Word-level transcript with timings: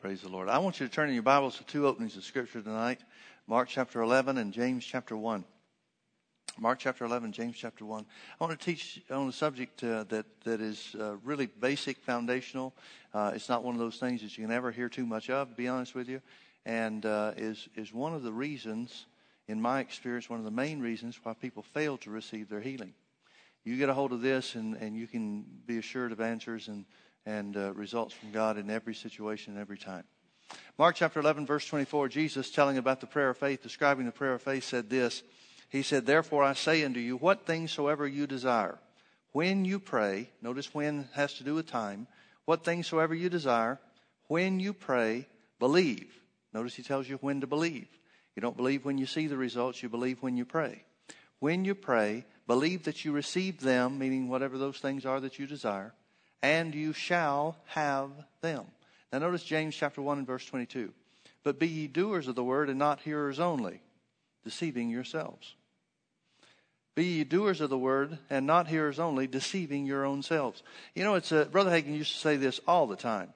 Praise 0.00 0.22
the 0.22 0.30
Lord. 0.30 0.48
I 0.48 0.56
want 0.56 0.80
you 0.80 0.88
to 0.88 0.92
turn 0.92 1.08
in 1.10 1.14
your 1.14 1.22
Bibles 1.22 1.58
to 1.58 1.64
two 1.64 1.86
openings 1.86 2.16
of 2.16 2.24
Scripture 2.24 2.62
tonight 2.62 3.00
Mark 3.46 3.68
chapter 3.68 4.00
11 4.00 4.38
and 4.38 4.50
James 4.50 4.82
chapter 4.82 5.14
1. 5.14 5.44
Mark 6.58 6.78
chapter 6.78 7.04
11, 7.04 7.32
James 7.32 7.54
chapter 7.54 7.84
1. 7.84 8.06
I 8.40 8.44
want 8.44 8.58
to 8.58 8.64
teach 8.64 9.02
on 9.10 9.28
a 9.28 9.32
subject 9.32 9.84
uh, 9.84 10.04
that, 10.04 10.24
that 10.44 10.62
is 10.62 10.96
uh, 10.98 11.16
really 11.22 11.44
basic, 11.44 11.98
foundational. 11.98 12.72
Uh, 13.12 13.32
it's 13.34 13.50
not 13.50 13.62
one 13.62 13.74
of 13.74 13.78
those 13.78 13.98
things 13.98 14.22
that 14.22 14.38
you 14.38 14.46
can 14.46 14.54
ever 14.54 14.70
hear 14.70 14.88
too 14.88 15.04
much 15.04 15.28
of, 15.28 15.50
to 15.50 15.54
be 15.54 15.68
honest 15.68 15.94
with 15.94 16.08
you, 16.08 16.22
and 16.64 17.04
uh, 17.04 17.32
is, 17.36 17.68
is 17.76 17.92
one 17.92 18.14
of 18.14 18.22
the 18.22 18.32
reasons, 18.32 19.04
in 19.48 19.60
my 19.60 19.80
experience, 19.80 20.30
one 20.30 20.38
of 20.38 20.46
the 20.46 20.50
main 20.50 20.80
reasons 20.80 21.20
why 21.22 21.34
people 21.34 21.62
fail 21.62 21.98
to 21.98 22.08
receive 22.08 22.48
their 22.48 22.62
healing. 22.62 22.94
You 23.64 23.76
get 23.76 23.90
a 23.90 23.94
hold 23.94 24.12
of 24.12 24.22
this, 24.22 24.54
and, 24.54 24.76
and 24.76 24.96
you 24.96 25.06
can 25.06 25.44
be 25.66 25.76
assured 25.76 26.10
of 26.10 26.22
answers 26.22 26.68
and 26.68 26.86
and 27.26 27.56
uh, 27.56 27.72
results 27.74 28.14
from 28.14 28.32
God 28.32 28.58
in 28.58 28.70
every 28.70 28.94
situation, 28.94 29.52
and 29.52 29.60
every 29.60 29.78
time. 29.78 30.04
Mark 30.78 30.96
chapter 30.96 31.20
11, 31.20 31.46
verse 31.46 31.66
24, 31.66 32.08
Jesus 32.08 32.50
telling 32.50 32.78
about 32.78 33.00
the 33.00 33.06
prayer 33.06 33.30
of 33.30 33.38
faith, 33.38 33.62
describing 33.62 34.06
the 34.06 34.12
prayer 34.12 34.34
of 34.34 34.42
faith, 34.42 34.64
said 34.64 34.90
this. 34.90 35.22
He 35.68 35.82
said, 35.82 36.06
Therefore 36.06 36.42
I 36.42 36.54
say 36.54 36.84
unto 36.84 37.00
you, 37.00 37.16
what 37.16 37.46
things 37.46 37.70
soever 37.70 38.06
you 38.06 38.26
desire, 38.26 38.78
when 39.32 39.64
you 39.64 39.78
pray, 39.78 40.30
notice 40.42 40.74
when 40.74 41.08
has 41.12 41.34
to 41.34 41.44
do 41.44 41.54
with 41.54 41.66
time, 41.66 42.08
what 42.44 42.64
things 42.64 42.88
soever 42.88 43.14
you 43.14 43.28
desire, 43.28 43.78
when 44.26 44.58
you 44.58 44.72
pray, 44.72 45.26
believe. 45.58 46.12
Notice 46.52 46.74
he 46.74 46.82
tells 46.82 47.08
you 47.08 47.16
when 47.16 47.40
to 47.42 47.46
believe. 47.46 47.86
You 48.34 48.42
don't 48.42 48.56
believe 48.56 48.84
when 48.84 48.98
you 48.98 49.06
see 49.06 49.26
the 49.26 49.36
results, 49.36 49.82
you 49.82 49.88
believe 49.88 50.22
when 50.22 50.36
you 50.36 50.44
pray. 50.44 50.84
When 51.38 51.64
you 51.64 51.74
pray, 51.74 52.24
believe 52.46 52.84
that 52.84 53.04
you 53.04 53.12
receive 53.12 53.60
them, 53.60 53.98
meaning 53.98 54.28
whatever 54.28 54.58
those 54.58 54.78
things 54.78 55.06
are 55.06 55.20
that 55.20 55.38
you 55.38 55.46
desire, 55.46 55.94
and 56.42 56.74
you 56.74 56.92
shall 56.92 57.56
have 57.66 58.10
them. 58.40 58.66
Now 59.12 59.18
notice 59.18 59.44
James 59.44 59.74
chapter 59.74 60.00
1 60.00 60.18
and 60.18 60.26
verse 60.26 60.44
22. 60.46 60.92
But 61.42 61.58
be 61.58 61.68
ye 61.68 61.86
doers 61.86 62.28
of 62.28 62.34
the 62.34 62.44
word 62.44 62.68
and 62.68 62.78
not 62.78 63.00
hearers 63.00 63.40
only, 63.40 63.80
deceiving 64.44 64.90
yourselves. 64.90 65.54
Be 66.94 67.04
ye 67.04 67.24
doers 67.24 67.60
of 67.60 67.70
the 67.70 67.78
word 67.78 68.18
and 68.28 68.46
not 68.46 68.68
hearers 68.68 68.98
only, 68.98 69.26
deceiving 69.26 69.86
your 69.86 70.04
own 70.04 70.22
selves. 70.22 70.62
You 70.94 71.04
know, 71.04 71.14
it's 71.14 71.32
a, 71.32 71.46
Brother 71.46 71.70
Hagin 71.70 71.96
used 71.96 72.12
to 72.12 72.18
say 72.18 72.36
this 72.36 72.60
all 72.66 72.86
the 72.86 72.96
time. 72.96 73.32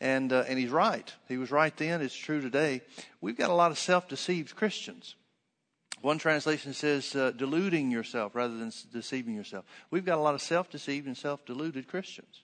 And, 0.00 0.32
uh, 0.32 0.44
and 0.48 0.58
he's 0.58 0.70
right. 0.70 1.12
He 1.28 1.36
was 1.36 1.50
right 1.50 1.76
then. 1.76 2.02
It's 2.02 2.14
true 2.14 2.40
today. 2.40 2.82
We've 3.20 3.36
got 3.36 3.50
a 3.50 3.54
lot 3.54 3.70
of 3.70 3.78
self-deceived 3.78 4.54
Christians. 4.56 5.16
One 6.00 6.18
translation 6.18 6.74
says 6.74 7.14
uh, 7.14 7.30
deluding 7.30 7.90
yourself 7.90 8.34
rather 8.34 8.56
than 8.56 8.72
deceiving 8.92 9.34
yourself. 9.34 9.64
We've 9.90 10.04
got 10.04 10.18
a 10.18 10.20
lot 10.20 10.34
of 10.34 10.42
self-deceived 10.42 11.06
and 11.06 11.16
self-deluded 11.16 11.88
Christians. 11.88 12.42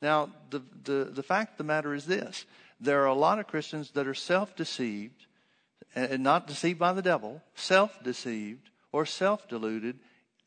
Now, 0.00 0.30
the, 0.50 0.62
the, 0.84 1.04
the 1.04 1.22
fact 1.22 1.52
of 1.52 1.58
the 1.58 1.64
matter 1.64 1.94
is 1.94 2.06
this 2.06 2.44
there 2.80 3.02
are 3.02 3.06
a 3.06 3.14
lot 3.14 3.38
of 3.38 3.46
Christians 3.46 3.90
that 3.92 4.06
are 4.06 4.14
self 4.14 4.54
deceived 4.54 5.26
and 5.94 6.22
not 6.22 6.46
deceived 6.46 6.78
by 6.78 6.92
the 6.92 7.02
devil, 7.02 7.42
self 7.54 8.02
deceived 8.02 8.70
or 8.92 9.06
self 9.06 9.48
deluded 9.48 9.98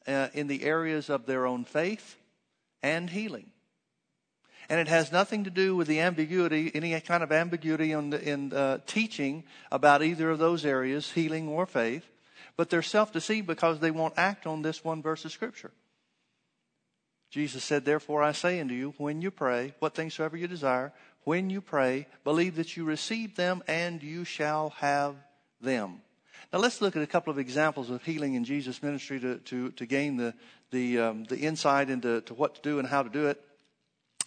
uh, 0.07 0.27
in 0.33 0.47
the 0.47 0.63
areas 0.63 1.09
of 1.09 1.25
their 1.25 1.45
own 1.45 1.65
faith 1.65 2.17
and 2.81 3.09
healing. 3.09 3.51
And 4.69 4.79
it 4.79 4.87
has 4.87 5.11
nothing 5.11 5.43
to 5.43 5.49
do 5.49 5.75
with 5.75 5.87
the 5.87 5.99
ambiguity, 5.99 6.71
any 6.73 6.99
kind 7.01 7.23
of 7.23 7.31
ambiguity 7.31 7.91
in, 7.91 8.11
the, 8.11 8.21
in 8.21 8.53
uh, 8.53 8.77
teaching 8.85 9.43
about 9.69 10.01
either 10.01 10.29
of 10.29 10.39
those 10.39 10.65
areas, 10.65 11.11
healing 11.11 11.49
or 11.49 11.65
faith. 11.65 12.05
But 12.55 12.69
they're 12.69 12.81
self 12.81 13.11
deceived 13.11 13.47
because 13.47 13.79
they 13.79 13.91
won't 13.91 14.13
act 14.15 14.47
on 14.47 14.61
this 14.61 14.83
one 14.83 15.01
verse 15.01 15.25
of 15.25 15.31
Scripture. 15.31 15.71
Jesus 17.31 17.63
said, 17.63 17.85
Therefore 17.85 18.21
I 18.21 18.33
say 18.33 18.59
unto 18.59 18.73
you, 18.73 18.93
when 18.97 19.21
you 19.21 19.31
pray, 19.31 19.73
what 19.79 19.95
things 19.95 20.13
soever 20.13 20.35
you 20.35 20.47
desire, 20.47 20.91
when 21.23 21.49
you 21.49 21.61
pray, 21.61 22.07
believe 22.25 22.57
that 22.57 22.75
you 22.75 22.83
receive 22.83 23.35
them 23.35 23.63
and 23.67 24.03
you 24.03 24.25
shall 24.25 24.71
have 24.77 25.15
them. 25.61 26.01
Now 26.51 26.59
let's 26.59 26.81
look 26.81 26.97
at 26.97 27.01
a 27.01 27.07
couple 27.07 27.31
of 27.31 27.39
examples 27.39 27.89
of 27.89 28.03
healing 28.03 28.33
in 28.33 28.43
Jesus' 28.43 28.83
ministry 28.83 29.19
to, 29.21 29.37
to, 29.37 29.71
to 29.71 29.85
gain 29.85 30.17
the, 30.17 30.33
the, 30.71 30.99
um, 30.99 31.23
the 31.23 31.37
insight 31.37 31.89
into 31.89 32.19
to 32.21 32.33
what 32.33 32.55
to 32.55 32.61
do 32.61 32.79
and 32.79 32.87
how 32.87 33.01
to 33.01 33.09
do 33.09 33.27
it. 33.27 33.41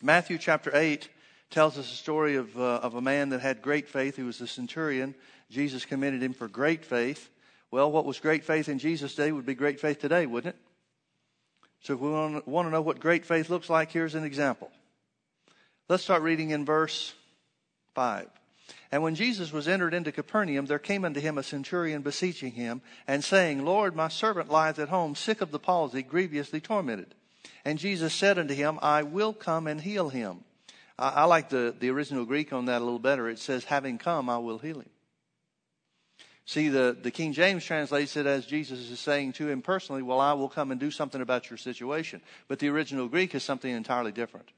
Matthew 0.00 0.38
chapter 0.38 0.74
8 0.74 1.06
tells 1.50 1.76
us 1.76 1.92
a 1.92 1.96
story 1.96 2.36
of, 2.36 2.56
uh, 2.58 2.80
of 2.82 2.94
a 2.94 3.02
man 3.02 3.28
that 3.30 3.40
had 3.40 3.60
great 3.60 3.86
faith. 3.86 4.16
He 4.16 4.22
was 4.22 4.40
a 4.40 4.46
centurion. 4.46 5.14
Jesus 5.50 5.84
commended 5.84 6.22
him 6.22 6.32
for 6.32 6.48
great 6.48 6.86
faith. 6.86 7.28
Well, 7.70 7.92
what 7.92 8.06
was 8.06 8.18
great 8.18 8.44
faith 8.44 8.70
in 8.70 8.78
Jesus' 8.78 9.14
day 9.14 9.30
would 9.30 9.44
be 9.44 9.54
great 9.54 9.78
faith 9.78 10.00
today, 10.00 10.24
wouldn't 10.24 10.54
it? 10.54 10.60
So 11.84 11.92
if 11.92 12.00
we 12.00 12.08
want 12.08 12.66
to 12.66 12.70
know 12.70 12.80
what 12.80 12.98
great 12.98 13.26
faith 13.26 13.50
looks 13.50 13.68
like, 13.68 13.92
here's 13.92 14.14
an 14.14 14.24
example. 14.24 14.70
Let's 15.86 16.02
start 16.02 16.22
reading 16.22 16.48
in 16.48 16.64
verse 16.64 17.12
5. 17.94 18.26
And 18.90 19.02
when 19.02 19.14
Jesus 19.14 19.52
was 19.52 19.68
entered 19.68 19.92
into 19.92 20.10
Capernaum, 20.10 20.64
there 20.64 20.78
came 20.78 21.04
unto 21.04 21.20
him 21.20 21.36
a 21.36 21.42
centurion 21.42 22.00
beseeching 22.00 22.52
him, 22.52 22.80
and 23.06 23.22
saying, 23.22 23.66
Lord, 23.66 23.94
my 23.94 24.08
servant 24.08 24.50
lieth 24.50 24.78
at 24.78 24.88
home, 24.88 25.14
sick 25.14 25.42
of 25.42 25.50
the 25.50 25.58
palsy, 25.58 26.02
grievously 26.02 26.60
tormented. 26.60 27.14
And 27.66 27.78
Jesus 27.78 28.14
said 28.14 28.38
unto 28.38 28.54
him, 28.54 28.78
I 28.80 29.02
will 29.02 29.34
come 29.34 29.66
and 29.66 29.82
heal 29.82 30.08
him. 30.08 30.44
I, 30.98 31.08
I 31.10 31.24
like 31.24 31.50
the, 31.50 31.74
the 31.78 31.90
original 31.90 32.24
Greek 32.24 32.54
on 32.54 32.64
that 32.64 32.80
a 32.80 32.84
little 32.84 32.98
better. 32.98 33.28
It 33.28 33.38
says, 33.38 33.64
Having 33.64 33.98
come, 33.98 34.30
I 34.30 34.38
will 34.38 34.58
heal 34.58 34.80
him. 34.80 34.88
See, 36.46 36.68
the, 36.68 36.96
the 37.00 37.10
King 37.10 37.32
James 37.32 37.64
translates 37.64 38.16
it 38.16 38.26
as 38.26 38.44
Jesus 38.44 38.90
is 38.90 39.00
saying 39.00 39.32
to 39.34 39.48
him 39.48 39.62
personally, 39.62 40.02
Well, 40.02 40.20
I 40.20 40.34
will 40.34 40.50
come 40.50 40.70
and 40.70 40.78
do 40.78 40.90
something 40.90 41.22
about 41.22 41.48
your 41.48 41.56
situation. 41.56 42.20
But 42.48 42.58
the 42.58 42.68
original 42.68 43.08
Greek 43.08 43.34
is 43.34 43.42
something 43.42 43.70
entirely 43.70 44.12
different. 44.12 44.50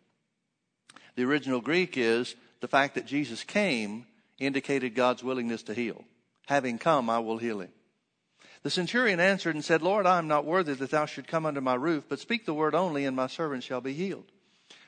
The 1.14 1.24
original 1.24 1.60
Greek 1.60 1.96
is 1.96 2.34
the 2.60 2.68
fact 2.68 2.96
that 2.96 3.06
Jesus 3.06 3.44
came 3.44 4.06
indicated 4.38 4.94
God's 4.94 5.22
willingness 5.22 5.62
to 5.64 5.74
heal. 5.74 6.04
Having 6.46 6.78
come, 6.78 7.08
I 7.08 7.20
will 7.20 7.38
heal 7.38 7.60
him. 7.60 7.70
The 8.62 8.70
centurion 8.70 9.20
answered 9.20 9.54
and 9.54 9.64
said, 9.64 9.80
Lord, 9.80 10.06
I 10.06 10.18
am 10.18 10.26
not 10.26 10.44
worthy 10.44 10.74
that 10.74 10.90
thou 10.90 11.06
should 11.06 11.28
come 11.28 11.46
under 11.46 11.60
my 11.60 11.76
roof, 11.76 12.04
but 12.08 12.18
speak 12.18 12.46
the 12.46 12.54
word 12.54 12.74
only, 12.74 13.04
and 13.04 13.14
my 13.14 13.28
servant 13.28 13.62
shall 13.62 13.80
be 13.80 13.92
healed. 13.92 14.26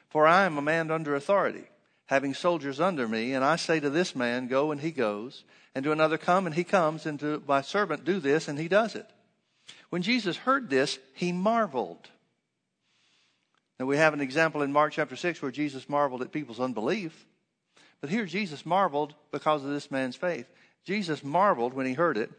For 0.09 0.27
I 0.27 0.45
am 0.47 0.59
a 0.59 0.63
man 0.63 0.91
under 0.91 1.15
authority 1.15 1.65
having 2.09 2.35
soldiers 2.35 2.81
under 2.81 3.07
me, 3.07 3.33
and 3.33 3.45
I 3.45 3.57
say 3.57 3.81
to 3.81 3.91
this 3.91 4.17
man, 4.17 4.49
Go, 4.49 4.71
and 4.71 4.81
he 4.81 4.91
goes, 4.91 5.45
and 5.75 5.85
to 5.85 5.93
another, 5.93 6.19
Come, 6.19 6.47
and 6.47 6.55
he 6.55 6.65
comes, 6.65 7.07
and 7.07 7.21
to 7.21 7.43
my 7.47 7.61
servant, 7.61 8.05
Do 8.05 8.19
this, 8.19 8.49
and 8.49 8.59
he 8.59 8.67
does 8.67 8.95
it. 8.95 9.09
When 9.91 10.03
Jesus 10.03 10.39
heard 10.39 10.69
this, 10.69 10.99
he 11.15 11.33
marveled. 11.33 12.09
Now, 13.79 13.87
we 13.87 13.97
have 13.99 14.15
an 14.15 14.21
example 14.21 14.63
in 14.63 14.73
Mark 14.73 14.93
chapter 14.93 15.17
6 15.17 15.41
where 15.41 15.53
Jesus 15.53 15.89
marveled 15.89 16.23
at 16.23 16.33
people's 16.33 16.61
unbelief. 16.61 17.27
But 18.01 18.11
here, 18.11 18.25
Jesus 18.25 18.67
marveled 18.67 19.15
because 19.31 19.65
of 19.65 19.71
this 19.71 19.91
man's 19.91 20.17
faith. 20.17 20.47
Jesus 20.85 21.23
marveled 21.23 21.75
when 21.75 21.87
he 21.87 21.93
heard 21.93 22.17
it 22.17 22.31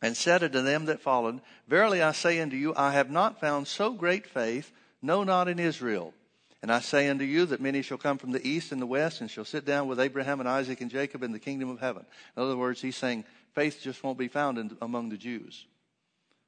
and 0.00 0.16
said 0.16 0.42
unto 0.42 0.62
them 0.62 0.86
that 0.86 1.00
followed, 1.00 1.40
Verily 1.68 2.00
I 2.00 2.12
say 2.12 2.40
unto 2.40 2.56
you, 2.56 2.74
I 2.76 2.92
have 2.92 3.10
not 3.10 3.40
found 3.40 3.66
so 3.66 3.92
great 3.92 4.26
faith, 4.26 4.70
no, 5.02 5.24
not 5.24 5.48
in 5.48 5.58
Israel. 5.58 6.14
And 6.64 6.72
I 6.72 6.80
say 6.80 7.10
unto 7.10 7.26
you 7.26 7.44
that 7.44 7.60
many 7.60 7.82
shall 7.82 7.98
come 7.98 8.16
from 8.16 8.30
the 8.30 8.48
east 8.48 8.72
and 8.72 8.80
the 8.80 8.86
west 8.86 9.20
and 9.20 9.30
shall 9.30 9.44
sit 9.44 9.66
down 9.66 9.86
with 9.86 10.00
Abraham 10.00 10.40
and 10.40 10.48
Isaac 10.48 10.80
and 10.80 10.90
Jacob 10.90 11.22
in 11.22 11.30
the 11.30 11.38
kingdom 11.38 11.68
of 11.68 11.78
heaven. 11.78 12.06
In 12.34 12.42
other 12.42 12.56
words, 12.56 12.80
he's 12.80 12.96
saying 12.96 13.26
faith 13.52 13.80
just 13.82 14.02
won't 14.02 14.16
be 14.16 14.28
found 14.28 14.56
in, 14.56 14.74
among 14.80 15.10
the 15.10 15.18
Jews. 15.18 15.66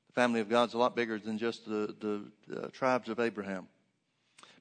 The 0.07 0.15
family 0.15 0.41
of 0.41 0.49
God's 0.49 0.73
a 0.73 0.79
lot 0.79 0.97
bigger 0.97 1.19
than 1.19 1.37
just 1.37 1.67
the, 1.67 1.95
the 2.01 2.59
uh, 2.59 2.69
tribes 2.69 3.11
of 3.11 3.21
Abraham. 3.21 3.69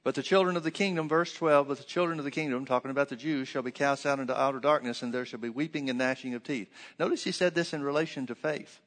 But 0.04 0.14
the 0.14 0.22
children 0.22 0.58
of 0.58 0.62
the 0.62 0.70
kingdom, 0.70 1.08
verse 1.08 1.32
12, 1.32 1.68
but 1.68 1.78
the 1.78 1.84
children 1.84 2.18
of 2.18 2.26
the 2.26 2.30
kingdom, 2.30 2.66
talking 2.66 2.90
about 2.90 3.08
the 3.08 3.16
Jews, 3.16 3.48
shall 3.48 3.62
be 3.62 3.72
cast 3.72 4.04
out 4.04 4.18
into 4.18 4.38
outer 4.38 4.60
darkness, 4.60 5.00
and 5.00 5.10
there 5.10 5.24
shall 5.24 5.40
be 5.40 5.48
weeping 5.48 5.88
and 5.88 5.98
gnashing 5.98 6.34
of 6.34 6.44
teeth. 6.44 6.68
Notice 6.98 7.24
he 7.24 7.32
said 7.32 7.54
this 7.54 7.72
in 7.72 7.82
relation 7.82 8.26
to 8.26 8.34
faith. 8.34 8.78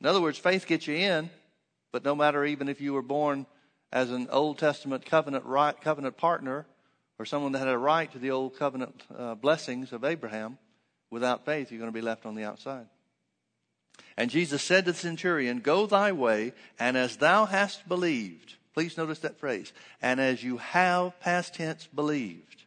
In 0.00 0.06
other 0.06 0.20
words, 0.20 0.36
faith 0.36 0.66
gets 0.66 0.88
you 0.88 0.96
in, 0.96 1.30
but 1.92 2.04
no 2.04 2.16
matter 2.16 2.44
even 2.44 2.68
if 2.68 2.80
you 2.80 2.92
were 2.92 3.02
born 3.02 3.46
as 3.92 4.10
an 4.10 4.28
Old 4.30 4.58
Testament 4.58 5.04
covenant 5.04 5.44
right, 5.44 5.78
covenant 5.80 6.16
partner 6.16 6.66
or 7.18 7.26
someone 7.26 7.52
that 7.52 7.58
had 7.58 7.68
a 7.68 7.78
right 7.78 8.10
to 8.12 8.18
the 8.18 8.30
old 8.30 8.58
covenant 8.58 9.02
uh, 9.16 9.34
blessings 9.34 9.92
of 9.92 10.02
Abraham, 10.02 10.58
without 11.10 11.44
faith, 11.44 11.70
you're 11.70 11.78
going 11.78 11.92
to 11.92 11.94
be 11.94 12.00
left 12.00 12.26
on 12.26 12.34
the 12.34 12.44
outside. 12.44 12.86
And 14.16 14.30
Jesus 14.30 14.62
said 14.62 14.86
to 14.86 14.92
the 14.92 14.98
centurion, 14.98 15.60
Go 15.60 15.86
thy 15.86 16.12
way, 16.12 16.52
and 16.78 16.96
as 16.96 17.16
thou 17.16 17.44
hast 17.44 17.86
believed, 17.86 18.54
please 18.74 18.96
notice 18.96 19.20
that 19.20 19.38
phrase, 19.38 19.72
and 20.00 20.20
as 20.20 20.42
you 20.42 20.56
have 20.56 21.20
past 21.20 21.54
tense 21.54 21.86
believed, 21.94 22.64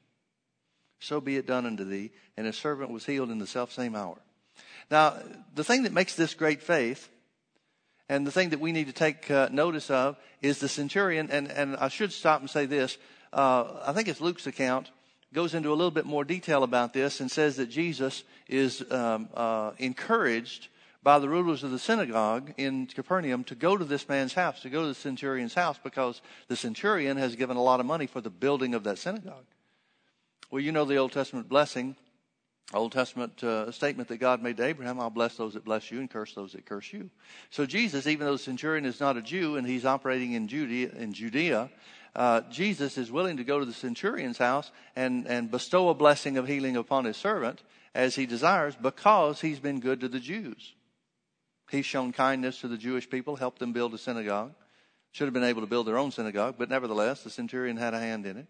so 0.99 1.19
be 1.19 1.37
it 1.37 1.47
done 1.47 1.65
unto 1.65 1.83
thee. 1.83 2.11
And 2.37 2.45
his 2.45 2.57
servant 2.57 2.91
was 2.91 3.05
healed 3.05 3.31
in 3.31 3.39
the 3.39 3.47
self 3.47 3.71
same 3.71 3.95
hour. 3.95 4.17
Now, 4.91 5.17
the 5.53 5.63
thing 5.63 5.83
that 5.83 5.93
makes 5.93 6.15
this 6.15 6.33
great 6.33 6.61
faith 6.61 7.09
and 8.09 8.25
the 8.25 8.31
thing 8.31 8.49
that 8.49 8.59
we 8.59 8.71
need 8.71 8.87
to 8.87 8.93
take 8.93 9.29
uh, 9.31 9.49
notice 9.51 9.89
of 9.89 10.17
is 10.41 10.59
the 10.59 10.69
centurion, 10.69 11.29
and, 11.31 11.51
and 11.51 11.75
I 11.77 11.87
should 11.87 12.11
stop 12.11 12.41
and 12.41 12.49
say 12.49 12.65
this. 12.65 12.97
Uh, 13.33 13.81
I 13.85 13.93
think 13.93 14.07
it's 14.07 14.21
Luke's 14.21 14.47
account 14.47 14.89
goes 15.33 15.53
into 15.53 15.69
a 15.69 15.75
little 15.75 15.91
bit 15.91 16.05
more 16.05 16.23
detail 16.23 16.63
about 16.63 16.93
this 16.93 17.19
and 17.19 17.29
says 17.29 17.57
that 17.57 17.69
Jesus 17.69 18.23
is 18.47 18.89
um, 18.91 19.27
uh, 19.33 19.71
encouraged 19.77 20.69
by 21.03 21.19
the 21.19 21.29
rulers 21.29 21.63
of 21.63 21.71
the 21.71 21.77
synagogue 21.77 22.53
in 22.57 22.87
Capernaum 22.87 23.43
to 23.43 23.53
go 23.53 23.77
to 23.77 23.85
this 23.85 24.09
man's 24.09 24.33
house, 24.33 24.61
to 24.61 24.69
go 24.69 24.81
to 24.81 24.87
the 24.87 24.95
centurion's 24.95 25.53
house, 25.53 25.77
because 25.83 26.21
the 26.47 26.55
centurion 26.55 27.17
has 27.17 27.35
given 27.35 27.57
a 27.57 27.61
lot 27.61 27.79
of 27.79 27.85
money 27.85 28.07
for 28.07 28.21
the 28.21 28.29
building 28.29 28.73
of 28.73 28.83
that 28.85 28.97
synagogue. 28.97 29.45
Well, 30.49 30.61
you 30.61 30.71
know 30.71 30.85
the 30.85 30.95
Old 30.95 31.11
Testament 31.11 31.49
blessing, 31.49 31.95
Old 32.73 32.91
Testament 32.91 33.43
uh, 33.43 33.71
statement 33.71 34.09
that 34.09 34.17
God 34.17 34.41
made 34.41 34.57
to 34.57 34.65
Abraham 34.65 34.99
I'll 34.99 35.09
bless 35.09 35.37
those 35.37 35.53
that 35.53 35.63
bless 35.63 35.91
you 35.91 35.99
and 35.99 36.09
curse 36.09 36.33
those 36.33 36.53
that 36.53 36.65
curse 36.65 36.91
you. 36.91 37.09
So, 37.51 37.65
Jesus, 37.65 38.07
even 38.07 38.25
though 38.25 38.33
the 38.33 38.39
centurion 38.39 38.85
is 38.85 38.99
not 38.99 39.17
a 39.17 39.21
Jew 39.21 39.55
and 39.55 39.67
he's 39.67 39.85
operating 39.85 40.33
in 40.33 40.47
Judea, 40.47 40.89
in 40.97 41.13
Judea 41.13 41.69
uh, 42.15 42.41
Jesus 42.49 42.97
is 42.97 43.11
willing 43.11 43.37
to 43.37 43.43
go 43.43 43.59
to 43.59 43.65
the 43.65 43.73
centurion's 43.73 44.37
house 44.37 44.71
and, 44.95 45.27
and 45.27 45.51
bestow 45.51 45.89
a 45.89 45.93
blessing 45.93 46.37
of 46.37 46.47
healing 46.47 46.77
upon 46.77 47.03
his 47.05 47.17
servant 47.17 47.61
as 47.93 48.15
he 48.15 48.25
desires 48.25 48.75
because 48.81 49.41
he's 49.41 49.59
been 49.59 49.81
good 49.81 49.99
to 49.99 50.07
the 50.07 50.19
Jews. 50.19 50.73
He's 51.69 51.85
shown 51.85 52.13
kindness 52.13 52.61
to 52.61 52.67
the 52.67 52.77
Jewish 52.77 53.09
people, 53.09 53.35
helped 53.35 53.59
them 53.59 53.73
build 53.73 53.93
a 53.93 53.97
synagogue. 53.97 54.53
Should 55.11 55.25
have 55.25 55.33
been 55.33 55.43
able 55.43 55.61
to 55.61 55.67
build 55.67 55.87
their 55.87 55.97
own 55.97 56.11
synagogue, 56.11 56.55
but 56.57 56.69
nevertheless, 56.69 57.23
the 57.23 57.29
centurion 57.29 57.77
had 57.77 57.93
a 57.93 57.99
hand 57.99 58.25
in 58.25 58.37
it. 58.37 58.47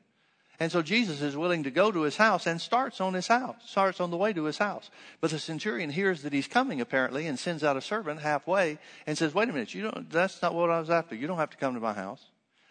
And 0.59 0.71
so 0.71 0.81
Jesus 0.81 1.21
is 1.21 1.35
willing 1.35 1.63
to 1.63 1.71
go 1.71 1.91
to 1.91 2.03
his 2.03 2.15
house 2.15 2.47
and 2.47 2.61
starts 2.61 3.01
on 3.01 3.13
his 3.13 3.27
house, 3.27 3.55
starts 3.65 3.99
on 3.99 4.09
the 4.09 4.17
way 4.17 4.31
to 4.31 4.45
his 4.45 4.57
house. 4.57 4.89
But 5.19 5.31
the 5.31 5.39
centurion 5.39 5.89
hears 5.89 6.21
that 6.21 6.31
he's 6.31 6.47
coming 6.47 6.79
apparently 6.79 7.27
and 7.27 7.37
sends 7.37 7.63
out 7.63 7.75
a 7.75 7.81
servant 7.81 8.21
halfway 8.21 8.77
and 9.05 9.17
says, 9.17 9.33
wait 9.33 9.49
a 9.49 9.53
minute, 9.53 9.73
you 9.73 9.83
don't, 9.83 10.09
that's 10.09 10.41
not 10.41 10.53
what 10.53 10.69
I 10.69 10.79
was 10.79 10.89
after. 10.89 11.15
You 11.15 11.27
don't 11.27 11.37
have 11.37 11.49
to 11.49 11.57
come 11.57 11.73
to 11.73 11.81
my 11.81 11.93
house. 11.93 12.23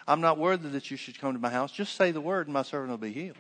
I'm 0.08 0.20
not 0.20 0.38
worthy 0.38 0.68
that 0.70 0.90
you 0.90 0.96
should 0.96 1.18
come 1.18 1.34
to 1.34 1.38
my 1.38 1.50
house. 1.50 1.72
Just 1.72 1.94
say 1.96 2.10
the 2.10 2.20
word 2.20 2.46
and 2.46 2.54
my 2.54 2.62
servant 2.62 2.90
will 2.90 2.98
be 2.98 3.12
healed. 3.12 3.36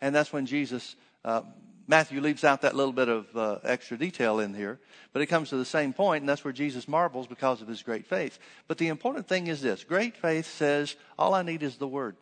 And 0.00 0.14
that's 0.14 0.32
when 0.32 0.46
Jesus, 0.46 0.96
uh, 1.24 1.42
Matthew 1.86 2.20
leaves 2.20 2.42
out 2.42 2.62
that 2.62 2.74
little 2.74 2.92
bit 2.92 3.08
of 3.08 3.36
uh, 3.36 3.58
extra 3.62 3.96
detail 3.96 4.40
in 4.40 4.52
here, 4.52 4.80
but 5.12 5.22
it 5.22 5.26
comes 5.26 5.50
to 5.50 5.56
the 5.56 5.64
same 5.64 5.92
point, 5.92 6.22
and 6.22 6.28
that's 6.28 6.44
where 6.44 6.52
Jesus 6.52 6.88
marvels 6.88 7.26
because 7.26 7.62
of 7.62 7.68
his 7.68 7.82
great 7.82 8.06
faith. 8.06 8.38
But 8.66 8.78
the 8.78 8.88
important 8.88 9.28
thing 9.28 9.46
is 9.46 9.62
this 9.62 9.84
great 9.84 10.16
faith 10.16 10.46
says, 10.46 10.96
All 11.18 11.34
I 11.34 11.42
need 11.42 11.62
is 11.62 11.76
the 11.76 11.88
word. 11.88 12.16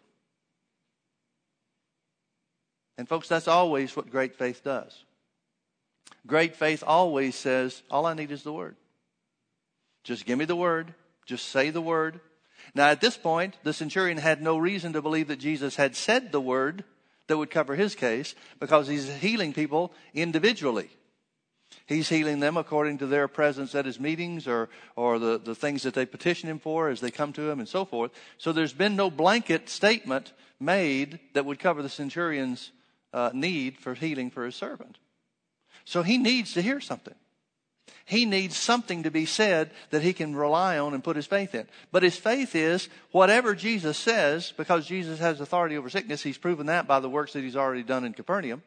And, 2.96 3.08
folks, 3.08 3.28
that's 3.28 3.48
always 3.48 3.96
what 3.96 4.10
great 4.10 4.36
faith 4.36 4.62
does. 4.62 5.04
Great 6.26 6.56
faith 6.56 6.82
always 6.86 7.34
says, 7.34 7.82
All 7.90 8.06
I 8.06 8.14
need 8.14 8.30
is 8.30 8.42
the 8.42 8.52
word. 8.52 8.76
Just 10.04 10.26
give 10.26 10.38
me 10.38 10.44
the 10.44 10.56
word, 10.56 10.94
just 11.26 11.48
say 11.48 11.70
the 11.70 11.80
word. 11.80 12.20
Now, 12.74 12.88
at 12.88 13.00
this 13.00 13.16
point, 13.16 13.56
the 13.62 13.72
centurion 13.72 14.18
had 14.18 14.40
no 14.40 14.56
reason 14.56 14.92
to 14.92 15.02
believe 15.02 15.28
that 15.28 15.38
Jesus 15.38 15.76
had 15.76 15.96
said 15.96 16.30
the 16.30 16.40
word 16.40 16.84
that 17.26 17.36
would 17.36 17.50
cover 17.50 17.74
his 17.74 17.94
case 17.94 18.34
because 18.60 18.86
he's 18.86 19.08
healing 19.16 19.52
people 19.52 19.92
individually. 20.12 20.90
He's 21.86 22.08
healing 22.08 22.40
them 22.40 22.56
according 22.56 22.98
to 22.98 23.06
their 23.06 23.28
presence 23.28 23.74
at 23.74 23.84
his 23.84 24.00
meetings 24.00 24.46
or, 24.46 24.68
or 24.96 25.18
the, 25.18 25.38
the 25.38 25.54
things 25.54 25.82
that 25.82 25.94
they 25.94 26.06
petition 26.06 26.48
him 26.48 26.58
for 26.58 26.88
as 26.88 27.00
they 27.00 27.10
come 27.10 27.32
to 27.34 27.50
him 27.50 27.58
and 27.58 27.68
so 27.68 27.84
forth. 27.84 28.12
So 28.38 28.52
there's 28.52 28.72
been 28.72 28.96
no 28.96 29.10
blanket 29.10 29.68
statement 29.68 30.32
made 30.60 31.18
that 31.34 31.44
would 31.44 31.58
cover 31.58 31.82
the 31.82 31.88
centurion's 31.88 32.72
uh, 33.14 33.30
need 33.32 33.78
for 33.78 33.94
healing 33.94 34.30
for 34.30 34.44
his 34.44 34.56
servant. 34.56 34.98
So 35.84 36.02
he 36.02 36.18
needs 36.18 36.52
to 36.54 36.62
hear 36.62 36.80
something. 36.80 37.14
He 38.06 38.26
needs 38.26 38.56
something 38.56 39.04
to 39.04 39.10
be 39.10 39.24
said 39.24 39.70
that 39.90 40.02
he 40.02 40.12
can 40.12 40.36
rely 40.36 40.78
on 40.78 40.92
and 40.92 41.02
put 41.02 41.16
his 41.16 41.26
faith 41.26 41.54
in. 41.54 41.66
But 41.92 42.02
his 42.02 42.16
faith 42.16 42.54
is 42.54 42.88
whatever 43.12 43.54
Jesus 43.54 43.96
says, 43.96 44.52
because 44.56 44.86
Jesus 44.86 45.20
has 45.20 45.40
authority 45.40 45.76
over 45.76 45.88
sickness. 45.88 46.22
He's 46.22 46.36
proven 46.36 46.66
that 46.66 46.86
by 46.86 47.00
the 47.00 47.08
works 47.08 47.32
that 47.32 47.42
he's 47.42 47.56
already 47.56 47.82
done 47.82 48.04
in 48.04 48.12
Capernaum. 48.12 48.62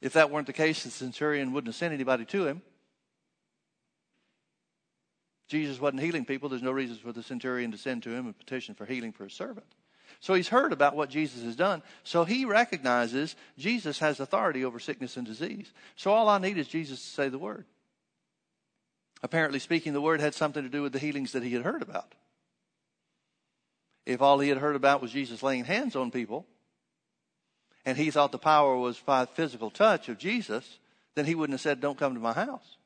If 0.00 0.14
that 0.14 0.30
weren't 0.30 0.46
the 0.46 0.52
case, 0.52 0.84
the 0.84 0.90
centurion 0.90 1.52
wouldn't 1.52 1.68
have 1.68 1.76
sent 1.76 1.94
anybody 1.94 2.24
to 2.26 2.46
him. 2.46 2.62
Jesus 5.48 5.80
wasn't 5.80 6.02
healing 6.02 6.26
people. 6.26 6.50
There's 6.50 6.62
no 6.62 6.72
reason 6.72 6.96
for 6.96 7.12
the 7.12 7.22
centurion 7.22 7.70
to 7.72 7.78
send 7.78 8.02
to 8.02 8.10
him 8.10 8.26
a 8.26 8.32
petition 8.32 8.74
for 8.74 8.84
healing 8.84 9.12
for 9.12 9.24
his 9.24 9.32
servant. 9.32 9.66
So 10.20 10.34
he's 10.34 10.48
heard 10.48 10.72
about 10.72 10.96
what 10.96 11.10
Jesus 11.10 11.42
has 11.44 11.54
done. 11.54 11.82
So 12.02 12.24
he 12.24 12.44
recognizes 12.44 13.36
Jesus 13.56 14.00
has 14.00 14.18
authority 14.18 14.64
over 14.64 14.80
sickness 14.80 15.16
and 15.16 15.26
disease. 15.26 15.72
So 15.96 16.12
all 16.12 16.28
I 16.28 16.38
need 16.38 16.58
is 16.58 16.66
Jesus 16.66 17.00
to 17.00 17.08
say 17.08 17.28
the 17.28 17.38
word. 17.38 17.64
Apparently, 19.22 19.58
speaking 19.58 19.92
the 19.92 20.00
word 20.00 20.20
had 20.20 20.34
something 20.34 20.62
to 20.62 20.68
do 20.68 20.82
with 20.82 20.92
the 20.92 20.98
healings 20.98 21.32
that 21.32 21.42
he 21.42 21.52
had 21.52 21.62
heard 21.62 21.82
about. 21.82 22.14
If 24.06 24.22
all 24.22 24.38
he 24.38 24.48
had 24.48 24.58
heard 24.58 24.76
about 24.76 25.02
was 25.02 25.12
Jesus 25.12 25.42
laying 25.42 25.64
hands 25.64 25.94
on 25.94 26.10
people, 26.10 26.46
and 27.84 27.96
he 27.96 28.10
thought 28.10 28.32
the 28.32 28.38
power 28.38 28.76
was 28.76 28.98
by 28.98 29.26
physical 29.26 29.70
touch 29.70 30.08
of 30.08 30.18
Jesus, 30.18 30.78
then 31.14 31.26
he 31.26 31.34
wouldn't 31.34 31.54
have 31.54 31.60
said, 31.60 31.80
Don't 31.80 31.98
come 31.98 32.14
to 32.14 32.20
my 32.20 32.32
house. 32.32 32.76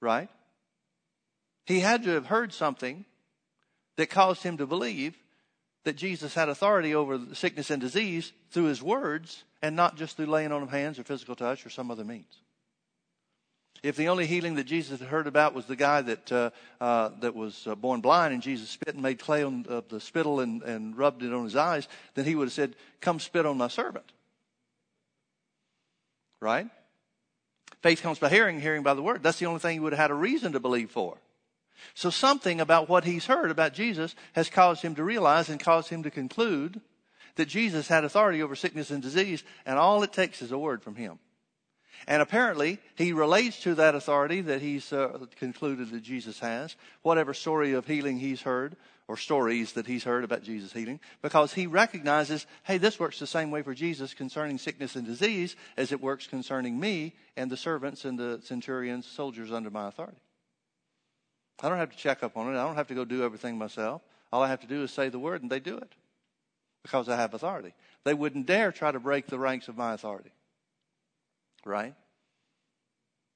Right? 0.00 0.28
He 1.66 1.80
had 1.80 2.04
to 2.04 2.10
have 2.10 2.26
heard 2.26 2.52
something 2.52 3.04
that 3.96 4.10
caused 4.10 4.42
him 4.42 4.56
to 4.58 4.66
believe 4.66 5.16
that 5.84 5.96
Jesus 5.96 6.34
had 6.34 6.48
authority 6.48 6.94
over 6.94 7.20
sickness 7.34 7.70
and 7.70 7.80
disease 7.80 8.32
through 8.50 8.64
his 8.64 8.82
words 8.82 9.44
and 9.62 9.76
not 9.76 9.96
just 9.96 10.16
through 10.16 10.26
laying 10.26 10.52
on 10.52 10.62
of 10.62 10.70
hands 10.70 10.98
or 10.98 11.04
physical 11.04 11.36
touch 11.36 11.64
or 11.64 11.70
some 11.70 11.90
other 11.90 12.04
means. 12.04 12.42
If 13.82 13.96
the 13.96 14.08
only 14.08 14.26
healing 14.26 14.56
that 14.56 14.64
Jesus 14.64 14.98
had 14.98 15.08
heard 15.08 15.28
about 15.28 15.54
was 15.54 15.66
the 15.66 15.76
guy 15.76 16.02
that 16.02 16.32
uh, 16.32 16.50
uh, 16.80 17.10
that 17.20 17.34
was 17.34 17.66
uh, 17.66 17.76
born 17.76 18.00
blind 18.00 18.34
and 18.34 18.42
Jesus 18.42 18.68
spit 18.70 18.94
and 18.94 19.02
made 19.02 19.20
clay 19.20 19.44
on 19.44 19.64
uh, 19.68 19.82
the 19.88 20.00
spittle 20.00 20.40
and, 20.40 20.62
and 20.62 20.98
rubbed 20.98 21.22
it 21.22 21.32
on 21.32 21.44
his 21.44 21.54
eyes, 21.54 21.86
then 22.14 22.24
he 22.24 22.34
would 22.34 22.46
have 22.46 22.52
said, 22.52 22.74
"Come 23.00 23.20
spit 23.20 23.46
on 23.46 23.56
my 23.56 23.68
servant." 23.68 24.10
Right? 26.40 26.66
Faith 27.80 28.02
comes 28.02 28.18
by 28.18 28.28
hearing, 28.28 28.60
hearing 28.60 28.82
by 28.82 28.94
the 28.94 29.02
word. 29.02 29.22
That's 29.22 29.38
the 29.38 29.46
only 29.46 29.60
thing 29.60 29.74
he 29.74 29.80
would 29.80 29.92
have 29.92 30.00
had 30.00 30.10
a 30.10 30.14
reason 30.14 30.52
to 30.52 30.60
believe 30.60 30.90
for. 30.90 31.16
So 31.94 32.10
something 32.10 32.60
about 32.60 32.88
what 32.88 33.04
he's 33.04 33.26
heard 33.26 33.50
about 33.50 33.74
Jesus 33.74 34.14
has 34.32 34.50
caused 34.50 34.82
him 34.82 34.94
to 34.96 35.04
realize 35.04 35.48
and 35.48 35.60
caused 35.60 35.90
him 35.90 36.02
to 36.02 36.10
conclude 36.10 36.80
that 37.36 37.46
Jesus 37.46 37.88
had 37.88 38.04
authority 38.04 38.42
over 38.42 38.56
sickness 38.56 38.90
and 38.90 39.02
disease, 39.02 39.44
and 39.64 39.78
all 39.78 40.02
it 40.02 40.12
takes 40.12 40.42
is 40.42 40.52
a 40.52 40.58
word 40.58 40.82
from 40.82 40.96
him. 40.96 41.18
And 42.06 42.22
apparently, 42.22 42.78
he 42.94 43.12
relates 43.12 43.62
to 43.62 43.74
that 43.76 43.94
authority 43.94 44.40
that 44.42 44.62
he's 44.62 44.92
uh, 44.92 45.26
concluded 45.36 45.90
that 45.90 46.02
Jesus 46.02 46.38
has, 46.40 46.76
whatever 47.02 47.34
story 47.34 47.72
of 47.72 47.86
healing 47.86 48.18
he's 48.18 48.42
heard, 48.42 48.76
or 49.08 49.16
stories 49.16 49.72
that 49.72 49.86
he's 49.86 50.04
heard 50.04 50.22
about 50.22 50.42
Jesus 50.42 50.72
healing, 50.72 51.00
because 51.22 51.54
he 51.54 51.66
recognizes, 51.66 52.46
hey, 52.64 52.78
this 52.78 53.00
works 53.00 53.18
the 53.18 53.26
same 53.26 53.50
way 53.50 53.62
for 53.62 53.74
Jesus 53.74 54.14
concerning 54.14 54.58
sickness 54.58 54.96
and 54.96 55.06
disease 55.06 55.56
as 55.76 55.92
it 55.92 56.00
works 56.00 56.26
concerning 56.26 56.78
me 56.78 57.14
and 57.36 57.50
the 57.50 57.56
servants 57.56 58.04
and 58.04 58.18
the 58.18 58.40
centurions, 58.44 59.06
soldiers 59.06 59.50
under 59.50 59.70
my 59.70 59.88
authority. 59.88 60.18
I 61.60 61.68
don't 61.68 61.78
have 61.78 61.90
to 61.90 61.96
check 61.96 62.22
up 62.22 62.36
on 62.36 62.46
it. 62.54 62.58
I 62.58 62.64
don't 62.64 62.76
have 62.76 62.88
to 62.88 62.94
go 62.94 63.04
do 63.04 63.24
everything 63.24 63.58
myself. 63.58 64.02
All 64.32 64.42
I 64.42 64.48
have 64.48 64.60
to 64.60 64.66
do 64.66 64.82
is 64.82 64.92
say 64.92 65.08
the 65.08 65.18
word, 65.18 65.42
and 65.42 65.50
they 65.50 65.60
do 65.60 65.76
it 65.76 65.92
because 66.82 67.08
I 67.08 67.16
have 67.16 67.34
authority. 67.34 67.74
They 68.04 68.14
wouldn't 68.14 68.46
dare 68.46 68.72
try 68.72 68.92
to 68.92 69.00
break 69.00 69.26
the 69.26 69.38
ranks 69.38 69.68
of 69.68 69.76
my 69.76 69.94
authority. 69.94 70.30
Right? 71.64 71.94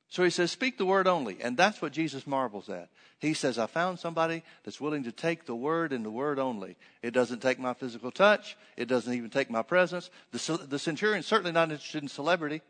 So 0.09 0.23
he 0.23 0.31
says, 0.31 0.51
Speak 0.51 0.77
the 0.77 0.85
word 0.85 1.09
only. 1.09 1.39
And 1.41 1.57
that's 1.57 1.81
what 1.81 1.93
Jesus 1.93 2.27
marvels 2.27 2.69
at. 2.69 2.91
He 3.19 3.35
says, 3.35 3.59
I 3.59 3.67
found 3.67 3.99
somebody 3.99 4.43
that's 4.63 4.81
willing 4.81 5.05
to 5.05 5.13
take 5.13 5.47
the 5.47 5.55
word 5.55 5.93
and 5.93 6.05
the 6.05 6.11
word 6.11 6.39
only. 6.39 6.77
It 7.03 7.13
doesn't 7.13 7.41
take 7.41 7.59
my 7.59 7.73
physical 7.73 8.11
touch, 8.11 8.57
it 8.77 8.89
doesn't 8.89 9.15
even 9.15 9.31
take 9.31 9.49
my 9.49 9.63
presence. 9.63 10.11
The, 10.33 10.67
the 10.69 10.79
centurion's 10.79 11.27
certainly 11.27 11.53
not 11.53 11.71
interested 11.71 12.03
in 12.03 12.09
celebrity, 12.09 12.61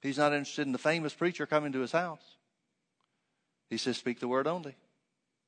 he's 0.00 0.18
not 0.18 0.32
interested 0.32 0.66
in 0.66 0.72
the 0.72 0.78
famous 0.78 1.14
preacher 1.14 1.46
coming 1.46 1.72
to 1.72 1.80
his 1.80 1.92
house. 1.92 2.22
He 3.72 3.78
says, 3.78 3.96
Speak 3.96 4.20
the 4.20 4.28
word 4.28 4.46
only, 4.46 4.76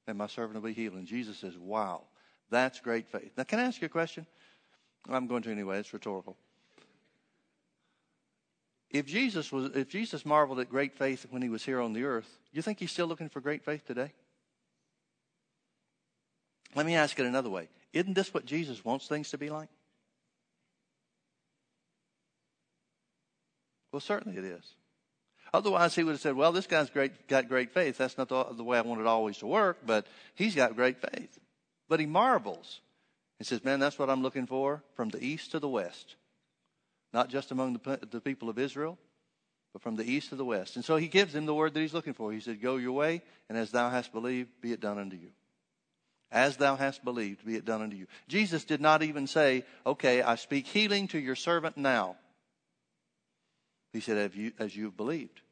and 0.07 0.17
my 0.17 0.29
servant 0.29 0.55
will 0.55 0.67
be 0.67 0.73
healed. 0.73 0.95
And 0.95 1.07
Jesus 1.07 1.37
says, 1.37 1.59
Wow, 1.59 2.05
that's 2.49 2.81
great 2.81 3.07
faith. 3.07 3.33
Now, 3.37 3.45
can 3.45 3.59
I 3.59 3.65
ask 3.65 3.83
you 3.83 3.87
a 3.87 3.91
question? 3.91 4.27
I'm 5.11 5.27
going 5.27 5.43
to 5.43 5.51
anyway, 5.51 5.79
it's 5.79 5.93
rhetorical. 5.93 6.35
If 8.89 9.05
Jesus 9.05 9.53
was 9.53 9.73
if 9.75 9.91
Jesus 9.91 10.25
marveled 10.25 10.59
at 10.59 10.71
great 10.71 10.97
faith 10.97 11.27
when 11.29 11.43
he 11.43 11.51
was 11.51 11.67
here 11.67 11.83
on 11.83 11.93
the 11.93 12.05
earth, 12.05 12.39
you 12.51 12.63
think 12.63 12.79
he's 12.79 12.93
still 12.93 13.07
looking 13.07 13.29
for 13.29 13.43
great 13.43 13.63
faith 13.63 13.87
today? 13.87 14.11
Let 16.75 16.87
me 16.87 16.95
ask 16.95 17.19
it 17.21 17.27
another 17.27 17.51
way. 17.51 17.69
Isn't 17.93 18.15
this 18.15 18.33
what 18.33 18.47
Jesus 18.47 18.83
wants 18.87 19.07
things 19.07 19.29
to 19.33 19.39
be 19.39 19.51
like? 19.51 19.69
Well, 23.93 24.01
certainly 24.01 24.39
it 24.39 24.45
is. 24.45 24.65
Otherwise, 25.55 25.95
he 25.95 26.03
would 26.03 26.11
have 26.11 26.21
said, 26.21 26.35
well, 26.35 26.51
this 26.51 26.67
guy's 26.67 26.91
great, 26.91 27.29
got 27.29 27.47
great 27.47 27.71
faith. 27.71 27.97
That's 27.97 28.19
not 28.19 28.29
the, 28.29 28.43
the 28.57 28.65
way 28.65 28.77
I 28.77 28.81
want 28.81 29.01
it 29.01 29.07
always 29.07 29.39
to 29.39 29.47
work, 29.47 29.79
but 29.87 30.05
he's 30.35 30.57
got 30.57 30.75
great 30.75 31.01
faith. 31.01 31.39
But 31.89 32.01
he 32.01 32.07
marvels. 32.07 32.81
He 33.39 33.45
says, 33.45 33.63
man, 33.63 33.79
that's 33.79 33.97
what 33.97 34.11
I'm 34.11 34.21
looking 34.21 34.49
for 34.49 34.83
from 34.97 35.11
the 35.11 35.25
east 35.25 35.53
to 35.53 35.61
the 35.61 35.69
west. 35.69 36.17
Not 37.13 37.29
just 37.29 37.53
among 37.53 37.75
the, 37.75 38.01
the 38.11 38.21
people 38.21 38.49
of 38.49 38.59
Israel, 38.59 38.99
but 39.73 39.81
from 39.81 39.95
the 39.95 40.03
east 40.03 40.31
to 40.31 40.35
the 40.35 40.45
west. 40.45 40.75
And 40.75 40.85
so 40.85 40.97
he 40.97 41.07
gives 41.07 41.33
him 41.33 41.47
the 41.47 41.55
word 41.55 41.73
that 41.73 41.81
he's 41.81 41.95
looking 41.95 42.15
for. 42.15 42.33
He 42.33 42.41
said, 42.41 42.61
Go 42.61 42.75
your 42.75 42.91
way, 42.91 43.23
and 43.49 43.57
as 43.57 43.71
thou 43.71 43.91
hast 43.91 44.13
believed, 44.13 44.49
be 44.61 44.73
it 44.73 44.81
done 44.81 44.99
unto 44.99 45.15
you. 45.15 45.31
As 46.33 46.57
thou 46.57 46.75
hast 46.75 47.05
believed, 47.05 47.47
be 47.47 47.55
it 47.55 47.65
done 47.65 47.81
unto 47.81 47.97
you. 47.97 48.09
Jesus 48.27 48.65
did 48.65 48.81
not 48.81 49.05
even 49.05 49.29
say, 49.29 49.65
Okay, 49.87 50.21
I 50.21 50.35
speak 50.35 50.67
healing 50.67 51.07
to 51.09 51.19
your 51.21 51.37
servant 51.37 51.77
now. 51.77 52.17
He 53.93 54.01
said, 54.01 54.19
As 54.19 54.35
you, 54.35 54.51
as 54.59 54.75
you've 54.77 54.97
believed 54.97 55.43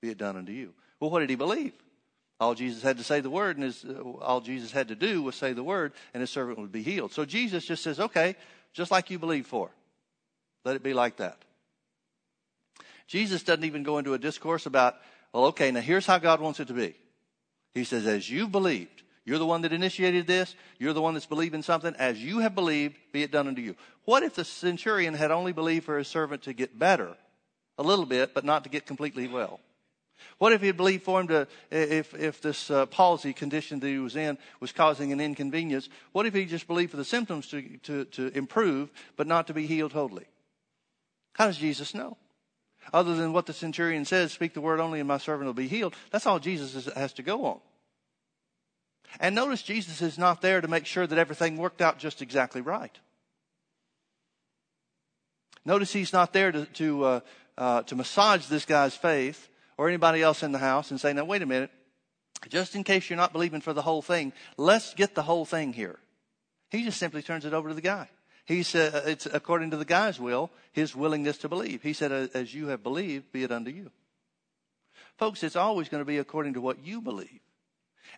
be 0.00 0.10
it 0.10 0.18
done 0.18 0.36
unto 0.36 0.52
you. 0.52 0.74
Well, 1.00 1.10
what 1.10 1.20
did 1.20 1.30
he 1.30 1.36
believe? 1.36 1.72
All 2.40 2.54
Jesus 2.54 2.82
had 2.82 2.98
to 2.98 3.04
say 3.04 3.20
the 3.20 3.30
word, 3.30 3.56
and 3.56 3.64
his, 3.64 3.84
uh, 3.84 4.00
all 4.20 4.40
Jesus 4.40 4.70
had 4.70 4.88
to 4.88 4.94
do 4.94 5.22
was 5.22 5.34
say 5.34 5.52
the 5.52 5.64
word, 5.64 5.92
and 6.14 6.20
his 6.20 6.30
servant 6.30 6.58
would 6.58 6.70
be 6.70 6.82
healed. 6.82 7.12
So 7.12 7.24
Jesus 7.24 7.64
just 7.64 7.82
says, 7.82 7.98
okay, 7.98 8.36
just 8.72 8.90
like 8.90 9.10
you 9.10 9.18
believe 9.18 9.46
for. 9.46 9.70
Let 10.64 10.76
it 10.76 10.82
be 10.82 10.94
like 10.94 11.16
that. 11.16 11.38
Jesus 13.08 13.42
doesn't 13.42 13.64
even 13.64 13.82
go 13.82 13.98
into 13.98 14.14
a 14.14 14.18
discourse 14.18 14.66
about, 14.66 14.96
well, 15.32 15.46
okay, 15.46 15.70
now 15.70 15.80
here's 15.80 16.06
how 16.06 16.18
God 16.18 16.40
wants 16.40 16.60
it 16.60 16.68
to 16.68 16.74
be. 16.74 16.94
He 17.74 17.84
says, 17.84 18.06
as 18.06 18.30
you 18.30 18.46
believed, 18.46 19.02
you're 19.24 19.38
the 19.38 19.46
one 19.46 19.62
that 19.62 19.72
initiated 19.72 20.26
this, 20.26 20.54
you're 20.78 20.92
the 20.92 21.02
one 21.02 21.14
that's 21.14 21.26
believing 21.26 21.62
something, 21.62 21.94
as 21.98 22.22
you 22.22 22.38
have 22.38 22.54
believed, 22.54 22.96
be 23.12 23.22
it 23.22 23.32
done 23.32 23.48
unto 23.48 23.62
you. 23.62 23.74
What 24.04 24.22
if 24.22 24.34
the 24.34 24.44
centurion 24.44 25.14
had 25.14 25.30
only 25.30 25.52
believed 25.52 25.84
for 25.84 25.98
his 25.98 26.08
servant 26.08 26.42
to 26.42 26.52
get 26.52 26.78
better 26.78 27.16
a 27.76 27.82
little 27.82 28.06
bit, 28.06 28.32
but 28.32 28.44
not 28.44 28.64
to 28.64 28.70
get 28.70 28.86
completely 28.86 29.26
well? 29.26 29.60
What 30.38 30.52
if 30.52 30.62
he 30.62 30.72
believed 30.72 31.02
for 31.02 31.20
him 31.20 31.28
to, 31.28 31.48
if, 31.70 32.14
if 32.14 32.40
this 32.40 32.70
uh, 32.70 32.86
palsy 32.86 33.32
condition 33.32 33.80
that 33.80 33.88
he 33.88 33.98
was 33.98 34.16
in 34.16 34.38
was 34.60 34.72
causing 34.72 35.12
an 35.12 35.20
inconvenience, 35.20 35.88
what 36.12 36.26
if 36.26 36.34
he 36.34 36.44
just 36.44 36.66
believed 36.66 36.90
for 36.90 36.96
the 36.96 37.04
symptoms 37.04 37.48
to, 37.48 37.62
to, 37.84 38.04
to 38.06 38.36
improve, 38.36 38.90
but 39.16 39.26
not 39.26 39.46
to 39.48 39.54
be 39.54 39.66
healed 39.66 39.92
totally? 39.92 40.26
How 41.34 41.46
does 41.46 41.58
Jesus 41.58 41.94
know? 41.94 42.16
Other 42.92 43.14
than 43.14 43.32
what 43.32 43.46
the 43.46 43.52
centurion 43.52 44.04
says, 44.04 44.32
speak 44.32 44.54
the 44.54 44.60
word 44.60 44.80
only 44.80 45.00
and 45.00 45.08
my 45.08 45.18
servant 45.18 45.46
will 45.46 45.54
be 45.54 45.68
healed. 45.68 45.94
That's 46.10 46.26
all 46.26 46.38
Jesus 46.38 46.74
is, 46.74 46.92
has 46.94 47.12
to 47.14 47.22
go 47.22 47.44
on. 47.44 47.60
And 49.20 49.34
notice 49.34 49.62
Jesus 49.62 50.02
is 50.02 50.18
not 50.18 50.42
there 50.42 50.60
to 50.60 50.68
make 50.68 50.86
sure 50.86 51.06
that 51.06 51.18
everything 51.18 51.56
worked 51.56 51.80
out 51.80 51.98
just 51.98 52.22
exactly 52.22 52.60
right. 52.60 52.96
Notice 55.64 55.92
he's 55.92 56.12
not 56.12 56.32
there 56.32 56.52
to, 56.52 56.64
to, 56.64 57.04
uh, 57.04 57.20
uh, 57.56 57.82
to 57.82 57.96
massage 57.96 58.46
this 58.46 58.64
guy's 58.64 58.94
faith 58.94 59.48
or 59.78 59.88
anybody 59.88 60.20
else 60.20 60.42
in 60.42 60.52
the 60.52 60.58
house 60.58 60.90
and 60.90 61.00
say, 61.00 61.12
now 61.12 61.24
wait 61.24 61.40
a 61.40 61.46
minute, 61.46 61.70
just 62.48 62.74
in 62.74 62.84
case 62.84 63.08
you're 63.08 63.16
not 63.16 63.32
believing 63.32 63.60
for 63.60 63.72
the 63.72 63.82
whole 63.82 64.02
thing, 64.02 64.32
let's 64.56 64.92
get 64.92 65.14
the 65.14 65.22
whole 65.22 65.44
thing 65.44 65.72
here. 65.72 65.98
He 66.70 66.84
just 66.84 66.98
simply 66.98 67.22
turns 67.22 67.44
it 67.44 67.54
over 67.54 67.70
to 67.70 67.74
the 67.74 67.80
guy. 67.80 68.10
He 68.44 68.62
said, 68.62 68.94
uh, 68.94 69.02
it's 69.06 69.26
according 69.26 69.70
to 69.70 69.76
the 69.76 69.84
guy's 69.84 70.18
will, 70.18 70.50
his 70.72 70.96
willingness 70.96 71.38
to 71.38 71.48
believe. 71.48 71.82
He 71.82 71.92
said, 71.92 72.12
as 72.34 72.54
you 72.54 72.68
have 72.68 72.82
believed, 72.82 73.32
be 73.32 73.44
it 73.44 73.52
unto 73.52 73.70
you. 73.70 73.90
Folks, 75.16 75.42
it's 75.42 75.56
always 75.56 75.88
going 75.88 76.00
to 76.00 76.06
be 76.06 76.18
according 76.18 76.54
to 76.54 76.60
what 76.60 76.84
you 76.84 77.00
believe. 77.00 77.40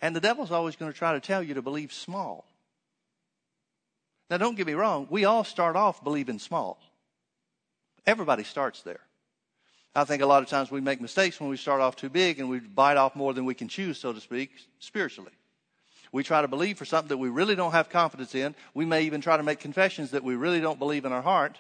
And 0.01 0.15
the 0.15 0.21
devil's 0.21 0.53
always 0.53 0.77
going 0.77 0.91
to 0.93 0.97
try 0.97 1.13
to 1.13 1.21
tell 1.21 1.43
you 1.43 1.55
to 1.55 1.63
believe 1.63 1.93
small. 1.93 2.47
Now, 4.31 4.39
don't 4.39 4.57
get 4.57 4.67
me 4.67 4.75
wrong. 4.75 5.09
We 5.11 5.25
all 5.25 5.45
start 5.45 5.77
off 5.77 6.05
believing 6.05 6.39
small. 6.39 6.81
Everybody 8.07 8.45
starts 8.45 8.83
there. 8.83 9.01
I 9.95 10.05
think 10.05 10.23
a 10.23 10.27
lot 10.27 10.43
of 10.43 10.49
times 10.49 10.71
we 10.71 10.81
make 10.81 11.01
mistakes 11.01 11.41
when 11.41 11.51
we 11.51 11.57
start 11.57 11.81
off 11.81 11.97
too 11.97 12.09
big 12.09 12.39
and 12.39 12.49
we 12.49 12.61
bite 12.61 12.97
off 12.97 13.17
more 13.17 13.35
than 13.35 13.45
we 13.45 13.55
can 13.55 13.69
chew, 13.69 13.93
so 13.93 14.13
to 14.13 14.21
speak, 14.21 14.51
spiritually. 14.79 15.33
We 16.13 16.23
try 16.23 16.43
to 16.43 16.49
believe 16.49 16.79
for 16.79 16.85
something 16.85 17.09
that 17.09 17.19
we 17.19 17.29
really 17.29 17.57
don't 17.57 17.73
have 17.73 17.89
confidence 17.89 18.35
in. 18.35 18.55
We 18.75 18.85
may 18.85 19.03
even 19.03 19.21
try 19.21 19.37
to 19.37 19.43
make 19.43 19.61
confessions 19.61 20.13
that 20.13 20.25
we 20.25 20.35
really 20.37 20.61
don't 20.61 20.79
believe 20.79 21.05
in 21.05 21.13
our 21.13 21.23
heart. 21.23 21.59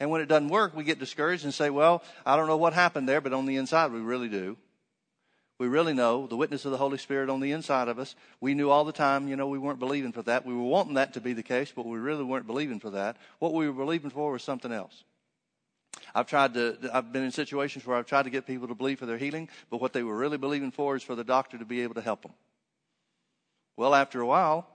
And 0.00 0.10
when 0.10 0.20
it 0.20 0.26
doesn't 0.26 0.48
work, 0.48 0.74
we 0.76 0.84
get 0.84 0.98
discouraged 0.98 1.44
and 1.44 1.54
say, 1.54 1.70
well, 1.70 2.02
I 2.24 2.36
don't 2.36 2.46
know 2.46 2.58
what 2.58 2.74
happened 2.74 3.08
there, 3.08 3.20
but 3.20 3.32
on 3.32 3.46
the 3.46 3.56
inside, 3.56 3.92
we 3.92 4.00
really 4.00 4.28
do. 4.28 4.56
We 5.58 5.68
really 5.68 5.94
know 5.94 6.26
the 6.26 6.36
witness 6.36 6.66
of 6.66 6.70
the 6.70 6.76
Holy 6.76 6.98
Spirit 6.98 7.30
on 7.30 7.40
the 7.40 7.52
inside 7.52 7.88
of 7.88 7.98
us. 7.98 8.14
We 8.40 8.52
knew 8.52 8.70
all 8.70 8.84
the 8.84 8.92
time, 8.92 9.26
you 9.28 9.36
know, 9.36 9.48
we 9.48 9.58
weren't 9.58 9.78
believing 9.78 10.12
for 10.12 10.22
that. 10.22 10.44
We 10.44 10.54
were 10.54 10.62
wanting 10.62 10.94
that 10.94 11.14
to 11.14 11.20
be 11.22 11.32
the 11.32 11.42
case, 11.42 11.72
but 11.74 11.86
we 11.86 11.98
really 11.98 12.24
weren't 12.24 12.46
believing 12.46 12.78
for 12.78 12.90
that. 12.90 13.16
What 13.38 13.54
we 13.54 13.66
were 13.66 13.84
believing 13.84 14.10
for 14.10 14.32
was 14.32 14.42
something 14.42 14.72
else. 14.72 15.04
I've 16.14 16.26
tried 16.26 16.54
to, 16.54 16.76
I've 16.92 17.12
been 17.12 17.24
in 17.24 17.30
situations 17.30 17.86
where 17.86 17.96
I've 17.96 18.06
tried 18.06 18.24
to 18.24 18.30
get 18.30 18.46
people 18.46 18.68
to 18.68 18.74
believe 18.74 18.98
for 18.98 19.06
their 19.06 19.18
healing, 19.18 19.48
but 19.70 19.80
what 19.80 19.92
they 19.92 20.02
were 20.02 20.16
really 20.16 20.38
believing 20.38 20.70
for 20.70 20.96
is 20.96 21.02
for 21.02 21.14
the 21.14 21.24
doctor 21.24 21.58
to 21.58 21.64
be 21.64 21.82
able 21.82 21.94
to 21.94 22.00
help 22.00 22.22
them. 22.22 22.32
Well, 23.76 23.94
after 23.94 24.20
a 24.20 24.26
while, 24.26 24.66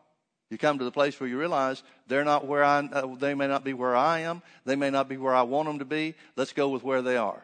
you 0.50 0.58
come 0.58 0.80
to 0.80 0.86
the 0.86 0.92
place 0.92 1.20
where 1.20 1.30
you 1.30 1.40
realize 1.40 1.82
they're 2.08 2.26
not 2.26 2.46
where 2.46 2.64
I, 2.64 2.80
uh, 2.80 3.16
they 3.16 3.34
may 3.34 3.48
not 3.48 3.64
be 3.64 3.74
where 3.74 3.96
I 3.96 4.20
am. 4.20 4.42
They 4.66 4.76
may 4.76 4.90
not 4.90 5.08
be 5.08 5.18
where 5.18 5.34
I 5.34 5.44
want 5.44 5.68
them 5.68 5.80
to 5.80 5.86
be. 5.86 6.14
Let's 6.36 6.54
go 6.54 6.70
with 6.70 6.84
where 6.84 7.02
they 7.02 7.16
are. 7.16 7.42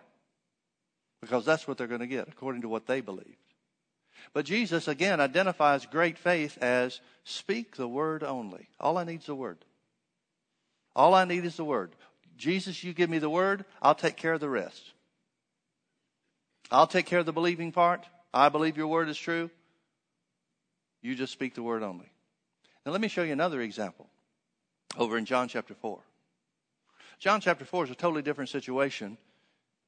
Because 1.22 1.46
that's 1.46 1.67
what 1.67 1.77
they're 1.77 1.88
going 1.88 2.01
to 2.01 2.07
get, 2.07 2.27
according 2.27 2.62
to 2.62 2.69
what 2.69 2.86
they 2.86 3.01
believed. 3.01 3.38
But 4.34 4.46
Jesus, 4.46 4.88
again, 4.88 5.22
identifies 5.22 5.86
great 5.86 6.17
faith 6.17 6.57
as 6.62 7.00
speak 7.24 7.75
the 7.75 7.88
word 7.88 8.24
only. 8.24 8.67
All 8.79 8.98
I 8.98 9.05
need 9.05 9.22
is 9.22 9.27
the 9.27 9.36
word. 9.36 9.57
All 10.96 11.13
I 11.13 11.25
need 11.25 11.46
is 11.46 11.55
the 11.55 11.63
word. 11.63 11.91
Jesus, 12.38 12.84
you 12.84 12.94
give 12.94 13.10
me 13.10 13.20
the 13.20 13.29
word, 13.29 13.65
I'll 13.82 13.96
take 13.96 14.15
care 14.15 14.34
of 14.34 14.39
the 14.39 14.50
rest. 14.50 14.94
I'll 16.72 16.88
take 16.88 17.06
care 17.06 17.20
of 17.20 17.25
the 17.25 17.34
believing 17.34 17.72
part. 17.72 18.06
I 18.34 18.50
believe 18.50 18.77
your 18.77 18.88
word 18.88 19.10
is 19.10 19.17
true. 19.17 19.50
You 21.01 21.15
just 21.15 21.34
speak 21.34 21.56
the 21.56 21.63
word 21.63 21.84
only. 21.84 22.10
Now, 22.86 22.91
let 22.91 23.01
me 23.01 23.08
show 23.08 23.24
you 23.24 23.34
another 23.34 23.62
example 23.62 24.08
over 24.98 25.17
in 25.17 25.25
John 25.25 25.48
chapter 25.48 25.74
4. 25.74 26.00
John 27.20 27.41
chapter 27.41 27.65
4 27.65 27.86
is 27.86 27.91
a 27.91 27.96
totally 27.96 28.22
different 28.22 28.50
situation 28.50 29.17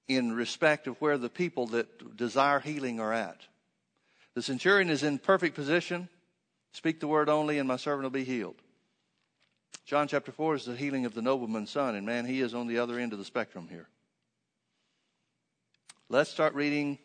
in 0.08 0.34
respect 0.34 0.88
of 0.88 1.00
where 1.00 1.18
the 1.18 1.29
people 1.29 1.68
that 1.68 2.18
desire 2.18 2.60
healing 2.60 3.00
are 3.00 3.13
at. 3.13 3.41
The 4.34 4.41
centurion 4.41 4.89
is 4.89 5.03
in 5.03 5.20
perfect 5.20 5.56
position. 5.56 6.10
Speak 6.72 7.00
the 7.00 7.08
word 7.08 7.29
only, 7.29 7.60
and 7.60 7.68
my 7.68 7.77
servant 7.77 8.03
will 8.03 8.10
be 8.10 8.24
healed. 8.24 8.56
John 9.86 10.08
chapter 10.08 10.32
4 10.32 10.56
is 10.56 10.66
the 10.66 10.76
healing 10.76 11.06
of 11.06 11.14
the 11.14 11.22
nobleman's 11.22 11.72
son, 11.72 11.96
and 11.96 12.06
man, 12.06 12.26
he 12.26 12.42
is 12.42 12.54
on 12.54 12.68
the 12.68 12.80
other 12.80 13.00
end 13.00 13.12
of 13.12 13.20
the 13.20 13.26
spectrum 13.26 13.68
here. 13.70 13.88
Let's 16.10 16.30
start 16.30 16.54
reading 16.54 17.00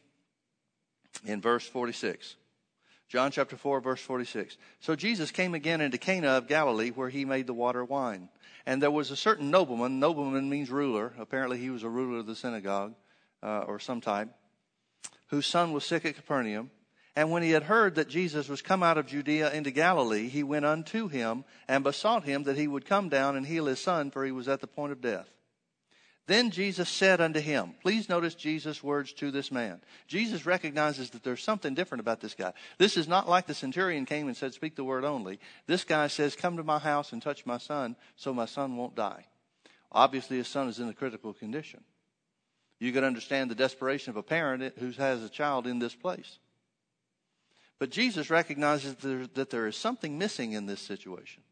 in 1.25 1.41
verse 1.41 1.67
46. 1.67 2.37
John 3.09 3.31
chapter 3.31 3.57
4, 3.57 3.81
verse 3.81 4.01
46. 4.01 4.57
So 4.81 4.97
Jesus 4.97 5.31
came 5.31 5.55
again 5.55 5.81
into 5.81 5.99
Cana 5.99 6.29
of 6.29 6.49
Galilee, 6.49 6.91
where 6.91 7.09
he 7.09 7.25
made 7.25 7.47
the 7.47 7.55
water 7.55 7.85
wine. 7.85 8.29
And 8.67 8.83
there 8.83 8.91
was 8.91 9.11
a 9.11 9.17
certain 9.17 9.51
nobleman, 9.51 10.01
nobleman 10.01 10.49
means 10.49 10.71
ruler, 10.71 11.13
apparently 11.19 11.59
he 11.59 11.71
was 11.71 11.83
a 11.83 11.89
ruler 11.89 12.19
of 12.19 12.27
the 12.27 12.35
synagogue 12.35 12.95
uh, 13.43 13.61
or 13.61 13.79
some 13.79 14.01
type, 14.01 14.31
whose 15.29 15.47
son 15.47 15.73
was 15.73 15.85
sick 15.85 16.05
at 16.05 16.17
Capernaum. 16.17 16.71
And 17.17 17.31
when 17.31 17.43
he 17.45 17.51
had 17.51 17.65
heard 17.65 17.95
that 17.95 18.09
Jesus 18.09 18.49
was 18.49 18.61
come 18.61 18.83
out 18.83 18.99
of 18.99 19.07
Judea 19.07 19.53
into 19.53 19.71
Galilee, 19.71 20.29
he 20.29 20.43
went 20.43 20.65
unto 20.65 21.07
him 21.09 21.45
and 21.69 21.85
besought 21.85 22.25
him 22.25 22.43
that 22.45 22.57
he 22.57 22.67
would 22.67 22.87
come 22.87 23.09
down 23.09 23.37
and 23.37 23.47
heal 23.47 23.67
his 23.67 23.79
son, 23.79 24.11
for 24.11 24.25
he 24.25 24.33
was 24.33 24.49
at 24.49 24.61
the 24.61 24.67
point 24.67 24.91
of 24.91 25.01
death. 25.01 25.29
Then 26.27 26.51
Jesus 26.51 26.89
said 26.89 27.21
unto 27.21 27.39
him, 27.39 27.75
please 27.83 28.09
notice 28.09 28.35
Jesus' 28.35 28.83
words 28.83 29.13
to 29.15 29.31
this 29.31 29.53
man. 29.53 29.83
Jesus 30.09 30.47
recognizes 30.47 31.11
that 31.11 31.23
there's 31.23 31.43
something 31.43 31.75
different 31.75 32.01
about 32.01 32.21
this 32.21 32.35
guy. 32.35 32.55
This 32.79 32.97
is 32.97 33.07
not 33.07 33.29
like 33.29 33.47
the 33.47 33.55
centurion 33.55 34.07
came 34.07 34.27
and 34.27 34.37
said, 34.37 34.55
speak 34.55 34.75
the 34.75 34.85
word 34.85 35.05
only. 35.05 35.39
This 35.67 35.85
guy 35.85 36.07
says, 36.07 36.35
come 36.35 36.57
to 36.57 36.65
my 36.65 36.79
house 36.79 37.13
and 37.13 37.21
touch 37.21 37.45
my 37.45 37.59
son 37.59 37.95
so 38.17 38.33
my 38.33 38.47
son 38.47 38.77
won't 38.77 38.97
die. 38.97 39.27
Obviously, 39.93 40.39
his 40.39 40.49
son 40.49 40.69
is 40.69 40.81
in 40.81 40.89
a 40.89 40.95
critical 40.95 41.35
condition. 41.35 41.85
You 42.81 42.91
can 42.91 43.05
understand 43.05 43.51
the 43.51 43.55
desperation 43.55 44.11
of 44.11 44.17
a 44.17 44.23
parent 44.23 44.75
who 44.79 44.91
has 44.93 45.23
a 45.23 45.29
child 45.29 45.67
in 45.67 45.79
this 45.79 45.95
place. 45.95 46.39
But 47.85 47.91
Jesus 47.91 48.31
recognizes 48.31 48.95
that 49.35 49.51
there 49.51 49.67
is 49.67 49.77
something 49.77 50.17
missing 50.17 50.53
in 50.53 50.65
this 50.65 50.81
situation. 50.81 51.43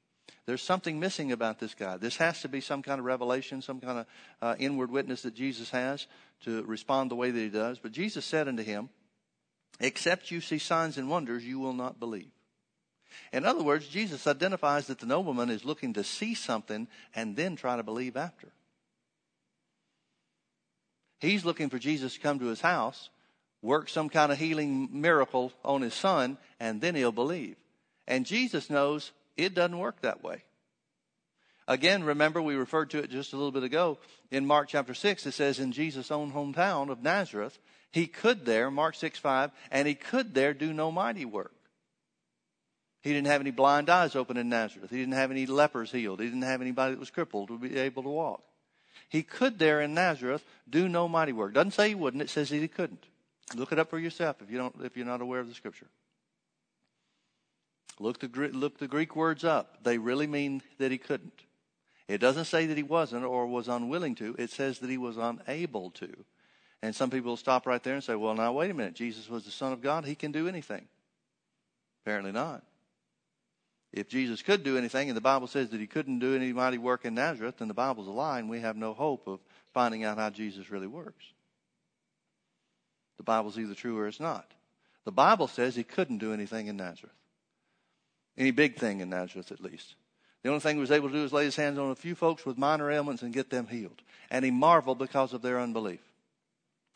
There's 0.47 0.63
something 0.63 0.99
missing 0.99 1.31
about 1.31 1.59
this 1.59 1.75
guy. 1.75 1.99
This 1.99 2.17
has 2.17 2.41
to 2.41 2.49
be 2.49 2.63
some 2.63 2.83
kind 2.83 2.99
of 2.99 3.05
revelation, 3.05 3.61
some 3.61 3.81
kind 3.81 3.99
of 3.99 4.07
uh, 4.41 4.55
inward 4.59 4.91
witness 4.91 5.21
that 5.25 5.35
Jesus 5.35 5.69
has 5.69 6.07
to 6.45 6.63
respond 6.63 7.11
the 7.11 7.17
way 7.17 7.31
that 7.31 7.39
he 7.39 7.51
does. 7.51 7.79
But 7.79 7.93
Jesus 7.93 8.25
said 8.25 8.49
unto 8.49 8.63
him, 8.63 8.89
Except 9.79 10.31
you 10.31 10.41
see 10.41 10.57
signs 10.57 10.97
and 10.97 11.11
wonders, 11.11 11.45
you 11.45 11.59
will 11.59 11.75
not 11.75 12.01
believe. 12.01 12.31
In 13.31 13.45
other 13.45 13.63
words, 13.63 13.87
Jesus 13.87 14.27
identifies 14.27 14.87
that 14.87 15.01
the 15.01 15.05
nobleman 15.05 15.51
is 15.51 15.67
looking 15.67 15.93
to 15.93 16.03
see 16.03 16.35
something 16.35 16.89
and 17.15 17.37
then 17.37 17.57
try 17.57 17.77
to 17.77 17.83
believe 17.83 18.17
after. 18.17 18.49
He's 21.21 21.45
looking 21.45 21.69
for 21.69 21.79
Jesus 21.79 22.15
to 22.15 22.21
come 22.21 22.39
to 22.39 22.47
his 22.47 22.63
house, 22.63 23.11
work 23.63 23.89
some 23.89 24.09
kind 24.09 24.33
of 24.33 24.39
healing 24.39 24.89
miracle 24.93 25.53
on 25.65 25.83
his 25.83 25.95
son, 25.95 26.37
and 26.61 26.81
then 26.81 26.95
he'll 26.95 27.13
believe. 27.13 27.57
And 28.07 28.27
Jesus 28.27 28.69
knows 28.69 29.13
it 29.37 29.55
doesn't 29.55 29.79
work 29.79 30.01
that 30.03 30.23
way. 30.23 30.43
Again, 31.69 32.03
remember 32.03 32.43
we 32.43 32.57
referred 32.57 32.91
to 32.91 32.99
it 32.99 33.11
just 33.11 33.33
a 33.33 33.37
little 33.37 33.53
bit 33.53 33.63
ago 33.63 33.99
in 34.31 34.47
Mark 34.47 34.69
chapter 34.69 34.95
6. 34.95 35.27
It 35.27 35.33
says 35.33 35.61
in 35.61 35.71
Jesus' 35.73 36.11
own 36.11 36.33
hometown 36.33 36.91
of 36.91 37.03
Nazareth, 37.03 37.59
he 37.93 38.07
could 38.07 38.45
there, 38.45 38.71
Mark 38.71 38.97
6 38.97 39.19
5, 39.19 39.53
and 39.71 39.87
he 39.87 39.95
could 39.95 40.35
there 40.35 40.55
do 40.55 40.73
no 40.73 40.91
mighty 40.91 41.25
work. 41.25 41.55
He 43.03 43.13
didn't 43.13 43.27
have 43.29 43.41
any 43.41 43.51
blind 43.51 43.91
eyes 43.91 44.17
open 44.17 44.37
in 44.37 44.49
Nazareth. 44.49 44.91
He 44.91 44.99
didn't 44.99 45.15
have 45.15 45.31
any 45.31 45.47
lepers 45.47 45.93
healed. 45.93 46.21
He 46.21 46.27
didn't 46.27 46.43
have 46.43 46.61
anybody 46.61 46.95
that 46.95 47.01
was 47.01 47.11
crippled 47.11 47.49
to 47.49 47.59
be 47.59 47.77
able 47.77 48.03
to 48.05 48.09
walk. 48.09 48.43
He 49.09 49.23
could 49.23 49.59
there 49.59 49.81
in 49.81 49.95
Nazareth 49.95 50.45
do 50.69 50.89
no 50.89 51.09
mighty 51.09 51.33
work. 51.33 51.53
Doesn't 51.53 51.73
say 51.73 51.89
he 51.89 51.95
wouldn't, 51.95 52.23
it 52.23 52.31
says 52.31 52.51
he 52.51 52.67
couldn't. 52.69 53.05
Look 53.55 53.73
it 53.73 53.79
up 53.79 53.91
for 53.91 53.99
yourself 53.99 54.37
if 54.41 54.51
you 54.51 54.59
don't 54.59 54.75
if 54.83 54.97
you're 54.97 55.07
not 55.07 55.21
aware 55.21 55.41
of 55.41 55.49
the 55.49 55.55
scripture. 55.55 55.89
Look 57.99 58.19
the, 58.21 58.29
look 58.53 58.79
the 58.79 58.89
Greek 58.89 59.15
words 59.15 59.45
up. 59.45 59.85
They 59.85 59.99
really 59.99 60.27
mean 60.27 60.63
that 60.79 60.91
he 60.91 60.99
couldn't. 60.99 61.43
It 62.09 62.19
doesn't 62.19 62.47
say 62.47 62.67
that 62.67 62.77
he 62.77 62.83
wasn't 62.83 63.25
or 63.25 63.47
was 63.47 63.69
unwilling 63.69 64.15
to. 64.17 64.35
It 64.39 64.51
says 64.51 64.79
that 64.81 64.91
he 64.91 64.99
was 64.99 65.17
unable 65.17 65.91
to. 65.93 66.25
And 66.83 66.95
some 66.95 67.11
people 67.11 67.37
stop 67.37 67.67
right 67.67 67.83
there 67.83 67.95
and 67.95 68.03
say, 68.03 68.17
well, 68.17 68.35
now, 68.35 68.53
wait 68.53 68.71
a 68.71 68.75
minute. 68.75 68.95
Jesus 68.95 69.29
was 69.29 69.45
the 69.45 69.53
Son 69.53 69.73
of 69.73 69.81
God. 69.81 70.05
He 70.05 70.17
can 70.17 70.33
do 70.33 70.49
anything. 70.49 70.89
Apparently 72.05 72.33
not. 72.33 72.65
If 73.93 74.09
Jesus 74.09 74.43
could 74.43 74.65
do 74.65 74.77
anything, 74.77 75.09
and 75.09 75.17
the 75.17 75.21
Bible 75.21 75.47
says 75.47 75.69
that 75.69 75.81
he 75.81 75.87
couldn't 75.87 76.19
do 76.19 76.35
any 76.35 76.53
mighty 76.53 76.79
work 76.79 77.05
in 77.05 77.15
Nazareth, 77.15 77.59
then 77.59 77.69
the 77.69 77.75
Bible's 77.75 78.09
a 78.09 78.11
lie, 78.11 78.39
and 78.39 78.51
we 78.51 78.61
have 78.61 78.75
no 78.75 78.95
hope 78.95 79.29
of 79.29 79.39
finding 79.73 80.03
out 80.03 80.19
how 80.19 80.31
Jesus 80.31 80.71
really 80.71 80.87
works. 80.87 81.25
The 83.23 83.27
Bible's 83.27 83.57
either 83.57 83.77
true 83.77 83.97
or 83.97 84.09
it's 84.09 84.19
not. 84.19 84.51
The 85.05 85.13
Bible 85.13 85.47
says 85.47 85.77
he 85.77 85.85
couldn't 85.85 86.19
do 86.19 86.33
anything 86.33 86.67
in 86.67 86.77
Nazareth. 86.77 87.15
Any 88.37 88.51
big 88.51 88.75
thing 88.75 88.99
in 88.99 89.11
Nazareth, 89.11 89.53
at 89.53 89.61
least. 89.61 89.95
The 90.43 90.49
only 90.49 90.59
thing 90.59 90.75
he 90.75 90.81
was 90.81 90.91
able 90.91 91.09
to 91.09 91.15
do 91.15 91.23
was 91.23 91.33
lay 91.33 91.45
his 91.45 91.55
hands 91.55 91.79
on 91.79 91.93
a 91.93 91.95
few 91.95 92.17
folks 92.17 92.45
with 92.45 92.59
minor 92.59 92.91
ailments 92.91 93.23
and 93.23 93.33
get 93.33 93.49
them 93.49 93.69
healed. 93.69 94.03
And 94.29 94.45
he 94.45 94.51
marveled 94.51 94.99
because 94.99 95.33
of 95.33 95.41
their 95.41 95.61
unbelief. 95.61 96.01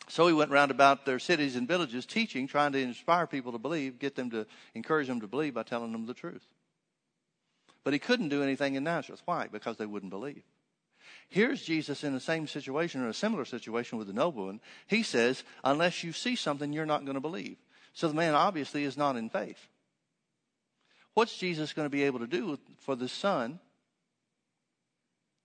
So 0.09 0.27
he 0.27 0.33
went 0.33 0.51
round 0.51 0.73
about 0.73 1.07
their 1.07 1.21
cities 1.21 1.55
and 1.55 1.69
villages 1.69 2.07
teaching, 2.07 2.49
trying 2.49 2.73
to 2.73 2.81
inspire 2.81 3.29
people 3.29 3.53
to 3.53 3.59
believe, 3.59 4.01
get 4.01 4.17
them 4.17 4.31
to 4.31 4.47
encourage 4.75 5.07
them 5.07 5.21
to 5.21 5.29
believe 5.29 5.55
by 5.55 5.63
telling 5.63 5.93
them 5.93 6.07
the 6.07 6.15
truth. 6.15 6.45
But 7.85 7.93
he 7.93 8.01
couldn't 8.01 8.31
do 8.31 8.43
anything 8.43 8.75
in 8.75 8.83
Nazareth. 8.83 9.23
Why? 9.27 9.47
Because 9.47 9.77
they 9.77 9.87
wouldn't 9.87 10.11
believe. 10.11 10.43
Here's 11.29 11.63
Jesus 11.63 12.05
in 12.05 12.15
the 12.15 12.21
same 12.21 12.47
situation 12.47 13.03
or 13.03 13.09
a 13.09 13.15
similar 13.15 13.45
situation 13.45 13.99
with 13.99 14.07
the 14.07 14.13
nobleman. 14.13 14.61
He 14.87 15.03
says, 15.03 15.43
unless 15.65 16.05
you 16.05 16.13
see 16.13 16.37
something, 16.37 16.73
you're 16.73 16.87
not 16.87 17.05
going 17.05 17.15
to 17.15 17.21
believe. 17.21 17.57
So 17.93 18.09
the 18.09 18.15
man 18.15 18.35
obviously 18.35 18.85
is 18.85 18.97
not 18.97 19.17
in 19.17 19.29
faith. 19.29 19.69
What's 21.15 21.37
Jesus 21.37 21.73
going 21.73 21.87
to 21.87 21.91
be 21.91 22.05
able 22.05 22.21
to 22.21 22.27
do 22.27 22.59
for 22.79 22.95
the 22.95 23.09
son 23.09 23.59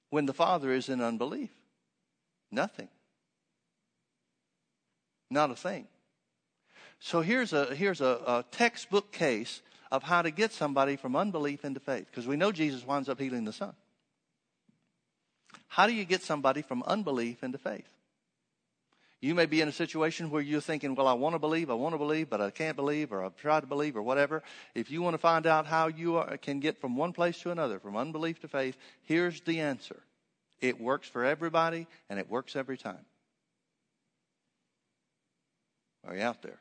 when 0.10 0.26
the 0.26 0.34
father 0.34 0.72
is 0.72 0.90
in 0.90 1.02
unbelief? 1.02 1.50
Nothing. 2.52 2.90
Not 5.30 5.50
a 5.50 5.56
thing. 5.56 5.88
So 7.00 7.22
here's 7.22 7.54
a, 7.54 7.74
here's 7.74 8.02
a, 8.02 8.22
a 8.28 8.46
textbook 8.52 9.12
case 9.12 9.62
of 9.92 10.04
how 10.04 10.22
to 10.22 10.30
get 10.30 10.52
somebody 10.52 10.98
from 10.98 11.16
unbelief 11.16 11.66
into 11.66 11.80
faith. 11.80 12.06
Because 12.12 12.28
we 12.28 12.36
know 12.36 12.52
Jesus 12.52 12.86
winds 12.86 13.10
up 13.10 13.20
healing 13.20 13.46
the 13.46 13.54
son. 13.54 13.74
How 15.68 15.88
do 15.88 15.94
you 15.94 16.06
get 16.06 16.22
somebody 16.22 16.62
from 16.62 16.84
unbelief 16.84 17.44
into 17.44 17.58
faith? 17.58 17.88
You 19.22 19.36
may 19.36 19.46
be 19.46 19.62
in 19.62 19.68
a 19.68 19.72
situation 19.72 20.32
where 20.32 20.42
you're 20.42 20.62
thinking, 20.62 20.96
well, 20.96 21.08
I 21.08 21.14
want 21.14 21.36
to 21.36 21.40
believe, 21.40 21.70
I 21.70 21.76
want 21.76 21.94
to 21.94 22.00
believe, 22.00 22.28
but 22.28 22.42
I 22.42 22.50
can't 22.50 22.76
believe, 22.76 23.14
or 23.14 23.24
I've 23.24 23.38
tried 23.38 23.60
to 23.60 23.68
believe, 23.68 23.96
or 23.96 24.02
whatever. 24.02 24.42
If 24.74 24.90
you 24.90 25.04
want 25.04 25.14
to 25.14 25.20
find 25.20 25.46
out 25.46 25.68
how 25.68 25.88
you 25.88 26.18
are, 26.18 26.38
can 26.38 26.60
get 26.60 26.82
from 26.82 26.98
one 26.98 27.14
place 27.14 27.40
to 27.42 27.52
another, 27.52 27.78
from 27.78 27.96
unbelief 27.96 28.40
to 28.42 28.48
faith, 28.48 28.76
here's 29.04 29.40
the 29.42 29.60
answer. 29.60 30.02
It 30.60 30.82
works 30.82 31.08
for 31.08 31.24
everybody, 31.24 31.86
and 32.10 32.18
it 32.20 32.32
works 32.32 32.56
every 32.56 32.78
time. 32.78 33.06
Are 36.08 36.16
you 36.16 36.24
out 36.24 36.42
there? 36.42 36.60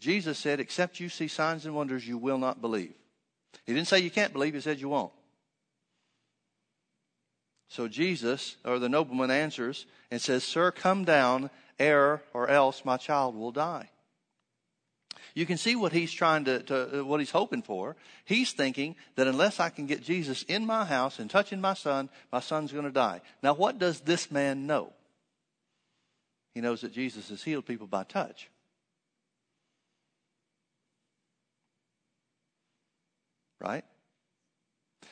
Jesus 0.00 0.38
said, 0.38 0.58
Except 0.58 1.00
you 1.00 1.10
see 1.10 1.28
signs 1.28 1.66
and 1.66 1.74
wonders, 1.74 2.08
you 2.08 2.16
will 2.16 2.38
not 2.38 2.62
believe. 2.62 2.94
He 3.66 3.74
didn't 3.74 3.88
say 3.88 3.98
you 3.98 4.10
can't 4.10 4.32
believe, 4.32 4.54
he 4.54 4.60
said 4.60 4.80
you 4.80 4.88
won't. 4.88 5.12
So 7.68 7.86
Jesus, 7.86 8.56
or 8.64 8.78
the 8.78 8.88
nobleman, 8.88 9.30
answers 9.30 9.86
and 10.10 10.20
says, 10.20 10.42
Sir, 10.42 10.70
come 10.70 11.04
down, 11.04 11.50
ere 11.78 12.22
or 12.32 12.48
else 12.48 12.84
my 12.84 12.96
child 12.96 13.36
will 13.36 13.52
die. 13.52 13.90
You 15.34 15.46
can 15.46 15.58
see 15.58 15.76
what 15.76 15.92
he's 15.92 16.12
trying 16.12 16.46
to, 16.46 16.62
to, 16.64 17.00
uh, 17.00 17.04
what 17.04 17.20
he's 17.20 17.30
hoping 17.30 17.62
for. 17.62 17.94
He's 18.24 18.52
thinking 18.52 18.96
that 19.14 19.28
unless 19.28 19.60
I 19.60 19.68
can 19.68 19.86
get 19.86 20.02
Jesus 20.02 20.42
in 20.42 20.66
my 20.66 20.84
house 20.84 21.18
and 21.18 21.30
touching 21.30 21.60
my 21.60 21.74
son, 21.74 22.08
my 22.32 22.40
son's 22.40 22.72
going 22.72 22.86
to 22.86 22.90
die. 22.90 23.20
Now, 23.42 23.54
what 23.54 23.78
does 23.78 24.00
this 24.00 24.30
man 24.30 24.66
know? 24.66 24.92
He 26.54 26.60
knows 26.60 26.80
that 26.80 26.92
Jesus 26.92 27.28
has 27.28 27.42
healed 27.42 27.66
people 27.66 27.86
by 27.86 28.02
touch. 28.04 28.50
Right? 33.60 33.84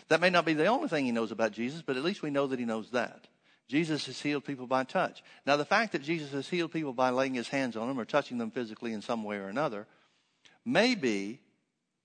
That 0.08 0.20
may 0.20 0.30
not 0.30 0.44
be 0.44 0.54
the 0.54 0.66
only 0.66 0.88
thing 0.88 1.04
he 1.04 1.12
knows 1.12 1.32
about 1.32 1.52
Jesus, 1.52 1.82
but 1.82 1.96
at 1.96 2.04
least 2.04 2.22
we 2.22 2.30
know 2.30 2.46
that 2.46 2.58
he 2.58 2.64
knows 2.64 2.90
that. 2.90 3.26
Jesus 3.68 4.06
has 4.06 4.20
healed 4.20 4.44
people 4.44 4.66
by 4.66 4.84
touch. 4.84 5.22
Now, 5.44 5.56
the 5.56 5.64
fact 5.64 5.92
that 5.92 6.02
Jesus 6.02 6.30
has 6.32 6.48
healed 6.48 6.70
people 6.70 6.92
by 6.92 7.10
laying 7.10 7.34
his 7.34 7.48
hands 7.48 7.76
on 7.76 7.88
them 7.88 7.98
or 7.98 8.04
touching 8.04 8.38
them 8.38 8.52
physically 8.52 8.92
in 8.92 9.02
some 9.02 9.24
way 9.24 9.36
or 9.36 9.48
another 9.48 9.86
may 10.64 10.94
be 10.94 11.40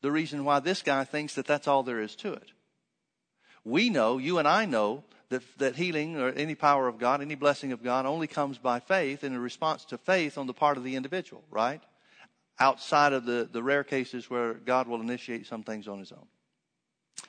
the 0.02 0.12
reason 0.12 0.44
why 0.44 0.60
this 0.60 0.82
guy 0.82 1.04
thinks 1.04 1.36
that 1.36 1.46
that's 1.46 1.68
all 1.68 1.84
there 1.84 2.02
is 2.02 2.16
to 2.18 2.34
it. 2.34 2.52
We 3.64 3.92
know, 3.92 4.18
you 4.18 4.40
and 4.40 4.48
I 4.48 4.66
know, 4.66 5.04
that, 5.30 5.44
that 5.60 5.76
healing 5.76 6.18
or 6.18 6.30
any 6.30 6.56
power 6.56 6.88
of 6.88 6.98
God, 6.98 7.22
any 7.22 7.36
blessing 7.36 7.72
of 7.72 7.84
God 7.84 8.06
only 8.06 8.28
comes 8.28 8.58
by 8.58 8.80
faith 8.80 9.24
in 9.24 9.34
a 9.34 9.40
response 9.40 9.86
to 9.86 9.98
faith 9.98 10.38
on 10.38 10.46
the 10.46 10.54
part 10.54 10.78
of 10.78 10.84
the 10.84 10.96
individual, 10.96 11.44
right? 11.50 11.82
Outside 12.60 13.14
of 13.14 13.26
the, 13.26 13.48
the 13.50 13.64
rare 13.64 13.84
cases 13.84 14.30
where 14.30 14.56
God 14.56 14.88
will 14.88 15.00
initiate 15.00 15.46
some 15.46 15.64
things 15.64 15.88
on 15.88 16.00
his 16.00 16.12
own. 16.12 16.28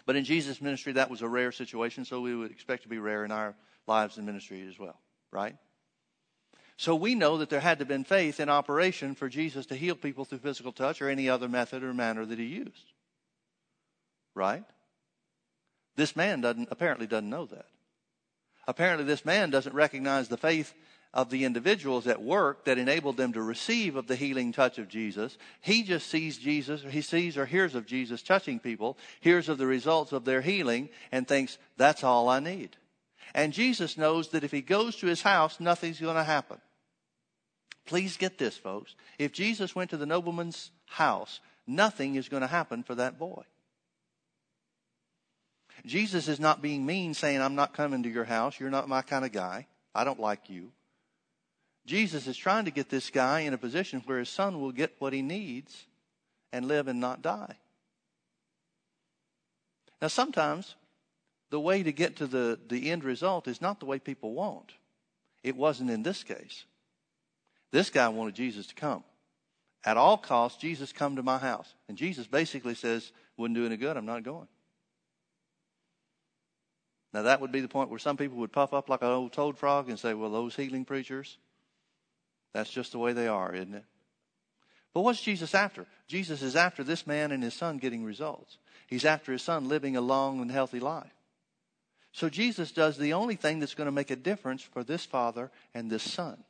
But 0.07 0.17
in 0.17 0.25
Jesus' 0.25 0.61
ministry, 0.61 0.93
that 0.95 1.11
was 1.11 1.23
a 1.23 1.29
rare 1.29 1.53
situation, 1.53 2.05
so 2.05 2.21
we 2.21 2.35
would 2.35 2.51
expect 2.51 2.83
to 2.83 2.89
be 2.89 2.99
rare 2.99 3.25
in 3.25 3.31
our 3.31 3.55
lives 3.87 4.17
and 4.17 4.27
ministry 4.27 4.67
as 4.69 4.79
well, 4.79 4.99
right? 5.31 5.57
So 6.77 6.97
we 6.97 7.15
know 7.15 7.39
that 7.39 7.51
there 7.51 7.61
had 7.61 7.79
to 7.79 7.83
have 7.83 7.89
been 7.89 8.05
faith 8.05 8.41
in 8.41 8.49
operation 8.49 9.15
for 9.15 9.29
Jesus 9.29 9.67
to 9.67 9.77
heal 9.77 9.95
people 9.95 10.25
through 10.25 10.39
physical 10.39 10.73
touch 10.73 11.01
or 11.01 11.09
any 11.09 11.29
other 11.29 11.49
method 11.49 11.83
or 11.83 11.95
manner 11.95 12.27
that 12.27 12.39
he 12.39 12.47
used. 12.47 12.93
Right? 14.35 14.65
This 15.95 16.17
man 16.17 16.41
doesn't 16.41 16.69
apparently 16.71 17.07
doesn't 17.07 17.31
know 17.31 17.47
that. 17.47 17.67
Apparently 18.67 19.05
this 19.05 19.25
man 19.25 19.51
doesn't 19.51 19.75
recognize 19.75 20.29
the 20.29 20.37
faith 20.37 20.73
of 21.15 21.31
the 21.31 21.45
individuals 21.45 22.07
at 22.07 22.23
work 22.23 22.65
that 22.65 22.79
enabled 22.79 23.17
them 23.17 23.33
to 23.35 23.43
receive 23.43 23.97
of 23.97 24.07
the 24.07 24.17
healing 24.17 24.53
touch 24.53 24.79
of 24.79 24.89
Jesus. 24.89 25.37
He 25.61 25.83
just 25.83 26.09
sees 26.09 26.39
Jesus, 26.39 26.83
he 26.89 27.03
sees 27.03 27.37
or 27.37 27.47
hears 27.47 27.75
of 27.75 27.87
Jesus 27.87 28.23
touching 28.23 28.59
people, 28.59 28.97
hears 29.21 29.49
of 29.49 29.59
the 29.59 29.67
results 29.67 30.13
of 30.13 30.25
their 30.25 30.41
healing, 30.41 30.89
and 31.11 31.29
thinks, 31.29 31.59
that's 31.77 32.03
all 32.03 32.29
I 32.29 32.41
need. 32.41 32.77
And 33.35 33.53
Jesus 33.53 33.99
knows 33.99 34.29
that 34.29 34.45
if 34.45 34.51
he 34.51 34.63
goes 34.63 34.97
to 34.97 35.07
his 35.07 35.23
house, 35.23 35.61
nothing's 35.61 36.01
going 36.01 36.17
to 36.17 36.25
happen. 36.25 36.59
Please 37.85 38.17
get 38.17 38.39
this, 38.39 38.57
folks. 38.57 38.95
If 39.19 39.33
Jesus 39.33 39.75
went 39.75 39.91
to 39.91 39.97
the 39.97 40.07
nobleman's 40.07 40.71
house, 40.87 41.41
nothing 41.67 42.15
is 42.15 42.29
going 42.29 42.43
to 42.43 42.47
happen 42.47 42.83
for 42.83 42.95
that 42.95 43.19
boy. 43.19 43.43
Jesus 45.85 46.29
is 46.29 46.39
not 46.39 46.63
being 46.63 46.87
mean, 46.87 47.13
saying, 47.13 47.41
I'm 47.41 47.55
not 47.55 47.75
coming 47.75 48.03
to 48.05 48.09
your 48.09 48.25
house. 48.25 48.61
You're 48.61 48.71
not 48.71 48.89
my 48.89 49.03
kind 49.03 49.25
of 49.25 49.33
guy. 49.33 49.67
I 49.95 50.05
don't 50.05 50.21
like 50.21 50.49
you. 50.49 50.71
Jesus 51.85 52.27
is 52.27 52.37
trying 52.37 52.65
to 52.67 52.71
get 52.71 52.89
this 52.89 53.11
guy 53.11 53.41
in 53.41 53.55
a 53.55 53.59
position 53.59 54.03
where 54.07 54.19
his 54.19 54.29
son 54.29 54.61
will 54.61 54.73
get 54.73 54.95
what 54.99 55.13
he 55.13 55.23
needs 55.23 55.87
and 56.53 56.67
live 56.67 56.87
and 56.89 57.01
not 57.01 57.23
die. 57.23 57.57
Now, 60.01 60.09
sometimes 60.09 60.77
the 61.51 61.61
way 61.61 61.83
to 61.83 61.93
get 61.93 62.17
to 62.17 62.27
the, 62.27 62.59
the 62.69 62.91
end 62.91 63.05
result 63.05 63.47
is 63.47 63.61
not 63.61 63.81
the 63.81 63.87
way 63.87 63.99
people 63.99 64.33
want. 64.33 64.73
It 65.43 65.57
wasn't 65.57 65.91
in 65.91 66.03
this 66.03 66.23
case. 66.23 66.65
This 67.73 67.91
guy 67.91 68.09
wanted 68.09 68.35
Jesus 68.35 68.67
to 68.69 68.75
come. 68.75 69.05
At 69.85 69.97
all 69.97 70.17
costs, 70.17 70.61
Jesus 70.61 70.93
come 70.93 71.17
to 71.17 71.23
my 71.23 71.39
house. 71.39 71.75
And 71.89 71.99
Jesus 71.99 72.27
basically 72.27 72.75
says, 72.75 73.13
wouldn't 73.37 73.57
do 73.57 73.67
any 73.67 73.77
good, 73.77 73.97
I'm 73.97 74.07
not 74.07 74.23
going. 74.23 74.47
Now 77.13 77.23
that 77.23 77.41
would 77.41 77.53
be 77.53 77.61
the 77.61 77.69
point 77.69 77.91
where 77.91 77.99
some 77.99 78.17
people 78.17 78.39
would 78.39 78.53
puff 78.53 78.73
up 78.73 78.89
like 78.89 79.03
an 79.03 79.09
old 79.09 79.33
toad 79.33 79.59
frog 79.59 79.89
and 79.89 79.99
say, 79.99 80.15
well, 80.15 80.31
those 80.31 80.55
healing 80.57 80.85
preachers, 80.85 81.39
that's 82.53 82.71
just 82.71 82.93
the 82.93 82.99
way 82.99 83.13
they 83.13 83.29
are, 83.29 83.55
isn't 83.55 83.75
it? 83.75 83.85
But 84.95 85.03
what's 85.03 85.23
Jesus 85.23 85.55
after? 85.55 85.87
Jesus 86.07 86.43
is 86.43 86.55
after 86.55 86.85
this 86.85 87.07
man 87.07 87.33
and 87.33 87.43
his 87.43 87.55
son 87.55 87.79
getting 87.79 88.05
results. 88.05 88.59
He's 88.87 89.05
after 89.05 89.33
his 89.33 89.43
son 89.43 89.69
living 89.69 89.97
a 89.97 90.03
long 90.03 90.41
and 90.41 90.51
healthy 90.51 90.81
life. 90.81 91.13
So 92.13 92.29
Jesus 92.29 92.73
does 92.73 92.99
the 92.99 93.15
only 93.15 93.37
thing 93.37 93.59
that's 93.59 93.75
going 93.75 93.87
to 93.87 93.93
make 93.93 94.11
a 94.11 94.17
difference 94.17 94.63
for 94.63 94.85
this 94.85 95.07
father 95.07 95.51
and 95.73 95.91
this 95.91 96.03
son. 96.03 96.45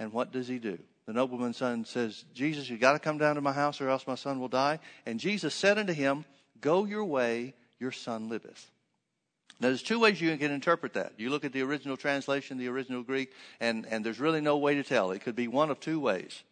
And 0.00 0.12
what 0.12 0.32
does 0.32 0.48
he 0.48 0.58
do? 0.58 0.78
The 1.06 1.12
nobleman's 1.12 1.58
son 1.58 1.84
says, 1.84 2.24
Jesus, 2.34 2.68
you 2.68 2.76
got 2.78 2.94
to 2.94 2.98
come 2.98 3.16
down 3.16 3.36
to 3.36 3.40
my 3.40 3.52
house 3.52 3.80
or 3.80 3.88
else 3.88 4.08
my 4.08 4.16
son 4.16 4.40
will 4.40 4.48
die. 4.48 4.80
And 5.06 5.20
Jesus 5.20 5.54
said 5.54 5.78
unto 5.78 5.92
him, 5.92 6.24
Go 6.60 6.84
your 6.84 7.04
way, 7.04 7.54
your 7.78 7.92
son 7.92 8.28
liveth. 8.28 8.72
Now, 9.58 9.68
there's 9.68 9.82
two 9.82 9.98
ways 9.98 10.20
you 10.20 10.36
can 10.36 10.50
interpret 10.50 10.92
that. 10.94 11.14
You 11.16 11.30
look 11.30 11.44
at 11.44 11.52
the 11.52 11.62
original 11.62 11.96
translation, 11.96 12.58
the 12.58 12.68
original 12.68 13.02
Greek, 13.02 13.32
and, 13.58 13.86
and 13.86 14.04
there's 14.04 14.20
really 14.20 14.42
no 14.42 14.58
way 14.58 14.74
to 14.74 14.82
tell. 14.82 15.12
It 15.12 15.22
could 15.22 15.36
be 15.36 15.48
one 15.48 15.70
of 15.70 15.80
two 15.80 15.98
ways. 15.98 16.42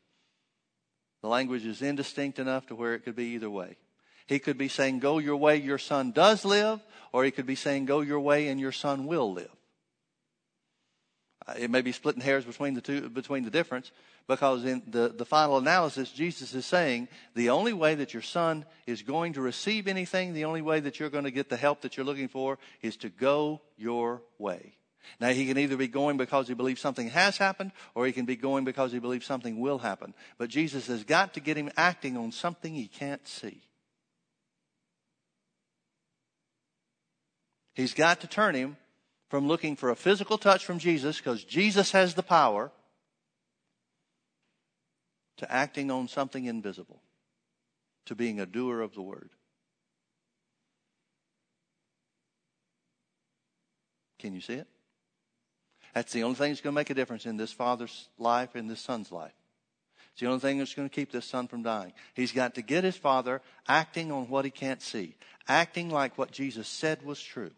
The 1.20 1.28
language 1.28 1.66
is 1.66 1.82
indistinct 1.82 2.38
enough 2.38 2.66
to 2.66 2.74
where 2.74 2.94
it 2.94 3.00
could 3.00 3.16
be 3.16 3.34
either 3.34 3.50
way. 3.50 3.76
He 4.26 4.38
could 4.38 4.56
be 4.56 4.68
saying, 4.68 5.00
Go 5.00 5.18
your 5.18 5.36
way, 5.36 5.56
your 5.56 5.78
son 5.78 6.12
does 6.12 6.44
live, 6.44 6.80
or 7.12 7.24
he 7.24 7.30
could 7.30 7.46
be 7.46 7.54
saying, 7.54 7.84
Go 7.84 8.00
your 8.00 8.20
way, 8.20 8.48
and 8.48 8.58
your 8.58 8.72
son 8.72 9.06
will 9.06 9.32
live. 9.32 9.50
Uh, 11.46 11.54
it 11.58 11.70
may 11.70 11.82
be 11.82 11.92
splitting 11.92 12.22
hairs 12.22 12.44
between 12.44 12.74
the 12.74 12.80
two, 12.80 13.08
between 13.08 13.44
the 13.44 13.50
difference, 13.50 13.92
because 14.26 14.64
in 14.64 14.82
the, 14.86 15.08
the 15.08 15.26
final 15.26 15.58
analysis, 15.58 16.10
Jesus 16.10 16.54
is 16.54 16.64
saying 16.64 17.08
the 17.34 17.50
only 17.50 17.72
way 17.72 17.94
that 17.94 18.14
your 18.14 18.22
son 18.22 18.64
is 18.86 19.02
going 19.02 19.34
to 19.34 19.42
receive 19.42 19.86
anything, 19.86 20.32
the 20.32 20.46
only 20.46 20.62
way 20.62 20.80
that 20.80 20.98
you're 20.98 21.10
going 21.10 21.24
to 21.24 21.30
get 21.30 21.50
the 21.50 21.56
help 21.56 21.82
that 21.82 21.96
you're 21.96 22.06
looking 22.06 22.28
for 22.28 22.58
is 22.80 22.96
to 22.98 23.10
go 23.10 23.60
your 23.76 24.22
way. 24.38 24.74
Now, 25.20 25.28
he 25.28 25.46
can 25.46 25.58
either 25.58 25.76
be 25.76 25.86
going 25.86 26.16
because 26.16 26.48
he 26.48 26.54
believes 26.54 26.80
something 26.80 27.08
has 27.10 27.36
happened, 27.36 27.72
or 27.94 28.06
he 28.06 28.12
can 28.12 28.24
be 28.24 28.36
going 28.36 28.64
because 28.64 28.90
he 28.90 28.98
believes 28.98 29.26
something 29.26 29.60
will 29.60 29.78
happen. 29.78 30.14
But 30.38 30.48
Jesus 30.48 30.86
has 30.86 31.04
got 31.04 31.34
to 31.34 31.40
get 31.40 31.58
him 31.58 31.70
acting 31.76 32.16
on 32.16 32.32
something 32.32 32.74
he 32.74 32.88
can't 32.88 33.26
see. 33.28 33.60
He's 37.74 37.92
got 37.92 38.20
to 38.20 38.26
turn 38.26 38.54
him 38.54 38.76
from 39.34 39.48
looking 39.48 39.74
for 39.74 39.90
a 39.90 39.96
physical 39.96 40.38
touch 40.38 40.64
from 40.64 40.78
Jesus, 40.78 41.16
because 41.16 41.42
Jesus 41.42 41.90
has 41.90 42.14
the 42.14 42.22
power, 42.22 42.70
to 45.38 45.52
acting 45.52 45.90
on 45.90 46.06
something 46.06 46.44
invisible, 46.44 47.02
to 48.06 48.14
being 48.14 48.38
a 48.38 48.46
doer 48.46 48.80
of 48.80 48.94
the 48.94 49.02
word. 49.02 49.30
Can 54.20 54.34
you 54.34 54.40
see 54.40 54.54
it? 54.54 54.68
That's 55.94 56.12
the 56.12 56.22
only 56.22 56.36
thing 56.36 56.52
that's 56.52 56.60
going 56.60 56.72
to 56.72 56.78
make 56.78 56.90
a 56.90 56.94
difference 56.94 57.26
in 57.26 57.36
this 57.36 57.50
father's 57.50 58.08
life 58.16 58.54
and 58.54 58.70
this 58.70 58.78
son's 58.78 59.10
life. 59.10 59.34
It's 60.12 60.20
the 60.20 60.28
only 60.28 60.38
thing 60.38 60.58
that's 60.58 60.74
going 60.74 60.88
to 60.88 60.94
keep 60.94 61.10
this 61.10 61.26
son 61.26 61.48
from 61.48 61.64
dying. 61.64 61.92
He's 62.14 62.30
got 62.30 62.54
to 62.54 62.62
get 62.62 62.84
his 62.84 62.96
father 62.96 63.42
acting 63.66 64.12
on 64.12 64.28
what 64.28 64.44
he 64.44 64.52
can't 64.52 64.80
see, 64.80 65.16
acting 65.48 65.90
like 65.90 66.16
what 66.16 66.30
Jesus 66.30 66.68
said 66.68 67.02
was 67.04 67.20
true. 67.20 67.50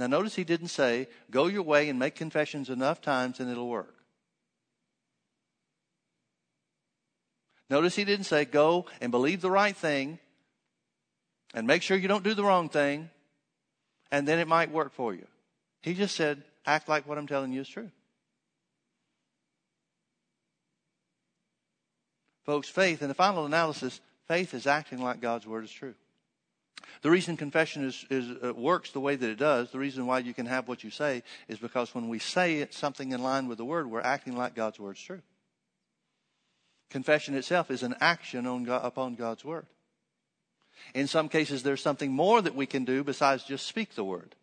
Now, 0.00 0.06
notice 0.06 0.34
he 0.34 0.44
didn't 0.44 0.68
say, 0.68 1.08
go 1.30 1.46
your 1.46 1.62
way 1.62 1.90
and 1.90 1.98
make 1.98 2.14
confessions 2.14 2.70
enough 2.70 3.02
times 3.02 3.38
and 3.38 3.50
it'll 3.50 3.68
work. 3.68 3.94
Notice 7.68 7.96
he 7.96 8.06
didn't 8.06 8.24
say, 8.24 8.46
go 8.46 8.86
and 9.02 9.10
believe 9.10 9.42
the 9.42 9.50
right 9.50 9.76
thing 9.76 10.18
and 11.52 11.66
make 11.66 11.82
sure 11.82 11.98
you 11.98 12.08
don't 12.08 12.24
do 12.24 12.32
the 12.32 12.42
wrong 12.42 12.70
thing 12.70 13.10
and 14.10 14.26
then 14.26 14.38
it 14.38 14.48
might 14.48 14.70
work 14.70 14.94
for 14.94 15.12
you. 15.12 15.26
He 15.82 15.92
just 15.92 16.16
said, 16.16 16.44
act 16.64 16.88
like 16.88 17.06
what 17.06 17.18
I'm 17.18 17.26
telling 17.26 17.52
you 17.52 17.60
is 17.60 17.68
true. 17.68 17.90
Folks, 22.46 22.70
faith, 22.70 23.02
in 23.02 23.08
the 23.08 23.14
final 23.14 23.44
analysis, 23.44 24.00
faith 24.28 24.54
is 24.54 24.66
acting 24.66 25.02
like 25.02 25.20
God's 25.20 25.46
word 25.46 25.64
is 25.64 25.70
true. 25.70 25.94
The 27.02 27.10
reason 27.10 27.36
confession 27.36 27.84
is, 27.84 28.04
is 28.10 28.30
uh, 28.42 28.52
works 28.54 28.90
the 28.90 29.00
way 29.00 29.16
that 29.16 29.30
it 29.30 29.38
does, 29.38 29.70
the 29.70 29.78
reason 29.78 30.06
why 30.06 30.18
you 30.18 30.34
can 30.34 30.46
have 30.46 30.68
what 30.68 30.84
you 30.84 30.90
say, 30.90 31.22
is 31.48 31.58
because 31.58 31.94
when 31.94 32.08
we 32.08 32.18
say 32.18 32.58
it, 32.58 32.74
something 32.74 33.12
in 33.12 33.22
line 33.22 33.48
with 33.48 33.58
the 33.58 33.64
word, 33.64 33.90
we're 33.90 34.00
acting 34.00 34.36
like 34.36 34.54
God's 34.54 34.78
word 34.78 34.96
is 34.96 35.02
true. 35.02 35.22
Confession 36.90 37.34
itself 37.34 37.70
is 37.70 37.82
an 37.82 37.94
action 38.00 38.46
on 38.46 38.64
God, 38.64 38.84
upon 38.84 39.14
God's 39.14 39.44
word. 39.44 39.66
In 40.94 41.06
some 41.06 41.28
cases, 41.28 41.62
there's 41.62 41.82
something 41.82 42.10
more 42.10 42.42
that 42.42 42.54
we 42.54 42.66
can 42.66 42.84
do 42.84 43.04
besides 43.04 43.44
just 43.44 43.66
speak 43.66 43.94
the 43.94 44.04
word. 44.04 44.34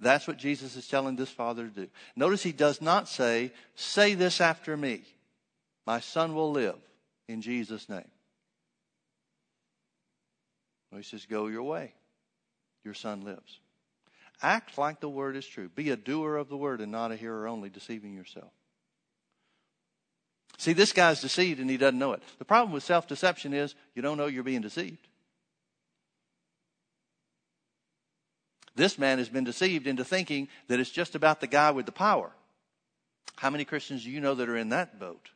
That's 0.00 0.26
what 0.26 0.36
Jesus 0.36 0.76
is 0.76 0.88
telling 0.88 1.16
this 1.16 1.30
father 1.30 1.68
to 1.68 1.70
do. 1.82 1.88
Notice 2.16 2.42
he 2.42 2.52
does 2.52 2.82
not 2.82 3.08
say, 3.08 3.52
Say 3.74 4.14
this 4.14 4.40
after 4.40 4.76
me. 4.76 5.02
My 5.86 6.00
son 6.00 6.34
will 6.34 6.50
live 6.50 6.78
in 7.28 7.40
Jesus' 7.40 7.88
name. 7.88 8.10
He 10.96 11.04
says, 11.04 11.26
Go 11.26 11.46
your 11.46 11.62
way. 11.62 11.94
Your 12.84 12.94
son 12.94 13.22
lives. 13.22 13.60
Act 14.42 14.76
like 14.76 15.00
the 15.00 15.08
word 15.08 15.36
is 15.36 15.46
true. 15.46 15.68
Be 15.68 15.90
a 15.90 15.96
doer 15.96 16.36
of 16.36 16.48
the 16.48 16.56
word 16.56 16.80
and 16.80 16.92
not 16.92 17.12
a 17.12 17.16
hearer 17.16 17.46
only, 17.46 17.70
deceiving 17.70 18.14
yourself. 18.14 18.50
See, 20.58 20.72
this 20.72 20.92
guy's 20.92 21.20
deceived 21.20 21.60
and 21.60 21.70
he 21.70 21.76
doesn't 21.76 21.98
know 21.98 22.12
it. 22.12 22.22
The 22.38 22.44
problem 22.44 22.72
with 22.72 22.82
self 22.82 23.08
deception 23.08 23.52
is 23.52 23.74
you 23.94 24.02
don't 24.02 24.18
know 24.18 24.26
you're 24.26 24.42
being 24.42 24.60
deceived. 24.60 25.08
This 28.76 28.98
man 28.98 29.18
has 29.18 29.28
been 29.28 29.44
deceived 29.44 29.86
into 29.86 30.04
thinking 30.04 30.48
that 30.68 30.80
it's 30.80 30.90
just 30.90 31.14
about 31.14 31.40
the 31.40 31.46
guy 31.46 31.70
with 31.70 31.86
the 31.86 31.92
power. 31.92 32.32
How 33.36 33.50
many 33.50 33.64
Christians 33.64 34.04
do 34.04 34.10
you 34.10 34.20
know 34.20 34.34
that 34.34 34.48
are 34.48 34.56
in 34.56 34.70
that 34.70 34.98
boat? 34.98 35.30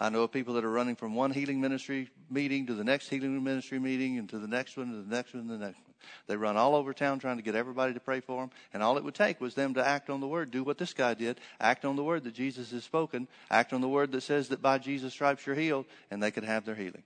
I 0.00 0.10
know 0.10 0.22
of 0.22 0.32
people 0.32 0.54
that 0.54 0.64
are 0.64 0.70
running 0.70 0.94
from 0.94 1.14
one 1.14 1.32
healing 1.32 1.60
ministry 1.60 2.08
meeting 2.30 2.66
to 2.66 2.74
the 2.74 2.84
next 2.84 3.08
healing 3.08 3.42
ministry 3.42 3.80
meeting 3.80 4.18
and 4.18 4.28
to 4.28 4.38
the 4.38 4.46
next 4.46 4.76
one, 4.76 4.92
to 4.92 5.02
the 5.02 5.14
next 5.14 5.34
one, 5.34 5.48
to 5.48 5.52
the 5.52 5.58
next 5.58 5.78
one. 5.78 5.94
They 6.28 6.36
run 6.36 6.56
all 6.56 6.76
over 6.76 6.92
town 6.92 7.18
trying 7.18 7.38
to 7.38 7.42
get 7.42 7.56
everybody 7.56 7.94
to 7.94 8.00
pray 8.00 8.20
for 8.20 8.42
them. 8.42 8.50
And 8.72 8.82
all 8.82 8.96
it 8.96 9.02
would 9.02 9.16
take 9.16 9.40
was 9.40 9.54
them 9.54 9.74
to 9.74 9.84
act 9.84 10.08
on 10.08 10.20
the 10.20 10.28
word, 10.28 10.52
do 10.52 10.62
what 10.62 10.78
this 10.78 10.92
guy 10.92 11.14
did, 11.14 11.40
act 11.60 11.84
on 11.84 11.96
the 11.96 12.04
word 12.04 12.22
that 12.24 12.34
Jesus 12.34 12.70
has 12.70 12.84
spoken, 12.84 13.26
act 13.50 13.72
on 13.72 13.80
the 13.80 13.88
word 13.88 14.12
that 14.12 14.20
says 14.20 14.48
that 14.48 14.62
by 14.62 14.78
Jesus' 14.78 15.12
stripes 15.12 15.44
you're 15.46 15.56
healed, 15.56 15.86
and 16.10 16.22
they 16.22 16.30
could 16.30 16.44
have 16.44 16.64
their 16.64 16.76
healing. 16.76 17.02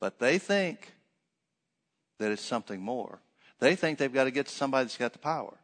But 0.00 0.18
they 0.18 0.38
think 0.38 0.92
that 2.18 2.32
it's 2.32 2.42
something 2.42 2.80
more. 2.80 3.20
They 3.58 3.76
think 3.76 3.98
they've 3.98 4.12
got 4.12 4.24
to 4.24 4.30
get 4.30 4.46
to 4.46 4.54
somebody 4.54 4.84
that's 4.84 4.96
got 4.96 5.12
the 5.12 5.18
power. 5.18 5.58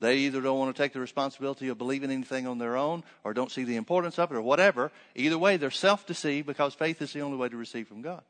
They 0.00 0.18
either 0.18 0.42
don't 0.42 0.58
want 0.58 0.76
to 0.76 0.82
take 0.82 0.92
the 0.92 1.00
responsibility 1.00 1.68
of 1.68 1.78
believing 1.78 2.10
anything 2.10 2.46
on 2.46 2.58
their 2.58 2.76
own 2.76 3.02
or 3.24 3.32
don't 3.32 3.50
see 3.50 3.64
the 3.64 3.76
importance 3.76 4.18
of 4.18 4.30
it 4.30 4.36
or 4.36 4.42
whatever. 4.42 4.92
Either 5.14 5.38
way, 5.38 5.56
they're 5.56 5.70
self 5.70 6.06
deceived 6.06 6.46
because 6.46 6.74
faith 6.74 7.00
is 7.00 7.12
the 7.12 7.20
only 7.20 7.38
way 7.38 7.48
to 7.48 7.56
receive 7.56 7.88
from 7.88 8.02
God. 8.02 8.22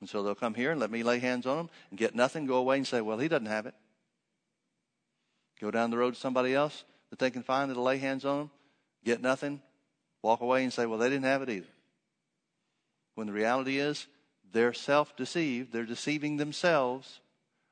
And 0.00 0.08
so 0.08 0.22
they'll 0.22 0.34
come 0.34 0.54
here 0.54 0.70
and 0.70 0.80
let 0.80 0.90
me 0.90 1.02
lay 1.02 1.18
hands 1.18 1.46
on 1.46 1.56
them 1.56 1.70
and 1.90 1.98
get 1.98 2.14
nothing, 2.14 2.46
go 2.46 2.56
away 2.56 2.76
and 2.76 2.86
say, 2.86 3.00
well, 3.00 3.18
he 3.18 3.28
doesn't 3.28 3.46
have 3.46 3.66
it. 3.66 3.74
Go 5.60 5.70
down 5.70 5.90
the 5.90 5.98
road 5.98 6.14
to 6.14 6.20
somebody 6.20 6.54
else 6.54 6.84
that 7.10 7.18
they 7.18 7.30
can 7.30 7.42
find 7.42 7.70
that'll 7.70 7.84
lay 7.84 7.98
hands 7.98 8.24
on 8.24 8.38
them, 8.38 8.50
get 9.04 9.20
nothing, 9.20 9.62
walk 10.22 10.40
away 10.40 10.62
and 10.62 10.72
say, 10.72 10.84
well, 10.86 10.98
they 10.98 11.08
didn't 11.08 11.24
have 11.24 11.42
it 11.42 11.50
either. 11.50 11.68
When 13.14 13.26
the 13.26 13.32
reality 13.32 13.78
is, 13.78 14.06
they're 14.52 14.72
self 14.72 15.16
deceived. 15.16 15.72
They're 15.72 15.84
deceiving 15.84 16.36
themselves 16.36 17.20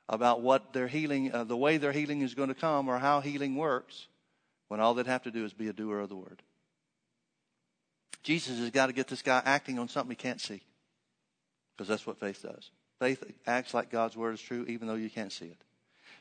about 0.09 0.41
what 0.41 0.73
their 0.73 0.87
healing, 0.87 1.31
uh, 1.31 1.43
the 1.43 1.57
way 1.57 1.77
their 1.77 1.91
healing 1.91 2.21
is 2.21 2.33
going 2.33 2.49
to 2.49 2.55
come 2.55 2.87
or 2.87 2.99
how 2.99 3.21
healing 3.21 3.55
works, 3.55 4.07
when 4.67 4.79
all 4.79 4.93
they'd 4.93 5.07
have 5.07 5.23
to 5.23 5.31
do 5.31 5.45
is 5.45 5.53
be 5.53 5.67
a 5.67 5.73
doer 5.73 5.99
of 5.99 6.09
the 6.09 6.15
word. 6.15 6.41
Jesus 8.23 8.59
has 8.59 8.69
got 8.69 8.87
to 8.87 8.93
get 8.93 9.07
this 9.07 9.21
guy 9.21 9.41
acting 9.45 9.77
on 9.79 9.89
something 9.89 10.11
he 10.11 10.15
can't 10.15 10.41
see. 10.41 10.61
Because 11.75 11.87
that's 11.87 12.07
what 12.07 12.19
faith 12.19 12.41
does. 12.41 12.71
Faith 12.99 13.23
acts 13.45 13.73
like 13.73 13.89
God's 13.89 14.15
word 14.15 14.35
is 14.35 14.41
true, 14.41 14.65
even 14.67 14.87
though 14.87 14.95
you 14.95 15.09
can't 15.09 15.31
see 15.31 15.45
it. 15.45 15.61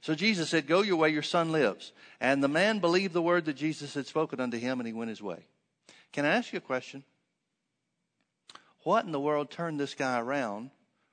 So 0.01 0.14
Jesus 0.14 0.49
said, 0.49 0.66
Go 0.66 0.83
your 0.83 0.97
way, 0.97 1.11
your 1.11 1.23
son 1.23 1.53
lives. 1.53 1.92
And 2.21 2.42
the 2.42 2.49
man 2.49 2.81
believed 2.81 3.12
the 3.12 3.23
word 3.23 3.45
that 3.45 3.55
Jesus 3.55 3.95
had 3.95 4.07
spoken 4.07 4.40
unto 4.40 4.59
him, 4.59 4.81
and 4.81 4.87
he 4.87 4.92
went 4.92 5.11
his 5.11 5.23
way. 5.23 5.47
Can 6.12 6.25
I 6.25 6.31
ask 6.31 6.53
you 6.53 6.57
a 6.57 6.61
question? 6.61 7.05
What 8.83 9.05
in 9.05 9.12
the 9.12 9.21
world 9.21 9.51
turned 9.51 9.79
this 9.79 9.95
guy 9.95 10.18
around 10.18 10.71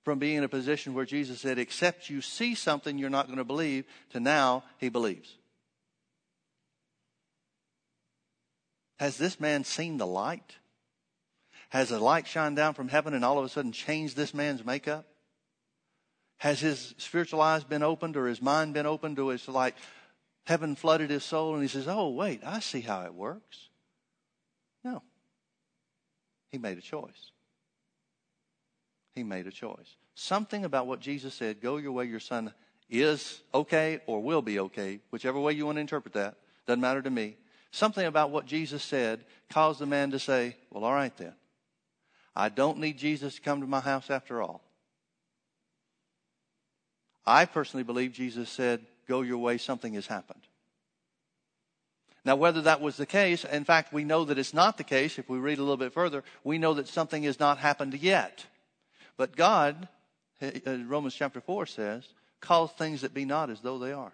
from 0.09 0.17
being 0.17 0.37
in 0.37 0.43
a 0.43 0.49
position 0.49 0.95
where 0.95 1.05
Jesus 1.05 1.39
said, 1.39 1.59
Except 1.59 2.09
you 2.09 2.19
see 2.19 2.55
something 2.55 2.97
you're 2.97 3.11
not 3.11 3.27
going 3.27 3.37
to 3.37 3.43
believe, 3.43 3.85
to 4.09 4.19
now 4.19 4.63
he 4.79 4.89
believes? 4.89 5.37
Has 8.97 9.19
this 9.19 9.39
man 9.39 9.63
seen 9.63 9.97
the 9.97 10.07
light? 10.07 10.55
Has 11.69 11.91
a 11.91 11.99
light 11.99 12.25
shined 12.25 12.55
down 12.55 12.73
from 12.73 12.87
heaven 12.87 13.13
and 13.13 13.23
all 13.23 13.37
of 13.37 13.45
a 13.45 13.49
sudden 13.49 13.71
changed 13.71 14.15
this 14.15 14.33
man's 14.33 14.65
makeup? 14.65 15.05
Has 16.37 16.59
his 16.59 16.95
spiritual 16.97 17.41
eyes 17.41 17.63
been 17.63 17.83
opened 17.83 18.17
or 18.17 18.25
his 18.25 18.41
mind 18.41 18.73
been 18.73 18.87
opened 18.87 19.19
or 19.19 19.31
it's 19.31 19.47
like 19.47 19.75
heaven 20.47 20.75
flooded 20.75 21.11
his 21.11 21.23
soul 21.23 21.53
and 21.53 21.61
he 21.61 21.67
says, 21.69 21.87
Oh, 21.87 22.09
wait, 22.09 22.41
I 22.43 22.61
see 22.61 22.81
how 22.81 23.05
it 23.05 23.13
works? 23.13 23.69
No. 24.83 25.03
He 26.51 26.57
made 26.57 26.79
a 26.79 26.81
choice. 26.81 27.31
He 29.15 29.23
made 29.23 29.47
a 29.47 29.51
choice. 29.51 29.97
Something 30.15 30.65
about 30.65 30.87
what 30.87 30.99
Jesus 30.99 31.33
said, 31.33 31.61
go 31.61 31.77
your 31.77 31.91
way, 31.91 32.05
your 32.05 32.19
son 32.19 32.53
is 32.89 33.41
okay 33.53 34.01
or 34.07 34.21
will 34.21 34.41
be 34.41 34.59
okay, 34.59 34.99
whichever 35.11 35.39
way 35.39 35.53
you 35.53 35.65
want 35.65 35.77
to 35.77 35.81
interpret 35.81 36.13
that, 36.15 36.35
doesn't 36.65 36.81
matter 36.81 37.01
to 37.01 37.09
me. 37.09 37.37
Something 37.71 38.05
about 38.05 38.31
what 38.31 38.45
Jesus 38.45 38.83
said 38.83 39.23
caused 39.49 39.79
the 39.79 39.85
man 39.85 40.11
to 40.11 40.19
say, 40.19 40.55
Well, 40.71 40.83
all 40.83 40.93
right 40.93 41.15
then. 41.17 41.33
I 42.35 42.49
don't 42.49 42.79
need 42.79 42.97
Jesus 42.97 43.35
to 43.35 43.41
come 43.41 43.61
to 43.61 43.67
my 43.67 43.79
house 43.79 44.09
after 44.09 44.41
all. 44.41 44.61
I 47.25 47.45
personally 47.45 47.83
believe 47.83 48.13
Jesus 48.13 48.49
said, 48.49 48.81
Go 49.07 49.21
your 49.21 49.37
way, 49.37 49.57
something 49.57 49.93
has 49.93 50.07
happened. 50.07 50.41
Now, 52.25 52.35
whether 52.35 52.61
that 52.61 52.81
was 52.81 52.97
the 52.97 53.05
case, 53.05 53.45
in 53.45 53.63
fact, 53.63 53.93
we 53.93 54.03
know 54.03 54.25
that 54.25 54.37
it's 54.37 54.53
not 54.53 54.77
the 54.77 54.83
case. 54.83 55.17
If 55.17 55.29
we 55.29 55.37
read 55.37 55.57
a 55.57 55.61
little 55.61 55.77
bit 55.77 55.93
further, 55.93 56.23
we 56.43 56.57
know 56.57 56.73
that 56.73 56.87
something 56.87 57.23
has 57.23 57.39
not 57.39 57.59
happened 57.59 57.93
yet. 57.95 58.45
But 59.19 59.35
God, 59.35 59.89
uh, 60.41 60.77
Romans 60.87 61.13
chapter 61.13 61.41
4 61.41 61.65
says, 61.65 62.07
calls 62.39 62.71
things 62.71 63.01
that 63.01 63.13
be 63.13 63.25
not 63.25 63.49
as 63.49 63.59
though 63.59 63.77
they 63.77 63.91
are. 63.91 64.13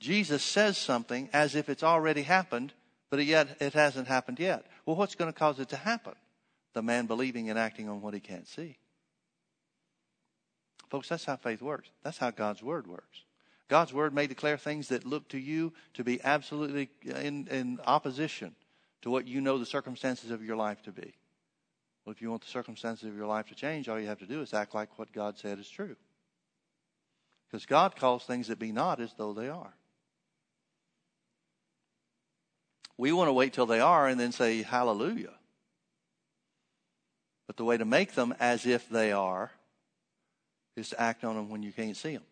Jesus 0.00 0.42
says 0.42 0.78
something 0.78 1.28
as 1.34 1.54
if 1.54 1.68
it's 1.68 1.82
already 1.82 2.22
happened, 2.22 2.72
but 3.10 3.22
yet 3.22 3.58
it 3.60 3.74
hasn't 3.74 4.08
happened 4.08 4.40
yet. 4.40 4.64
Well, 4.86 4.96
what's 4.96 5.14
going 5.14 5.30
to 5.30 5.38
cause 5.38 5.60
it 5.60 5.68
to 5.68 5.76
happen? 5.76 6.14
The 6.72 6.80
man 6.80 7.04
believing 7.04 7.50
and 7.50 7.58
acting 7.58 7.90
on 7.90 8.00
what 8.00 8.14
he 8.14 8.20
can't 8.20 8.48
see. 8.48 8.78
Folks, 10.88 11.10
that's 11.10 11.26
how 11.26 11.36
faith 11.36 11.60
works. 11.60 11.90
That's 12.04 12.16
how 12.16 12.30
God's 12.30 12.62
word 12.62 12.86
works. 12.86 13.24
God's 13.68 13.92
word 13.92 14.14
may 14.14 14.26
declare 14.26 14.56
things 14.56 14.88
that 14.88 15.04
look 15.04 15.28
to 15.28 15.38
you 15.38 15.74
to 15.92 16.04
be 16.04 16.24
absolutely 16.24 16.88
uh, 17.06 17.18
in, 17.18 17.48
in 17.48 17.80
opposition 17.86 18.54
to 19.02 19.10
what 19.10 19.28
you 19.28 19.42
know 19.42 19.58
the 19.58 19.66
circumstances 19.66 20.30
of 20.30 20.42
your 20.42 20.56
life 20.56 20.80
to 20.84 20.90
be. 20.90 21.16
Well, 22.06 22.12
if 22.12 22.22
you 22.22 22.30
want 22.30 22.42
the 22.42 22.48
circumstances 22.48 23.08
of 23.08 23.16
your 23.16 23.26
life 23.26 23.48
to 23.48 23.56
change, 23.56 23.88
all 23.88 23.98
you 23.98 24.06
have 24.06 24.20
to 24.20 24.26
do 24.26 24.40
is 24.40 24.54
act 24.54 24.76
like 24.76 24.96
what 24.96 25.12
God 25.12 25.36
said 25.36 25.58
is 25.58 25.68
true. 25.68 25.96
Because 27.50 27.66
God 27.66 27.96
calls 27.96 28.24
things 28.24 28.46
that 28.46 28.60
be 28.60 28.70
not 28.70 29.00
as 29.00 29.12
though 29.18 29.32
they 29.32 29.48
are. 29.48 29.74
We 32.96 33.12
want 33.12 33.28
to 33.28 33.32
wait 33.32 33.52
till 33.52 33.66
they 33.66 33.80
are 33.80 34.06
and 34.06 34.18
then 34.18 34.30
say, 34.30 34.62
Hallelujah. 34.62 35.34
But 37.48 37.56
the 37.56 37.64
way 37.64 37.76
to 37.76 37.84
make 37.84 38.14
them 38.14 38.34
as 38.38 38.66
if 38.66 38.88
they 38.88 39.12
are 39.12 39.50
is 40.76 40.90
to 40.90 41.00
act 41.00 41.24
on 41.24 41.34
them 41.34 41.50
when 41.50 41.62
you 41.62 41.72
can't 41.72 41.96
see 41.96 42.12
them. 42.12 42.24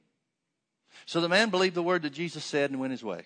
So 1.04 1.20
the 1.20 1.28
man 1.28 1.50
believed 1.50 1.74
the 1.74 1.82
word 1.82 2.02
that 2.02 2.12
Jesus 2.12 2.44
said 2.44 2.70
and 2.70 2.78
went 2.78 2.92
his 2.92 3.04
way. 3.04 3.22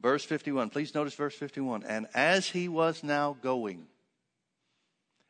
Verse 0.00 0.24
51. 0.24 0.70
Please 0.70 0.94
notice 0.94 1.14
verse 1.14 1.34
51. 1.34 1.82
And 1.84 2.06
as 2.14 2.50
he 2.50 2.68
was 2.68 3.02
now 3.02 3.36
going, 3.42 3.86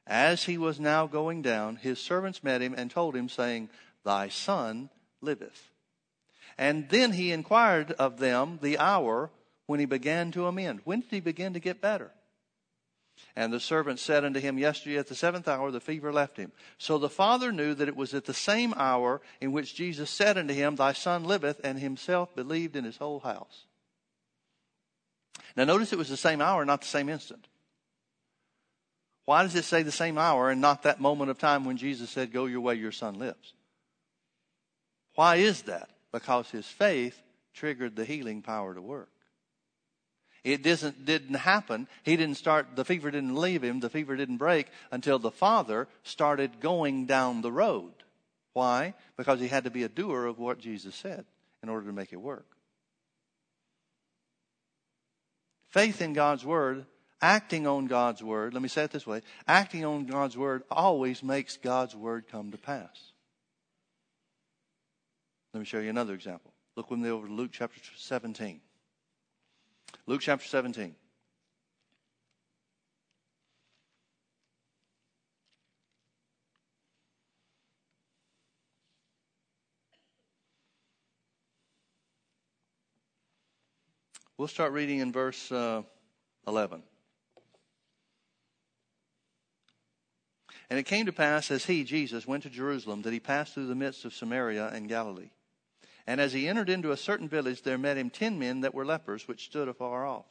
as 0.07 0.45
he 0.45 0.57
was 0.57 0.79
now 0.79 1.07
going 1.07 1.42
down, 1.42 1.77
his 1.77 1.99
servants 1.99 2.45
met 2.45 2.62
him 2.62 2.75
and 2.77 2.90
told 2.90 3.16
him, 3.16 3.29
saying, 3.29 3.71
Thy 4.05 4.29
son 4.29 4.90
liveth. 5.21 5.71
And 6.57 6.88
then 6.88 7.12
he 7.12 7.33
inquired 7.33 7.92
of 7.92 8.19
them 8.19 8.61
the 8.62 8.79
hour 8.79 9.31
when 9.66 9.81
he 9.81 9.87
began 9.87 10.31
to 10.33 10.47
amend. 10.47 10.81
When 10.85 11.01
did 11.01 11.11
he 11.11 11.21
begin 11.21 11.55
to 11.55 11.61
get 11.61 11.81
better? 11.81 12.12
And 13.35 13.53
the 13.53 13.61
servant 13.61 13.99
said 13.99 14.25
unto 14.25 14.40
him, 14.40 14.59
Yesterday 14.59 14.99
at 14.99 15.09
the 15.09 15.14
seventh 15.14 15.49
hour 15.49 15.71
the 15.71 15.81
fever 15.81 16.12
left 16.12 16.37
him. 16.37 16.53
So 16.79 16.99
the 16.99 17.09
father 17.09 17.51
knew 17.51 17.75
that 17.75 17.88
it 17.88 17.97
was 17.97 18.14
at 18.14 18.27
the 18.27 18.35
same 18.35 18.75
hour 18.77 19.21
in 19.40 19.53
which 19.53 19.75
Jesus 19.75 20.11
said 20.11 20.38
unto 20.38 20.55
him, 20.55 20.77
Thy 20.77 20.92
son 20.92 21.25
liveth, 21.25 21.61
and 21.64 21.79
himself 21.79 22.35
believed 22.35 22.77
in 22.77 22.85
his 22.85 22.99
whole 22.99 23.21
house. 23.21 23.64
Now 25.57 25.64
notice 25.64 25.92
it 25.92 25.99
was 25.99 26.11
the 26.11 26.16
same 26.16 26.40
hour, 26.40 26.64
not 26.64 26.83
the 26.83 26.87
same 26.87 27.09
instant. 27.09 27.47
Why 29.27 29.43
does 29.43 29.57
it 29.57 29.65
say 29.65 29.83
the 29.83 29.93
same 29.93 30.19
hour 30.19 30.51
and 30.51 30.61
not 30.61 30.85
that 30.85 31.01
moment 31.01 31.31
of 31.31 31.39
time 31.39 31.65
when 31.65 31.77
Jesus 31.77 32.11
said, 32.11 32.33
Go 32.33 32.47
your 32.47 32.61
way, 32.61 32.77
your 32.77 32.93
son 32.93 33.19
lives? 33.19 33.53
Why 35.17 35.37
is 35.37 35.62
that? 35.62 35.91
Because 36.12 36.49
his 36.49 36.67
faith 36.67 37.21
triggered 37.53 37.97
the 37.97 38.05
healing 38.05 38.41
power 38.41 38.73
to 38.73 38.81
work. 38.81 39.11
It 40.45 40.62
didn't, 40.62 41.05
didn't 41.05 41.35
happen. 41.35 41.89
He 42.05 42.17
didn't 42.17 42.37
start, 42.37 42.77
the 42.77 42.85
fever 42.85 43.11
didn't 43.11 43.35
leave 43.35 43.65
him, 43.65 43.81
the 43.81 43.91
fever 43.91 44.15
didn't 44.15 44.37
break 44.37 44.69
until 44.93 45.19
the 45.19 45.33
father 45.33 45.89
started 46.05 46.61
going 46.61 47.07
down 47.07 47.43
the 47.43 47.51
road. 47.51 47.93
Why? 48.53 48.95
Because 49.17 49.41
he 49.41 49.49
had 49.49 49.65
to 49.65 49.71
be 49.71 49.83
a 49.83 49.89
doer 49.89 50.25
of 50.25 50.39
what 50.39 50.61
Jesus 50.61 50.95
said 50.95 51.25
in 51.65 51.69
order 51.69 51.87
to 51.87 51.93
make 51.93 52.12
it 52.12 52.21
work. 52.21 52.47
Faith 55.71 56.01
in 56.01 56.12
God's 56.12 56.45
word, 56.45 56.87
acting 57.20 57.66
on 57.66 57.87
God's 57.87 58.22
word, 58.22 58.52
let 58.52 58.62
me 58.62 58.68
say 58.68 58.85
it 58.85 58.90
this 58.90 59.07
way 59.07 59.22
acting 59.46 59.85
on 59.85 60.07
God's 60.07 60.37
word 60.37 60.62
always 60.70 61.22
makes 61.22 61.57
God's 61.57 61.94
word 61.94 62.26
come 62.31 62.52
to 62.52 62.59
pass. 62.59 63.12
Let 65.52 65.61
me 65.61 65.66
show 65.66 65.81
you 65.81 65.90
another 65.90 66.14
example. 66.14 66.52
Look 66.76 66.90
with 66.90 67.00
me 67.00 67.09
over 67.09 67.26
to 67.26 67.33
Luke 67.33 67.50
chapter 67.52 67.81
17. 67.96 68.61
Luke 70.07 70.20
chapter 70.20 70.46
17. 70.46 70.94
We'll 84.38 84.48
start 84.48 84.72
reading 84.72 84.98
in 84.98 85.12
verse 85.12 85.50
uh, 85.50 85.81
11. 86.46 86.83
And 90.68 90.79
it 90.79 90.87
came 90.87 91.07
to 91.07 91.12
pass 91.12 91.50
as 91.50 91.66
he, 91.66 91.85
Jesus, 91.85 92.26
went 92.26 92.42
to 92.42 92.50
Jerusalem 92.50 93.02
that 93.02 93.12
he 93.12 93.20
passed 93.20 93.55
through 93.55 93.68
the 93.68 93.74
midst 93.74 94.05
of 94.05 94.14
Samaria 94.14 94.68
and 94.68 94.88
Galilee. 94.88 95.31
And 96.07 96.20
as 96.20 96.33
he 96.33 96.48
entered 96.48 96.68
into 96.68 96.92
a 96.92 96.96
certain 96.96 97.29
village, 97.29 97.62
there 97.62 97.79
met 97.79 97.96
him 97.96 98.11
ten 98.11 98.38
men 98.38 98.61
that 98.62 98.74
were 98.74 98.85
lepers, 98.85 99.29
which 99.29 99.44
stood 99.44 99.68
afar 99.68 100.07
off. 100.07 100.26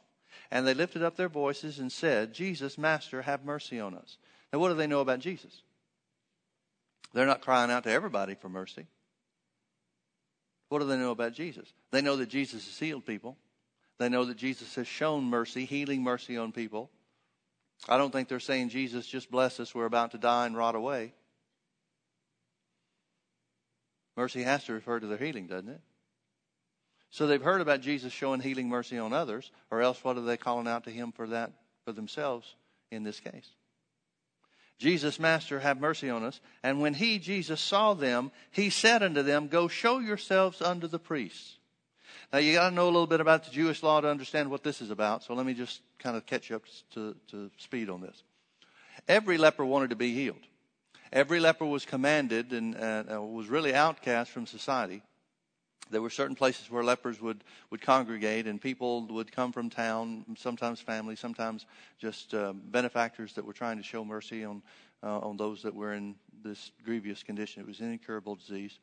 And 0.50 0.66
they 0.66 0.74
lifted 0.74 1.02
up 1.02 1.16
their 1.16 1.28
voices 1.28 1.78
and 1.78 1.90
said, 1.90 2.34
Jesus, 2.34 2.76
Master, 2.76 3.22
have 3.22 3.44
mercy 3.44 3.80
on 3.80 3.94
us. 3.94 4.18
Now, 4.52 4.58
what 4.58 4.68
do 4.68 4.74
they 4.74 4.86
know 4.86 5.00
about 5.00 5.20
Jesus? 5.20 5.62
They're 7.12 7.26
not 7.26 7.40
crying 7.40 7.70
out 7.70 7.84
to 7.84 7.90
everybody 7.90 8.34
for 8.34 8.48
mercy. 8.48 8.86
What 10.68 10.80
do 10.80 10.86
they 10.86 10.96
know 10.96 11.12
about 11.12 11.32
Jesus? 11.32 11.72
They 11.92 12.02
know 12.02 12.16
that 12.16 12.28
Jesus 12.28 12.66
has 12.66 12.78
healed 12.78 13.06
people. 13.06 13.36
They 13.98 14.08
know 14.08 14.24
that 14.26 14.36
Jesus 14.36 14.74
has 14.74 14.86
shown 14.86 15.24
mercy, 15.24 15.64
healing 15.64 16.02
mercy 16.02 16.36
on 16.36 16.52
people. 16.52 16.90
I 17.88 17.98
don't 17.98 18.10
think 18.10 18.28
they're 18.28 18.40
saying, 18.40 18.70
Jesus, 18.70 19.06
just 19.06 19.30
bless 19.30 19.60
us. 19.60 19.74
We're 19.74 19.84
about 19.86 20.12
to 20.12 20.18
die 20.18 20.46
and 20.46 20.56
rot 20.56 20.74
away. 20.74 21.12
Mercy 24.16 24.42
has 24.42 24.64
to 24.64 24.72
refer 24.72 24.98
to 24.98 25.06
their 25.06 25.18
healing, 25.18 25.46
doesn't 25.46 25.68
it? 25.68 25.80
So 27.10 27.26
they've 27.26 27.42
heard 27.42 27.60
about 27.60 27.82
Jesus 27.82 28.12
showing 28.12 28.40
healing 28.40 28.68
mercy 28.68 28.98
on 28.98 29.12
others, 29.12 29.50
or 29.70 29.82
else 29.82 30.02
what 30.02 30.16
are 30.16 30.22
they 30.22 30.36
calling 30.36 30.66
out 30.66 30.84
to 30.84 30.90
him 30.90 31.12
for 31.12 31.26
that 31.28 31.52
for 31.84 31.92
themselves 31.92 32.54
in 32.90 33.04
this 33.04 33.20
case? 33.20 33.48
Jesus, 34.78 35.18
Master, 35.18 35.60
have 35.60 35.80
mercy 35.80 36.10
on 36.10 36.24
us. 36.24 36.40
And 36.62 36.80
when 36.80 36.94
he, 36.94 37.18
Jesus, 37.18 37.60
saw 37.60 37.94
them, 37.94 38.30
he 38.50 38.68
said 38.68 39.02
unto 39.02 39.22
them, 39.22 39.48
Go 39.48 39.68
show 39.68 39.98
yourselves 39.98 40.60
unto 40.60 40.86
the 40.86 40.98
priests. 40.98 41.55
Now 42.32 42.38
you 42.38 42.54
got 42.54 42.70
to 42.70 42.74
know 42.74 42.84
a 42.84 42.92
little 42.92 43.06
bit 43.06 43.20
about 43.20 43.44
the 43.44 43.50
Jewish 43.50 43.82
law 43.82 44.00
to 44.00 44.08
understand 44.08 44.50
what 44.50 44.62
this 44.62 44.80
is 44.80 44.90
about. 44.90 45.22
So 45.22 45.34
let 45.34 45.46
me 45.46 45.54
just 45.54 45.80
kind 45.98 46.16
of 46.16 46.26
catch 46.26 46.50
up 46.50 46.62
to, 46.94 47.14
to 47.30 47.50
speed 47.58 47.88
on 47.90 48.00
this. 48.00 48.22
Every 49.08 49.38
leper 49.38 49.64
wanted 49.64 49.90
to 49.90 49.96
be 49.96 50.12
healed. 50.12 50.46
Every 51.12 51.40
leper 51.40 51.64
was 51.64 51.84
commanded 51.84 52.52
and 52.52 52.76
uh, 52.76 53.20
was 53.22 53.48
really 53.48 53.74
outcast 53.74 54.30
from 54.30 54.46
society. 54.46 55.02
There 55.88 56.02
were 56.02 56.10
certain 56.10 56.34
places 56.34 56.68
where 56.68 56.82
lepers 56.82 57.20
would, 57.20 57.44
would 57.70 57.80
congregate, 57.80 58.48
and 58.48 58.60
people 58.60 59.06
would 59.06 59.30
come 59.30 59.52
from 59.52 59.70
town, 59.70 60.24
sometimes 60.36 60.80
family, 60.80 61.14
sometimes 61.14 61.64
just 61.98 62.34
uh, 62.34 62.52
benefactors 62.54 63.34
that 63.34 63.44
were 63.44 63.52
trying 63.52 63.76
to 63.76 63.84
show 63.84 64.04
mercy 64.04 64.44
on, 64.44 64.62
uh, 65.04 65.20
on 65.20 65.36
those 65.36 65.62
that 65.62 65.74
were 65.74 65.92
in 65.92 66.16
this 66.42 66.72
grievous 66.84 67.22
condition. 67.22 67.62
It 67.62 67.68
was 67.68 67.78
an 67.78 67.92
incurable 67.92 68.34
disease. 68.34 68.80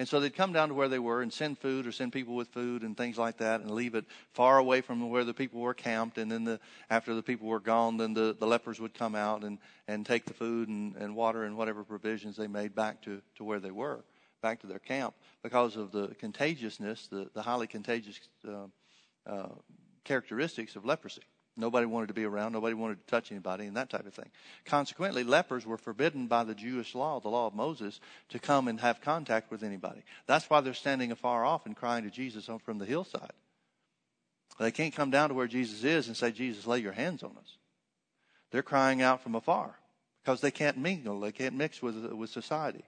And 0.00 0.08
so 0.08 0.18
they'd 0.18 0.34
come 0.34 0.54
down 0.54 0.68
to 0.68 0.74
where 0.74 0.88
they 0.88 0.98
were 0.98 1.20
and 1.20 1.30
send 1.30 1.58
food 1.58 1.86
or 1.86 1.92
send 1.92 2.14
people 2.14 2.34
with 2.34 2.48
food 2.48 2.84
and 2.84 2.96
things 2.96 3.18
like 3.18 3.36
that 3.36 3.60
and 3.60 3.70
leave 3.70 3.94
it 3.94 4.06
far 4.32 4.56
away 4.56 4.80
from 4.80 5.10
where 5.10 5.24
the 5.24 5.34
people 5.34 5.60
were 5.60 5.74
camped. 5.74 6.16
And 6.16 6.32
then 6.32 6.44
the, 6.44 6.58
after 6.88 7.14
the 7.14 7.22
people 7.22 7.48
were 7.48 7.60
gone, 7.60 7.98
then 7.98 8.14
the, 8.14 8.34
the 8.40 8.46
lepers 8.46 8.80
would 8.80 8.94
come 8.94 9.14
out 9.14 9.44
and, 9.44 9.58
and 9.88 10.06
take 10.06 10.24
the 10.24 10.32
food 10.32 10.70
and, 10.70 10.96
and 10.96 11.14
water 11.14 11.44
and 11.44 11.54
whatever 11.54 11.84
provisions 11.84 12.38
they 12.38 12.46
made 12.46 12.74
back 12.74 13.02
to, 13.02 13.20
to 13.36 13.44
where 13.44 13.60
they 13.60 13.70
were, 13.70 14.02
back 14.40 14.62
to 14.62 14.66
their 14.66 14.78
camp 14.78 15.12
because 15.42 15.76
of 15.76 15.92
the 15.92 16.08
contagiousness, 16.18 17.08
the, 17.08 17.28
the 17.34 17.42
highly 17.42 17.66
contagious 17.66 18.18
uh, 18.48 19.30
uh, 19.30 19.48
characteristics 20.04 20.76
of 20.76 20.86
leprosy. 20.86 21.20
Nobody 21.60 21.86
wanted 21.86 22.08
to 22.08 22.14
be 22.14 22.24
around. 22.24 22.52
Nobody 22.52 22.74
wanted 22.74 23.00
to 23.00 23.06
touch 23.06 23.30
anybody 23.30 23.66
and 23.66 23.76
that 23.76 23.90
type 23.90 24.06
of 24.06 24.14
thing. 24.14 24.30
Consequently, 24.64 25.22
lepers 25.24 25.66
were 25.66 25.76
forbidden 25.76 26.26
by 26.26 26.44
the 26.44 26.54
Jewish 26.54 26.94
law, 26.94 27.20
the 27.20 27.28
law 27.28 27.46
of 27.46 27.54
Moses, 27.54 28.00
to 28.30 28.38
come 28.38 28.66
and 28.68 28.80
have 28.80 29.00
contact 29.00 29.50
with 29.50 29.62
anybody. 29.62 30.02
That's 30.26 30.48
why 30.48 30.60
they're 30.60 30.74
standing 30.74 31.12
afar 31.12 31.44
off 31.44 31.66
and 31.66 31.76
crying 31.76 32.04
to 32.04 32.10
Jesus 32.10 32.48
from 32.64 32.78
the 32.78 32.86
hillside. 32.86 33.32
They 34.58 34.70
can't 34.70 34.94
come 34.94 35.10
down 35.10 35.28
to 35.28 35.34
where 35.34 35.46
Jesus 35.46 35.84
is 35.84 36.08
and 36.08 36.16
say, 36.16 36.32
Jesus, 36.32 36.66
lay 36.66 36.80
your 36.80 36.92
hands 36.92 37.22
on 37.22 37.36
us. 37.38 37.56
They're 38.50 38.62
crying 38.62 39.00
out 39.00 39.22
from 39.22 39.34
afar 39.34 39.76
because 40.22 40.40
they 40.40 40.50
can't 40.50 40.76
mingle. 40.76 41.20
They 41.20 41.32
can't 41.32 41.54
mix 41.54 41.80
with, 41.80 41.96
with 42.12 42.30
society. 42.30 42.84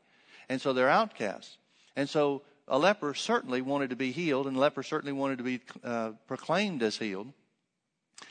And 0.49 0.61
so 0.61 0.73
they're 0.73 0.91
outcasts. 0.91 1.57
And 1.97 2.09
so 2.09 2.43
a 2.69 2.79
leper 2.79 3.15
certainly 3.15 3.63
wanted 3.63 3.91
to 3.91 3.97
be 3.97 4.13
healed, 4.13 4.47
and 4.47 4.57
a 4.57 4.61
leper 4.61 4.83
certainly 4.83 5.13
wanted 5.13 5.39
to 5.39 5.45
be 5.45 5.61
uh, 5.85 6.13
proclaimed 6.27 6.83
as 6.83 6.99
healed. 6.99 7.33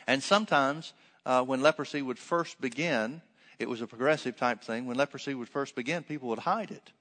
And 0.07 0.21
sometimes 0.21 0.93
uh, 1.25 1.43
when 1.43 1.61
leprosy 1.61 2.01
would 2.01 2.19
first 2.19 2.59
begin, 2.59 3.21
it 3.59 3.69
was 3.69 3.81
a 3.81 3.87
progressive 3.87 4.35
type 4.35 4.63
thing. 4.63 4.85
When 4.85 4.97
leprosy 4.97 5.33
would 5.33 5.49
first 5.49 5.75
begin, 5.75 6.03
people 6.03 6.29
would 6.29 6.39
hide 6.39 6.71
it. 6.71 6.91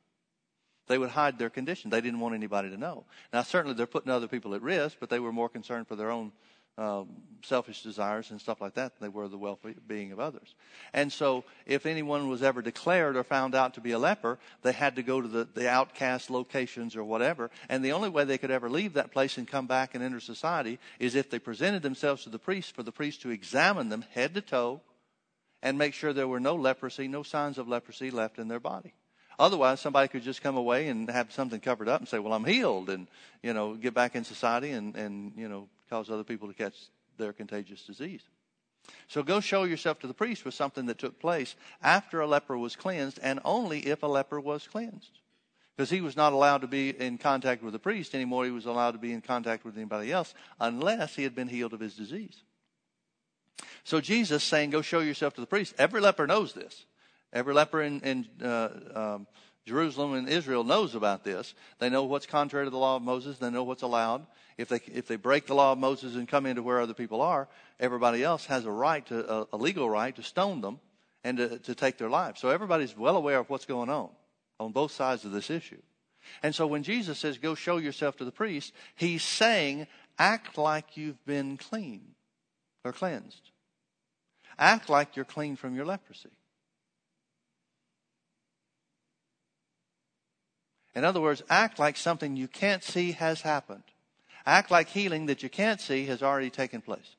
They 0.89 0.99
would 0.99 1.11
hide 1.11 1.39
their 1.39 1.51
condition. 1.51 1.91
They 1.91 2.01
didn't 2.01 2.21
want 2.21 2.35
anybody 2.35 2.69
to 2.69 2.77
know. 2.77 3.05
Now, 3.33 3.43
certainly 3.43 3.77
they're 3.77 3.87
putting 3.87 4.11
other 4.11 4.27
people 4.27 4.55
at 4.55 4.63
risk, 4.63 4.97
but 4.99 5.09
they 5.09 5.21
were 5.21 5.33
more 5.33 5.49
concerned 5.49 5.87
for 5.87 5.95
their 5.97 6.11
own 6.11 6.33
um, 6.81 7.09
selfish 7.45 7.83
desires 7.83 8.31
and 8.31 8.41
stuff 8.41 8.61
like 8.61 8.75
that 8.75 8.99
than 8.99 9.07
they 9.07 9.15
were 9.15 9.29
the 9.29 9.37
well-being 9.37 10.13
of 10.13 10.19
others. 10.19 10.55
And 10.95 11.13
so, 11.13 11.45
if 11.67 11.85
anyone 11.85 12.29
was 12.29 12.43
ever 12.43 12.63
declared 12.63 13.17
or 13.17 13.23
found 13.23 13.55
out 13.55 13.75
to 13.75 13.83
be 13.83 13.93
a 13.93 13.99
leper, 13.99 14.39
they 14.63 14.73
had 14.73 14.97
to 14.97 15.03
go 15.03 15.21
to 15.21 15.29
the, 15.29 15.47
the 15.53 15.69
outcast 15.69 16.31
locations 16.31 16.97
or 16.97 17.05
whatever. 17.05 17.51
And 17.69 17.85
the 17.85 17.93
only 17.93 18.09
way 18.09 18.25
they 18.25 18.39
could 18.39 18.51
ever 18.51 18.71
leave 18.71 18.95
that 18.95 19.13
place 19.13 19.37
and 19.37 19.47
come 19.47 19.67
back 19.67 19.95
and 19.95 20.03
enter 20.03 20.21
society 20.21 20.79
is 20.99 21.15
if 21.15 21.29
they 21.29 21.39
presented 21.39 21.83
themselves 21.83 22.25
to 22.25 22.31
the 22.31 22.39
priest 22.39 22.75
for 22.75 22.83
the 22.83 22.93
priest 22.93 23.21
to 23.23 23.31
examine 23.31 23.91
them 23.91 24.05
head 24.13 24.33
to 24.35 24.41
toe 24.41 24.81
and 25.63 25.77
make 25.77 25.93
sure 25.93 26.15
there 26.15 26.29
were 26.29 26.41
no 26.41 26.55
leprosy, 26.55 27.09
no 27.09 27.23
signs 27.23 27.59
of 27.59 27.69
leprosy 27.69 28.11
left 28.11 28.39
in 28.39 28.49
their 28.49 28.61
body. 28.61 28.95
Otherwise, 29.39 29.81
somebody 29.81 30.09
could 30.09 30.23
just 30.23 30.43
come 30.43 30.57
away 30.57 30.89
and 30.89 31.11
have 31.11 31.31
something 31.33 31.61
covered 31.61 31.89
up 31.89 32.01
and 32.01 32.09
say, 32.09 32.19
"Well, 32.19 32.33
I'm 32.33 32.45
healed," 32.45 32.91
and 32.91 33.07
you 33.43 33.53
know, 33.55 33.75
get 33.75 33.95
back 33.95 34.15
in 34.15 34.25
society 34.25 34.71
and 34.71 34.95
and 34.97 35.33
you 35.37 35.49
know, 35.49 35.69
cause 35.91 36.09
other 36.09 36.25
people 36.25 36.49
to 36.49 36.55
catch 36.55 36.77
their 37.19 37.33
contagious 37.33 37.83
disease. 37.83 38.23
So 39.09 39.23
go 39.23 39.41
show 39.41 39.65
yourself 39.65 39.99
to 40.01 40.07
the 40.07 40.15
priest 40.15 40.45
was 40.45 40.55
something 40.55 40.87
that 40.87 40.99
took 40.99 41.21
place 41.21 41.55
after 41.83 42.21
a 42.21 42.27
leper 42.27 42.57
was 42.57 42.77
cleansed 42.77 43.19
and 43.23 43.41
only 43.45 43.81
if 43.81 44.03
a 44.03 44.07
leper 44.07 44.41
was 44.41 44.67
cleansed. 44.67 45.19
Because 45.77 45.91
he 45.91 46.01
was 46.01 46.17
not 46.17 46.33
allowed 46.33 46.59
to 46.59 46.67
be 46.67 46.91
in 46.91 47.19
contact 47.19 47.63
with 47.63 47.73
the 47.73 47.79
priest 47.79 48.15
anymore. 48.15 48.45
He 48.45 48.51
was 48.51 48.67
allowed 48.67 48.93
to 48.93 48.99
be 48.99 49.13
in 49.13 49.21
contact 49.21 49.65
with 49.65 49.77
anybody 49.77 50.13
else 50.13 50.35
unless 50.59 51.17
he 51.17 51.23
had 51.23 51.35
been 51.35 51.49
healed 51.49 51.73
of 51.73 51.81
his 51.81 51.95
disease. 51.95 52.43
So 53.85 54.01
Jesus 54.01 54.43
saying, 54.43 54.71
go 54.71 54.83
show 54.83 55.01
yourself 55.01 55.35
to 55.35 55.41
the 55.41 55.47
priest. 55.47 55.75
Every 55.79 56.01
leper 56.01 56.27
knows 56.27 56.53
this. 56.53 56.87
Every 57.33 57.55
leper 57.55 57.83
in, 57.83 58.01
in 58.01 58.27
uh, 58.43 58.69
um, 58.95 59.27
Israel 60.41 60.65
knows 60.65 60.95
about 60.95 61.23
this. 61.23 61.55
They 61.79 61.91
know 61.91 62.05
what's 62.05 62.27
contrary 62.27 62.65
to 62.65 62.71
the 62.71 62.79
law 62.79 62.97
of 62.97 63.03
Moses. 63.03 63.39
They 63.39 63.51
know 63.51 63.63
what's 63.63 63.83
allowed. 63.83 64.27
If 64.57 64.69
they, 64.69 64.81
if 64.93 65.07
they 65.07 65.17
break 65.17 65.47
the 65.47 65.55
law 65.55 65.73
of 65.73 65.79
Moses 65.79 66.17
and 66.17 66.27
come 66.27 66.47
into 66.47 66.63
where 66.63 66.81
other 66.81 66.95
people 66.95 67.21
are, 67.21 67.47
everybody 67.79 68.25
else 68.25 68.47
has 68.47 68.65
a 68.65 68.71
right 68.71 69.05
to, 69.07 69.47
a, 69.53 69.57
legal 69.57 69.89
right 69.89 70.17
to 70.17 70.23
stone 70.23 70.63
them 70.63 70.81
and 71.23 71.37
to, 71.37 71.59
to 71.59 71.75
take 71.75 71.99
their 71.99 72.09
lives. 72.09 72.41
So 72.41 72.49
everybody's 72.49 72.97
well 72.97 73.17
aware 73.17 73.39
of 73.39 73.51
what's 73.51 73.67
going 73.67 73.91
on 73.91 74.09
on 74.59 74.73
both 74.73 74.93
sides 74.93 75.25
of 75.27 75.33
this 75.33 75.51
issue. 75.51 75.83
And 76.43 76.55
so 76.55 76.67
when 76.67 76.83
Jesus 76.83 77.19
says, 77.19 77.39
go 77.39 77.55
show 77.55 77.77
yourself 77.77 78.17
to 78.17 78.25
the 78.25 78.33
priest, 78.33 78.73
he's 78.95 79.23
saying, 79.23 79.87
act 80.19 80.57
like 80.57 80.97
you've 80.97 81.25
been 81.27 81.59
clean 81.59 82.15
or 82.85 82.93
cleansed. 82.93 83.51
Act 84.59 84.89
like 84.89 85.17
you're 85.17 85.25
clean 85.25 85.57
from 85.57 85.75
your 85.75 85.87
leprosy. 85.87 86.31
In 90.95 91.05
other 91.05 91.21
words, 91.21 91.43
act 91.49 91.79
like 91.79 91.97
something 91.97 92.37
you 92.37 92.49
can't 92.49 92.83
see 92.83 93.13
has 93.13 93.43
happened. 93.43 93.85
Act 94.45 94.71
like 94.71 94.89
healing 94.89 95.27
that 95.27 95.43
you 95.43 95.49
can't 95.49 95.81
see 95.81 96.07
has 96.07 96.23
already 96.23 96.51
taken 96.51 96.81
place. 96.81 97.17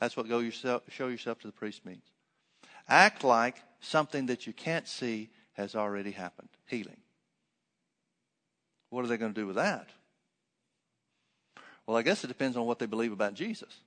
That's 0.00 0.16
what 0.16 0.28
go 0.28 0.38
yourself, 0.38 0.82
show 0.88 1.08
yourself 1.08 1.40
to 1.40 1.46
the 1.46 1.52
priest 1.52 1.84
means. 1.84 2.04
Act 2.88 3.24
like 3.24 3.56
something 3.80 4.26
that 4.26 4.46
you 4.46 4.52
can't 4.52 4.86
see 4.86 5.30
has 5.54 5.74
already 5.74 6.12
happened. 6.12 6.48
Healing. 6.66 6.98
What 8.90 9.04
are 9.04 9.08
they 9.08 9.16
going 9.16 9.34
to 9.34 9.40
do 9.40 9.46
with 9.46 9.56
that? 9.56 9.88
Well, 11.86 11.96
I 11.96 12.02
guess 12.02 12.24
it 12.24 12.28
depends 12.28 12.56
on 12.56 12.66
what 12.66 12.78
they 12.78 12.86
believe 12.86 13.12
about 13.12 13.34
Jesus. 13.34 13.80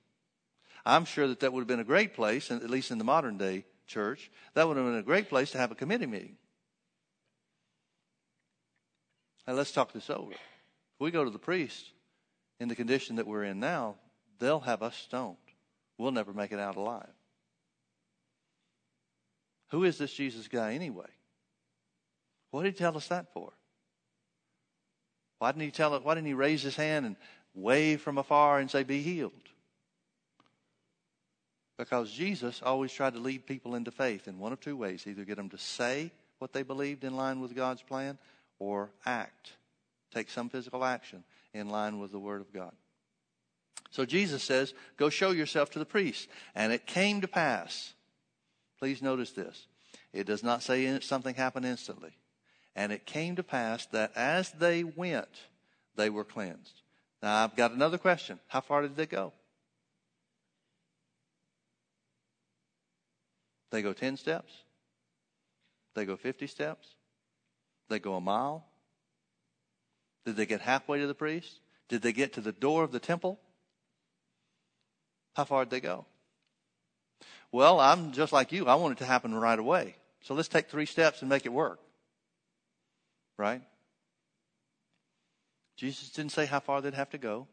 I'm 0.84 1.04
sure 1.04 1.28
that 1.28 1.40
that 1.40 1.52
would 1.52 1.60
have 1.60 1.68
been 1.68 1.80
a 1.80 1.84
great 1.84 2.14
place, 2.14 2.50
at 2.50 2.70
least 2.70 2.90
in 2.90 2.98
the 2.98 3.04
modern 3.04 3.36
day 3.36 3.64
church, 3.86 4.30
that 4.54 4.66
would 4.66 4.76
have 4.76 4.86
been 4.86 4.94
a 4.96 5.02
great 5.02 5.28
place 5.28 5.50
to 5.50 5.58
have 5.58 5.70
a 5.70 5.74
committee 5.74 6.06
meeting. 6.06 6.36
Now, 9.46 9.54
let's 9.54 9.72
talk 9.72 9.92
this 9.92 10.10
over. 10.10 10.32
If 10.32 11.00
we 11.00 11.10
go 11.10 11.24
to 11.24 11.30
the 11.30 11.38
priest 11.38 11.84
in 12.58 12.68
the 12.68 12.76
condition 12.76 13.16
that 13.16 13.26
we're 13.26 13.44
in 13.44 13.60
now, 13.60 13.96
they'll 14.38 14.60
have 14.60 14.82
us 14.82 14.96
stoned. 14.96 15.36
We'll 15.98 16.12
never 16.12 16.32
make 16.32 16.52
it 16.52 16.58
out 16.58 16.76
alive. 16.76 17.12
Who 19.70 19.84
is 19.84 19.98
this 19.98 20.12
Jesus 20.12 20.48
guy 20.48 20.74
anyway? 20.74 21.06
What 22.50 22.64
did 22.64 22.74
he 22.74 22.78
tell 22.78 22.96
us 22.96 23.08
that 23.08 23.32
for? 23.32 23.52
Why 25.38 25.52
didn't 25.52 25.64
he 25.64 25.70
tell 25.70 25.94
it? 25.94 26.04
Why 26.04 26.14
didn't 26.14 26.26
he 26.26 26.34
raise 26.34 26.62
his 26.62 26.76
hand 26.76 27.06
and 27.06 27.16
wave 27.54 28.00
from 28.00 28.18
afar 28.18 28.58
and 28.58 28.70
say, 28.70 28.82
Be 28.82 29.00
healed? 29.00 29.32
Because 31.78 32.12
Jesus 32.12 32.60
always 32.62 32.92
tried 32.92 33.14
to 33.14 33.20
lead 33.20 33.46
people 33.46 33.74
into 33.74 33.90
faith 33.90 34.28
in 34.28 34.38
one 34.38 34.52
of 34.52 34.60
two 34.60 34.76
ways 34.76 35.06
either 35.06 35.24
get 35.24 35.36
them 35.36 35.48
to 35.48 35.58
say 35.58 36.12
what 36.38 36.52
they 36.52 36.62
believed 36.62 37.04
in 37.04 37.16
line 37.16 37.40
with 37.40 37.54
God's 37.54 37.80
plan 37.80 38.18
or 38.60 38.90
act, 39.04 39.54
take 40.14 40.30
some 40.30 40.48
physical 40.48 40.84
action 40.84 41.24
in 41.52 41.68
line 41.68 41.98
with 41.98 42.12
the 42.12 42.18
Word 42.20 42.40
of 42.40 42.52
God. 42.52 42.72
So 43.90 44.04
Jesus 44.04 44.44
says, 44.44 44.72
Go 44.96 45.08
show 45.08 45.32
yourself 45.32 45.70
to 45.70 45.80
the 45.80 45.84
priest. 45.84 46.28
And 46.54 46.72
it 46.72 46.86
came 46.86 47.20
to 47.22 47.28
pass. 47.28 47.94
Please 48.78 49.02
notice 49.02 49.32
this. 49.32 49.66
It 50.12 50.26
does 50.26 50.44
not 50.44 50.62
say 50.62 51.00
something 51.00 51.34
happened 51.34 51.66
instantly. 51.66 52.12
And 52.76 52.92
it 52.92 53.04
came 53.04 53.34
to 53.36 53.42
pass 53.42 53.86
that 53.86 54.12
as 54.14 54.52
they 54.52 54.84
went, 54.84 55.28
they 55.96 56.08
were 56.08 56.24
cleansed. 56.24 56.82
Now, 57.22 57.42
I've 57.42 57.56
got 57.56 57.72
another 57.72 57.98
question. 57.98 58.38
How 58.46 58.60
far 58.60 58.82
did 58.82 58.96
they 58.96 59.06
go? 59.06 59.32
They 63.70 63.82
go 63.82 63.92
10 63.92 64.16
steps? 64.16 64.52
They 65.94 66.04
go 66.04 66.16
50 66.16 66.46
steps? 66.46 66.94
They 67.90 67.98
go 67.98 68.14
a 68.14 68.20
mile? 68.20 68.64
Did 70.24 70.36
they 70.36 70.46
get 70.46 70.60
halfway 70.60 71.00
to 71.00 71.06
the 71.06 71.14
priest? 71.14 71.60
Did 71.88 72.02
they 72.02 72.12
get 72.12 72.34
to 72.34 72.40
the 72.40 72.52
door 72.52 72.84
of 72.84 72.92
the 72.92 73.00
temple? 73.00 73.40
How 75.34 75.44
far 75.44 75.64
did 75.64 75.70
they 75.70 75.80
go? 75.80 76.06
Well, 77.52 77.80
I'm 77.80 78.12
just 78.12 78.32
like 78.32 78.52
you. 78.52 78.66
I 78.66 78.76
want 78.76 78.92
it 78.92 78.98
to 78.98 79.06
happen 79.06 79.34
right 79.34 79.58
away. 79.58 79.96
So 80.22 80.34
let's 80.34 80.48
take 80.48 80.68
three 80.68 80.86
steps 80.86 81.20
and 81.20 81.28
make 81.28 81.46
it 81.46 81.52
work. 81.52 81.80
Right? 83.36 83.62
Jesus 85.76 86.10
didn't 86.10 86.32
say 86.32 86.46
how 86.46 86.60
far 86.60 86.80
they'd 86.80 86.94
have 86.94 87.10
to 87.10 87.18
go. 87.18 87.48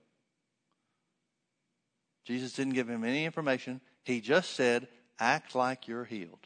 Jesus 2.26 2.54
didn't 2.54 2.73
give 2.73 2.89
him 2.89 3.04
any 3.04 3.26
information. 3.26 3.82
He 4.04 4.21
just 4.21 4.52
said, 4.52 4.88
act 5.19 5.56
like 5.56 5.88
you're 5.88 6.06
healed. 6.06 6.45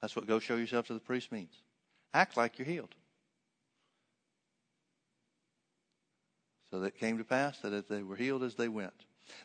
That's 0.00 0.14
what 0.14 0.26
go 0.26 0.38
show 0.38 0.56
yourself 0.56 0.86
to 0.88 0.94
the 0.94 1.00
priest 1.00 1.32
means. 1.32 1.54
Act 2.12 2.36
like 2.36 2.58
you're 2.58 2.66
healed. 2.66 2.94
So 6.70 6.80
that 6.80 6.98
came 6.98 7.18
to 7.18 7.24
pass 7.24 7.58
that 7.58 7.72
as 7.72 7.84
they 7.86 8.02
were 8.02 8.16
healed 8.16 8.42
as 8.42 8.54
they 8.54 8.68
went. 8.68 8.92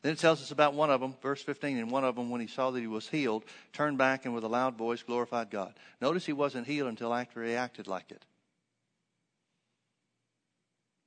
Then 0.02 0.14
it 0.14 0.20
tells 0.20 0.42
us 0.42 0.52
about 0.52 0.74
one 0.74 0.90
of 0.90 1.02
them, 1.02 1.16
verse 1.22 1.42
15, 1.42 1.78
and 1.78 1.92
one 1.92 2.04
of 2.04 2.16
them, 2.16 2.30
when 2.30 2.42
he 2.42 2.48
saw 2.48 2.72
that 2.72 2.80
he 2.80 2.88
was 2.88 3.08
healed, 3.08 3.46
turned 3.74 3.98
back 3.98 4.26
and 4.26 4.34
with 4.34 4.44
a 4.44 4.48
loud 4.48 4.76
voice 4.78 5.04
glorified 5.04 5.52
God. 5.52 5.74
Notice 6.02 6.26
he 6.26 6.34
wasn't 6.34 6.68
healed 6.68 6.90
until 6.90 7.14
after 7.14 7.44
he 7.44 7.54
acted 7.54 7.88
like 7.88 8.12
it. 8.12 8.26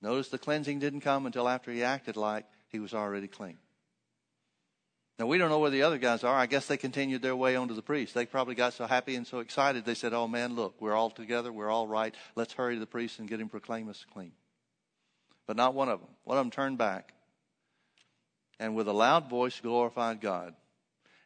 Notice 0.01 0.29
the 0.29 0.38
cleansing 0.38 0.79
didn't 0.79 1.01
come 1.01 1.27
until 1.27 1.49
after 1.49 1.73
he 1.73 1.83
acted 1.83 2.16
like 2.16 2.47
he 2.68 2.79
was 2.79 2.94
already 2.94 3.27
clean. 3.27 3.59
Now, 5.19 5.27
we 5.27 5.37
don't 5.37 5.51
know 5.51 5.59
where 5.59 5.71
the 5.71 5.83
other 5.83 5.99
guys 5.99 6.23
are. 6.23 6.35
I 6.37 6.47
guess 6.47 6.67
they 6.67 6.77
continued 6.77 7.23
their 7.23 7.35
way 7.35 7.57
on 7.57 7.69
to 7.69 7.75
the 7.75 7.83
priest. 7.83 8.15
They 8.15 8.25
probably 8.25 8.55
got 8.55 8.75
so 8.75 8.87
happy 8.87 9.17
and 9.17 9.27
so 9.27 9.41
excited, 9.41 9.85
they 9.85 9.95
said, 9.95 10.13
Oh 10.13 10.29
man, 10.29 10.55
look, 10.55 10.81
we're 10.81 10.95
all 10.95 11.11
together. 11.11 11.53
We're 11.53 11.71
all 11.71 11.89
right. 11.89 12.15
Let's 12.37 12.53
hurry 12.53 12.75
to 12.75 12.81
the 12.81 12.87
priest 12.87 13.19
and 13.19 13.29
get 13.29 13.41
him 13.41 13.49
proclaim 13.49 13.89
us 13.89 14.05
clean. 14.13 14.33
But 15.47 15.57
not 15.57 15.75
one 15.75 15.89
of 15.89 16.01
them. 16.01 16.11
One 16.25 16.39
of 16.39 16.45
them 16.45 16.51
turned 16.53 16.79
back 16.79 17.15
and 18.61 18.75
with 18.75 18.89
a 18.89 18.93
loud 18.93 19.29
voice 19.29 19.59
glorified 19.61 20.21
God 20.21 20.55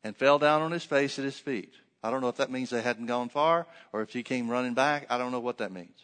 and 0.04 0.16
fell 0.16 0.38
down 0.38 0.62
on 0.62 0.72
his 0.72 0.84
face 0.84 1.18
at 1.18 1.24
his 1.24 1.38
feet. 1.38 1.74
I 2.02 2.10
don't 2.10 2.20
know 2.20 2.28
if 2.28 2.36
that 2.36 2.50
means 2.50 2.70
they 2.70 2.82
hadn't 2.82 3.06
gone 3.06 3.28
far 3.28 3.66
or 3.92 4.02
if 4.02 4.10
he 4.12 4.22
came 4.22 4.48
running 4.48 4.74
back. 4.74 5.06
I 5.08 5.18
don't 5.18 5.32
know 5.32 5.40
what 5.40 5.58
that 5.58 5.72
means. 5.72 5.98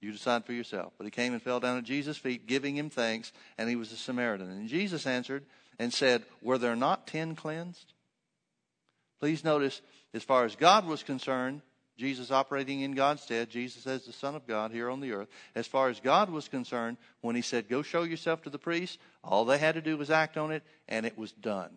You 0.00 0.10
decide 0.10 0.44
for 0.44 0.52
yourself. 0.52 0.92
But 0.98 1.04
he 1.04 1.10
came 1.10 1.32
and 1.32 1.42
fell 1.42 1.60
down 1.60 1.78
at 1.78 1.84
Jesus' 1.84 2.16
feet, 2.16 2.46
giving 2.46 2.76
him 2.76 2.90
thanks, 2.90 3.32
and 3.56 3.68
he 3.68 3.76
was 3.76 3.92
a 3.92 3.96
Samaritan. 3.96 4.50
And 4.50 4.68
Jesus 4.68 5.06
answered, 5.06 5.44
and 5.82 5.92
said, 5.92 6.22
Were 6.40 6.58
there 6.58 6.76
not 6.76 7.08
ten 7.08 7.34
cleansed? 7.34 7.92
Please 9.18 9.42
notice, 9.42 9.82
as 10.14 10.22
far 10.22 10.44
as 10.44 10.54
God 10.54 10.86
was 10.86 11.02
concerned, 11.02 11.60
Jesus 11.98 12.30
operating 12.30 12.82
in 12.82 12.92
God's 12.92 13.22
stead, 13.22 13.50
Jesus 13.50 13.84
as 13.88 14.06
the 14.06 14.12
Son 14.12 14.36
of 14.36 14.46
God 14.46 14.70
here 14.70 14.88
on 14.88 15.00
the 15.00 15.10
earth. 15.10 15.28
As 15.56 15.66
far 15.66 15.88
as 15.88 15.98
God 15.98 16.30
was 16.30 16.46
concerned, 16.46 16.98
when 17.20 17.34
he 17.34 17.42
said, 17.42 17.68
Go 17.68 17.82
show 17.82 18.04
yourself 18.04 18.42
to 18.42 18.50
the 18.50 18.60
priest, 18.60 19.00
all 19.24 19.44
they 19.44 19.58
had 19.58 19.74
to 19.74 19.80
do 19.80 19.96
was 19.96 20.08
act 20.08 20.36
on 20.36 20.52
it, 20.52 20.62
and 20.88 21.04
it 21.04 21.18
was 21.18 21.32
done. 21.32 21.70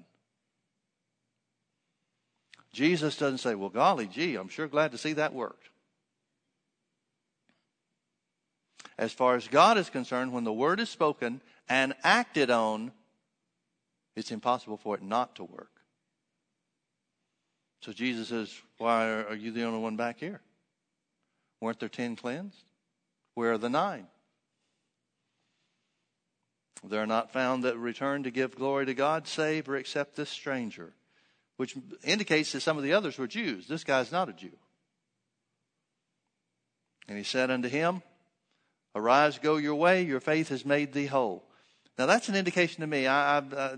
Jesus 2.72 3.18
doesn't 3.18 3.40
say, 3.40 3.56
Well, 3.56 3.70
golly 3.70 4.06
gee, 4.06 4.36
I'm 4.36 4.50
sure 4.50 4.68
glad 4.68 4.92
to 4.92 5.00
see 5.00 5.14
that 5.14 5.34
worked. 5.34 5.70
As 9.00 9.12
far 9.12 9.36
as 9.36 9.48
God 9.48 9.80
is 9.80 9.90
concerned, 9.90 10.32
when 10.32 10.44
the 10.44 10.54
word 10.54 10.80
is 10.80 10.90
spoken 10.90 11.42
and 11.68 11.96
acted 12.04 12.52
on, 12.52 12.92
it's 14.16 14.32
impossible 14.32 14.78
for 14.78 14.96
it 14.96 15.02
not 15.02 15.36
to 15.36 15.44
work. 15.44 15.72
So 17.82 17.94
Jesus 17.94 18.30
says, 18.30 18.54
Why 18.78 19.10
are 19.10 19.36
you 19.36 19.52
the 19.52 19.64
only 19.64 19.80
one 19.80 19.96
back 19.96 20.20
here? 20.20 20.42
Weren't 21.62 21.80
there 21.80 21.90
ten 21.90 22.16
cleansed? 22.16 22.64
Where 23.36 23.54
are 23.54 23.58
the 23.58 23.70
nine? 23.70 24.08
They 26.84 26.98
are 26.98 27.08
not 27.08 27.32
found 27.32 27.64
that 27.64 27.78
return 27.78 28.24
to 28.24 28.32
give 28.32 28.56
glory 28.56 28.86
to 28.86 28.94
God, 28.94 29.28
save 29.28 29.68
or 29.68 29.76
accept 29.76 30.16
this 30.16 30.30
stranger, 30.30 30.94
which 31.58 31.76
indicates 32.04 32.52
that 32.52 32.62
some 32.62 32.78
of 32.78 32.84
the 32.84 32.94
others 32.94 33.18
were 33.18 33.28
Jews. 33.28 33.68
This 33.68 33.84
guy's 33.84 34.12
not 34.12 34.30
a 34.30 34.34
Jew. 34.34 34.56
And 37.08 37.18
he 37.18 37.24
said 37.24 37.52
unto 37.52 37.70
him, 37.70 38.02
Arise, 38.96 39.40
go 39.40 39.58
your 39.58 39.76
way, 39.76 40.04
your 40.04 40.20
faith 40.20 40.50
has 40.50 40.66
made 40.66 40.94
thee 40.94 41.06
whole. 41.06 41.44
Now 41.98 42.06
that's 42.06 42.30
an 42.30 42.36
indication 42.36 42.82
to 42.82 42.88
me. 42.88 43.08
I, 43.08 43.40
I, 43.40 43.78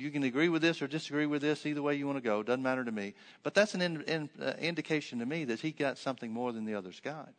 you 0.00 0.10
can 0.10 0.22
agree 0.22 0.48
with 0.48 0.62
this 0.62 0.80
or 0.82 0.86
disagree 0.86 1.26
with 1.26 1.42
this, 1.42 1.66
either 1.66 1.82
way 1.82 1.94
you 1.94 2.06
want 2.06 2.18
to 2.18 2.22
go. 2.22 2.42
Doesn't 2.42 2.62
matter 2.62 2.84
to 2.84 2.92
me. 2.92 3.14
But 3.42 3.54
that's 3.54 3.74
an 3.74 3.82
in, 3.82 4.02
in, 4.02 4.30
uh, 4.40 4.52
indication 4.58 5.18
to 5.18 5.26
me 5.26 5.44
that 5.44 5.60
he 5.60 5.70
got 5.72 5.98
something 5.98 6.32
more 6.32 6.52
than 6.52 6.64
the 6.64 6.74
others 6.74 7.00
got. 7.00 7.32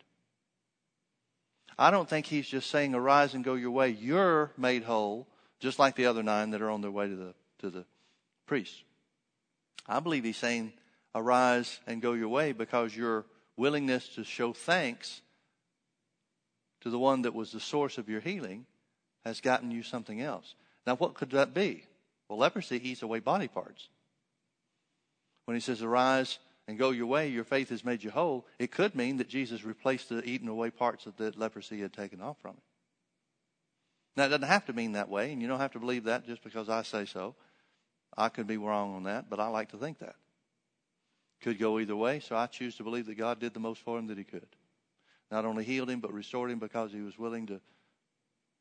I 1.78 1.90
don't 1.90 2.08
think 2.08 2.26
he's 2.26 2.46
just 2.46 2.70
saying, 2.70 2.94
"Arise 2.94 3.34
and 3.34 3.42
go 3.42 3.54
your 3.54 3.70
way." 3.70 3.90
You're 3.90 4.52
made 4.56 4.84
whole, 4.84 5.26
just 5.58 5.78
like 5.78 5.96
the 5.96 6.06
other 6.06 6.22
nine 6.22 6.50
that 6.50 6.62
are 6.62 6.70
on 6.70 6.82
their 6.82 6.90
way 6.90 7.08
to 7.08 7.16
the 7.16 7.34
to 7.60 7.70
the 7.70 7.84
priest. 8.46 8.84
I 9.88 10.00
believe 10.00 10.24
he's 10.24 10.36
saying, 10.36 10.72
arise 11.14 11.80
and 11.86 12.02
go 12.02 12.12
your 12.12 12.28
way 12.28 12.52
because 12.52 12.96
your 12.96 13.24
willingness 13.56 14.08
to 14.14 14.24
show 14.24 14.52
thanks 14.52 15.20
to 16.80 16.90
the 16.90 16.98
one 16.98 17.22
that 17.22 17.34
was 17.34 17.52
the 17.52 17.60
source 17.60 17.98
of 17.98 18.08
your 18.08 18.20
healing 18.20 18.66
has 19.24 19.40
gotten 19.40 19.70
you 19.70 19.82
something 19.82 20.20
else. 20.20 20.54
Now, 20.86 20.96
what 20.96 21.14
could 21.14 21.30
that 21.30 21.54
be? 21.54 21.84
Well, 22.32 22.38
leprosy 22.38 22.80
eats 22.82 23.02
away 23.02 23.20
body 23.20 23.46
parts. 23.46 23.88
When 25.44 25.54
he 25.54 25.60
says, 25.60 25.82
arise 25.82 26.38
and 26.66 26.78
go 26.78 26.88
your 26.88 27.04
way, 27.04 27.28
your 27.28 27.44
faith 27.44 27.68
has 27.68 27.84
made 27.84 28.02
you 28.02 28.10
whole, 28.10 28.46
it 28.58 28.70
could 28.70 28.94
mean 28.94 29.18
that 29.18 29.28
Jesus 29.28 29.64
replaced 29.64 30.08
the 30.08 30.24
eaten 30.24 30.48
away 30.48 30.70
parts 30.70 31.06
the 31.18 31.34
leprosy 31.36 31.82
had 31.82 31.92
taken 31.92 32.22
off 32.22 32.38
from 32.40 32.52
him. 32.52 32.62
Now, 34.16 34.24
it 34.24 34.28
doesn't 34.30 34.48
have 34.48 34.64
to 34.64 34.72
mean 34.72 34.92
that 34.92 35.10
way, 35.10 35.30
and 35.30 35.42
you 35.42 35.46
don't 35.46 35.60
have 35.60 35.72
to 35.72 35.78
believe 35.78 36.04
that 36.04 36.24
just 36.24 36.42
because 36.42 36.70
I 36.70 36.84
say 36.84 37.04
so. 37.04 37.34
I 38.16 38.30
could 38.30 38.46
be 38.46 38.56
wrong 38.56 38.94
on 38.94 39.02
that, 39.02 39.28
but 39.28 39.38
I 39.38 39.48
like 39.48 39.68
to 39.72 39.76
think 39.76 39.98
that. 39.98 40.16
Could 41.42 41.58
go 41.58 41.80
either 41.80 41.96
way, 41.96 42.20
so 42.20 42.34
I 42.34 42.46
choose 42.46 42.76
to 42.76 42.82
believe 42.82 43.04
that 43.06 43.18
God 43.18 43.40
did 43.40 43.52
the 43.52 43.60
most 43.60 43.82
for 43.82 43.98
him 43.98 44.06
that 44.06 44.16
he 44.16 44.24
could. 44.24 44.48
Not 45.30 45.44
only 45.44 45.64
healed 45.64 45.90
him, 45.90 46.00
but 46.00 46.14
restored 46.14 46.50
him 46.50 46.60
because 46.60 46.92
he 46.92 47.02
was 47.02 47.18
willing 47.18 47.48
to 47.48 47.60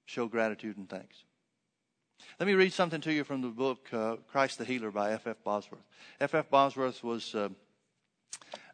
show 0.07 0.27
gratitude 0.27 0.75
and 0.75 0.89
thanks. 0.89 1.23
Let 2.39 2.47
me 2.47 2.53
read 2.53 2.73
something 2.73 3.01
to 3.01 3.13
you 3.13 3.23
from 3.23 3.41
the 3.41 3.49
book 3.49 3.87
uh, 3.93 4.17
Christ 4.31 4.57
the 4.57 4.65
Healer 4.65 4.91
by 4.91 5.11
F. 5.11 5.27
F. 5.27 5.37
Bosworth. 5.43 5.83
F. 6.19 6.33
F. 6.33 6.49
Bosworth 6.49 7.03
was, 7.03 7.35
uh, 7.35 7.49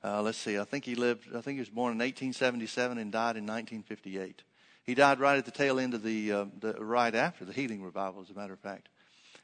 uh, 0.04 0.22
let's 0.22 0.38
see, 0.38 0.58
I 0.58 0.64
think 0.64 0.86
he 0.86 0.96
lived, 0.96 1.28
I 1.36 1.42
think 1.42 1.56
he 1.56 1.60
was 1.60 1.70
born 1.70 1.92
in 1.92 2.00
1877 2.00 2.98
and 2.98 3.12
died 3.12 3.38
in 3.38 3.46
1958. 3.46 4.44
He 4.84 4.96
died 4.96 5.20
right 5.20 5.38
at 5.38 5.46
the 5.46 5.52
tail 5.52 5.80
end 5.80 5.94
of 5.94 6.04
the, 6.04 6.32
uh, 6.32 6.46
the 6.60 6.74
right 6.74 7.14
after 7.14 7.44
the 7.44 7.54
healing 7.54 7.84
revival, 7.84 8.22
as 8.22 8.30
a 8.30 8.34
matter 8.34 8.54
of 8.54 8.60
fact. 8.60 8.90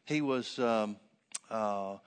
He 0.06 0.22
was 0.22 0.58
um, 0.60 0.98
uh, 1.50 1.98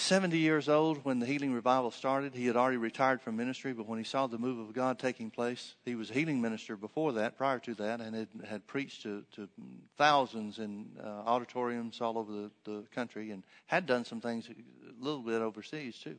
70 0.00 0.38
years 0.38 0.68
old 0.68 1.04
when 1.04 1.18
the 1.18 1.26
healing 1.26 1.52
revival 1.52 1.90
started. 1.90 2.34
He 2.34 2.46
had 2.46 2.56
already 2.56 2.76
retired 2.76 3.20
from 3.20 3.36
ministry, 3.36 3.72
but 3.72 3.86
when 3.86 3.98
he 3.98 4.04
saw 4.04 4.26
the 4.26 4.38
move 4.38 4.58
of 4.58 4.74
God 4.74 4.98
taking 4.98 5.30
place, 5.30 5.74
he 5.84 5.94
was 5.94 6.10
a 6.10 6.14
healing 6.14 6.40
minister 6.40 6.76
before 6.76 7.12
that, 7.12 7.36
prior 7.36 7.58
to 7.60 7.74
that, 7.74 8.00
and 8.00 8.16
had, 8.16 8.28
had 8.48 8.66
preached 8.66 9.02
to, 9.02 9.24
to 9.36 9.48
thousands 9.96 10.58
in 10.58 10.86
uh, 11.02 11.06
auditoriums 11.06 12.00
all 12.00 12.18
over 12.18 12.32
the, 12.32 12.50
the 12.64 12.84
country 12.94 13.30
and 13.30 13.42
had 13.66 13.86
done 13.86 14.04
some 14.04 14.20
things 14.20 14.48
a 14.48 15.04
little 15.04 15.22
bit 15.22 15.42
overseas 15.42 15.98
too. 15.98 16.18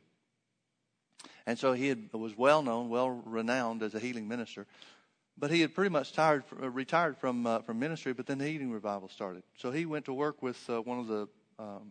And 1.46 1.58
so 1.58 1.72
he 1.72 1.88
had, 1.88 2.12
was 2.12 2.36
well 2.36 2.62
known, 2.62 2.88
well 2.88 3.10
renowned 3.10 3.82
as 3.82 3.94
a 3.94 3.98
healing 3.98 4.28
minister. 4.28 4.66
But 5.36 5.50
he 5.50 5.60
had 5.60 5.74
pretty 5.74 5.90
much 5.90 6.12
tired, 6.12 6.44
uh, 6.60 6.70
retired 6.70 7.18
from 7.18 7.46
uh, 7.46 7.60
from 7.60 7.78
ministry. 7.78 8.12
But 8.12 8.26
then 8.26 8.38
the 8.38 8.46
healing 8.46 8.70
revival 8.70 9.08
started. 9.08 9.42
So 9.56 9.70
he 9.70 9.86
went 9.86 10.04
to 10.04 10.12
work 10.12 10.42
with 10.42 10.58
uh, 10.68 10.82
one 10.82 10.98
of 10.98 11.06
the 11.08 11.28
um, 11.58 11.90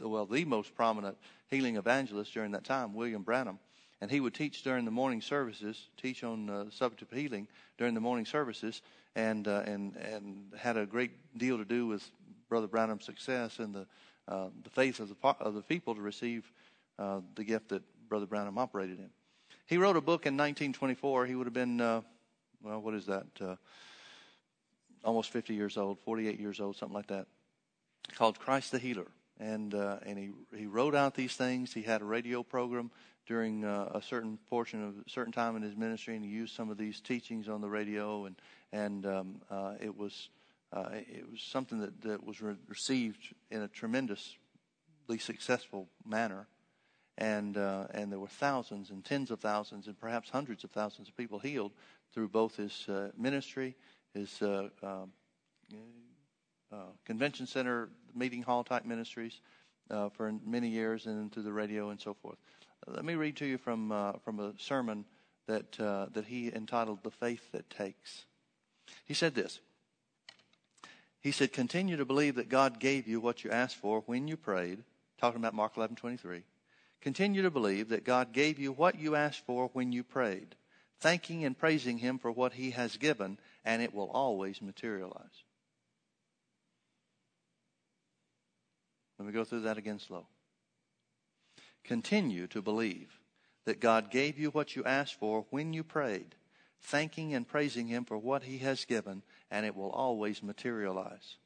well, 0.00 0.26
the 0.26 0.44
most 0.44 0.74
prominent 0.74 1.16
healing 1.48 1.76
evangelist 1.76 2.32
during 2.32 2.52
that 2.52 2.64
time, 2.64 2.94
William 2.94 3.22
Branham. 3.22 3.58
And 4.00 4.10
he 4.10 4.20
would 4.20 4.34
teach 4.34 4.62
during 4.62 4.84
the 4.84 4.90
morning 4.90 5.20
services, 5.20 5.88
teach 6.00 6.24
on 6.24 6.48
uh, 6.48 6.64
the 6.64 6.72
subject 6.72 7.02
of 7.02 7.10
healing 7.10 7.46
during 7.76 7.92
the 7.92 8.00
morning 8.00 8.24
services, 8.24 8.80
and 9.14 9.46
uh, 9.46 9.62
and 9.66 9.94
and 9.96 10.52
had 10.56 10.78
a 10.78 10.86
great 10.86 11.10
deal 11.36 11.58
to 11.58 11.66
do 11.66 11.86
with 11.86 12.08
Brother 12.48 12.66
Branham's 12.66 13.04
success 13.04 13.58
and 13.58 13.74
the 13.74 13.86
uh, 14.26 14.48
the 14.62 14.70
faith 14.70 15.00
of 15.00 15.08
the 15.08 15.16
of 15.40 15.54
the 15.54 15.62
people 15.62 15.94
to 15.94 16.00
receive 16.00 16.50
uh, 16.98 17.20
the 17.34 17.44
gift 17.44 17.68
that 17.68 17.82
Brother 18.08 18.26
Branham 18.26 18.56
operated 18.56 18.98
in. 18.98 19.10
He 19.66 19.76
wrote 19.76 19.96
a 19.96 20.00
book 20.00 20.24
in 20.24 20.34
1924. 20.34 21.26
He 21.26 21.34
would 21.34 21.46
have 21.46 21.52
been 21.52 21.80
uh, 21.80 22.00
well, 22.62 22.80
what 22.80 22.94
is 22.94 23.04
that? 23.06 23.26
Uh, 23.38 23.56
almost 25.04 25.30
50 25.30 25.54
years 25.54 25.76
old, 25.76 25.98
48 26.00 26.38
years 26.38 26.60
old, 26.60 26.76
something 26.76 26.94
like 26.94 27.06
that, 27.08 27.26
called 28.14 28.38
Christ 28.38 28.72
the 28.72 28.78
Healer 28.78 29.06
and 29.40 29.74
uh, 29.74 29.96
and 30.04 30.18
he 30.18 30.30
he 30.56 30.66
wrote 30.66 30.94
out 30.94 31.14
these 31.14 31.34
things. 31.34 31.72
He 31.72 31.82
had 31.82 32.02
a 32.02 32.04
radio 32.04 32.42
program 32.42 32.90
during 33.26 33.64
uh, 33.64 33.90
a 33.94 34.02
certain 34.02 34.38
portion 34.48 34.86
of 34.86 34.94
a 35.06 35.10
certain 35.10 35.32
time 35.32 35.56
in 35.56 35.62
his 35.62 35.76
ministry, 35.76 36.14
and 36.14 36.24
he 36.24 36.30
used 36.30 36.54
some 36.54 36.70
of 36.70 36.76
these 36.76 37.00
teachings 37.00 37.48
on 37.48 37.60
the 37.60 37.68
radio, 37.68 38.26
and 38.26 38.36
and 38.72 39.06
um, 39.06 39.40
uh, 39.50 39.74
it 39.80 39.96
was 39.96 40.28
uh, 40.72 40.88
it 40.92 41.28
was 41.30 41.40
something 41.40 41.80
that 41.80 42.00
that 42.02 42.24
was 42.24 42.40
re- 42.40 42.56
received 42.68 43.34
in 43.50 43.62
a 43.62 43.68
tremendously 43.68 44.36
successful 45.18 45.88
manner, 46.04 46.46
and 47.16 47.56
uh, 47.56 47.86
and 47.92 48.12
there 48.12 48.18
were 48.18 48.28
thousands 48.28 48.90
and 48.90 49.04
tens 49.04 49.30
of 49.30 49.40
thousands 49.40 49.86
and 49.86 49.98
perhaps 49.98 50.28
hundreds 50.28 50.64
of 50.64 50.70
thousands 50.70 51.08
of 51.08 51.16
people 51.16 51.38
healed 51.38 51.72
through 52.12 52.28
both 52.28 52.56
his 52.56 52.88
uh, 52.88 53.10
ministry, 53.16 53.74
his 54.12 54.42
um, 54.42 55.12
convention 57.04 57.46
center, 57.46 57.88
meeting 58.14 58.42
hall 58.42 58.64
type 58.64 58.84
ministries 58.84 59.40
uh, 59.90 60.08
for 60.10 60.32
many 60.44 60.68
years 60.68 61.06
and 61.06 61.20
into 61.20 61.42
the 61.42 61.52
radio 61.52 61.90
and 61.90 62.00
so 62.00 62.14
forth. 62.14 62.38
Let 62.86 63.04
me 63.04 63.14
read 63.14 63.36
to 63.36 63.46
you 63.46 63.58
from, 63.58 63.92
uh, 63.92 64.12
from 64.24 64.40
a 64.40 64.52
sermon 64.58 65.04
that, 65.46 65.72
that 65.72 66.24
he 66.26 66.52
entitled 66.54 67.02
The 67.02 67.10
Faith 67.10 67.52
That 67.52 67.68
Takes. 67.70 68.24
He 69.04 69.14
said 69.14 69.34
this. 69.34 69.60
He 71.20 71.32
said, 71.32 71.52
continue 71.52 71.96
to 71.98 72.04
believe 72.06 72.36
that 72.36 72.48
God 72.48 72.80
gave 72.80 73.06
you 73.06 73.20
what 73.20 73.44
you 73.44 73.50
asked 73.50 73.76
for 73.76 74.00
when 74.06 74.26
you 74.26 74.36
prayed, 74.36 74.82
talking 75.18 75.38
about 75.38 75.54
Mark 75.54 75.76
11, 75.76 75.96
23. 75.96 76.42
Continue 77.02 77.42
to 77.42 77.50
believe 77.50 77.90
that 77.90 78.04
God 78.04 78.32
gave 78.32 78.58
you 78.58 78.72
what 78.72 78.98
you 78.98 79.14
asked 79.14 79.44
for 79.44 79.68
when 79.72 79.92
you 79.92 80.02
prayed, 80.02 80.54
thanking 80.98 81.44
and 81.44 81.58
praising 81.58 81.98
Him 81.98 82.18
for 82.18 82.30
what 82.30 82.54
He 82.54 82.70
has 82.70 82.96
given, 82.96 83.38
and 83.64 83.82
it 83.82 83.94
will 83.94 84.10
always 84.10 84.62
materialize. 84.62 85.44
Let 89.20 89.26
me 89.26 89.32
go 89.34 89.44
through 89.44 89.60
that 89.60 89.76
again 89.76 89.98
slow. 89.98 90.24
Continue 91.84 92.46
to 92.46 92.62
believe 92.62 93.20
that 93.66 93.78
God 93.78 94.10
gave 94.10 94.38
you 94.38 94.48
what 94.48 94.74
you 94.74 94.82
asked 94.84 95.20
for 95.20 95.44
when 95.50 95.74
you 95.74 95.84
prayed, 95.84 96.36
thanking 96.80 97.34
and 97.34 97.46
praising 97.46 97.86
Him 97.86 98.06
for 98.06 98.16
what 98.16 98.44
He 98.44 98.56
has 98.58 98.86
given, 98.86 99.22
and 99.50 99.66
it 99.66 99.76
will 99.76 99.90
always 99.90 100.42
materialize. 100.42 101.36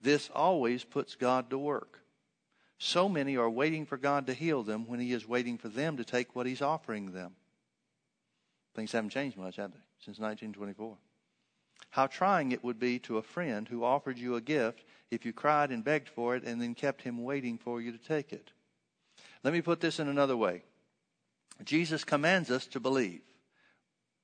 This 0.00 0.30
always 0.34 0.84
puts 0.84 1.14
God 1.14 1.50
to 1.50 1.58
work. 1.58 1.98
So 2.78 3.10
many 3.10 3.36
are 3.36 3.50
waiting 3.50 3.84
for 3.84 3.98
God 3.98 4.26
to 4.28 4.32
heal 4.32 4.62
them 4.62 4.86
when 4.86 4.98
He 4.98 5.12
is 5.12 5.28
waiting 5.28 5.58
for 5.58 5.68
them 5.68 5.98
to 5.98 6.04
take 6.04 6.34
what 6.34 6.46
He's 6.46 6.62
offering 6.62 7.12
them. 7.12 7.32
Things 8.74 8.92
haven't 8.92 9.10
changed 9.10 9.36
much, 9.36 9.56
have 9.56 9.72
they, 9.72 9.80
since 9.98 10.18
1924? 10.18 10.96
How 11.90 12.06
trying 12.06 12.52
it 12.52 12.64
would 12.64 12.78
be 12.78 12.98
to 13.00 13.18
a 13.18 13.22
friend 13.22 13.68
who 13.68 13.84
offered 13.84 14.16
you 14.16 14.34
a 14.34 14.40
gift 14.40 14.86
if 15.12 15.26
you 15.26 15.32
cried 15.32 15.70
and 15.70 15.84
begged 15.84 16.08
for 16.08 16.34
it 16.34 16.44
and 16.44 16.60
then 16.60 16.74
kept 16.74 17.02
him 17.02 17.22
waiting 17.22 17.58
for 17.58 17.80
you 17.80 17.92
to 17.92 17.98
take 17.98 18.32
it. 18.32 18.50
Let 19.44 19.52
me 19.52 19.60
put 19.60 19.80
this 19.80 20.00
in 20.00 20.08
another 20.08 20.36
way. 20.36 20.62
Jesus 21.64 22.02
commands 22.02 22.50
us 22.50 22.66
to 22.68 22.80
believe. 22.80 23.20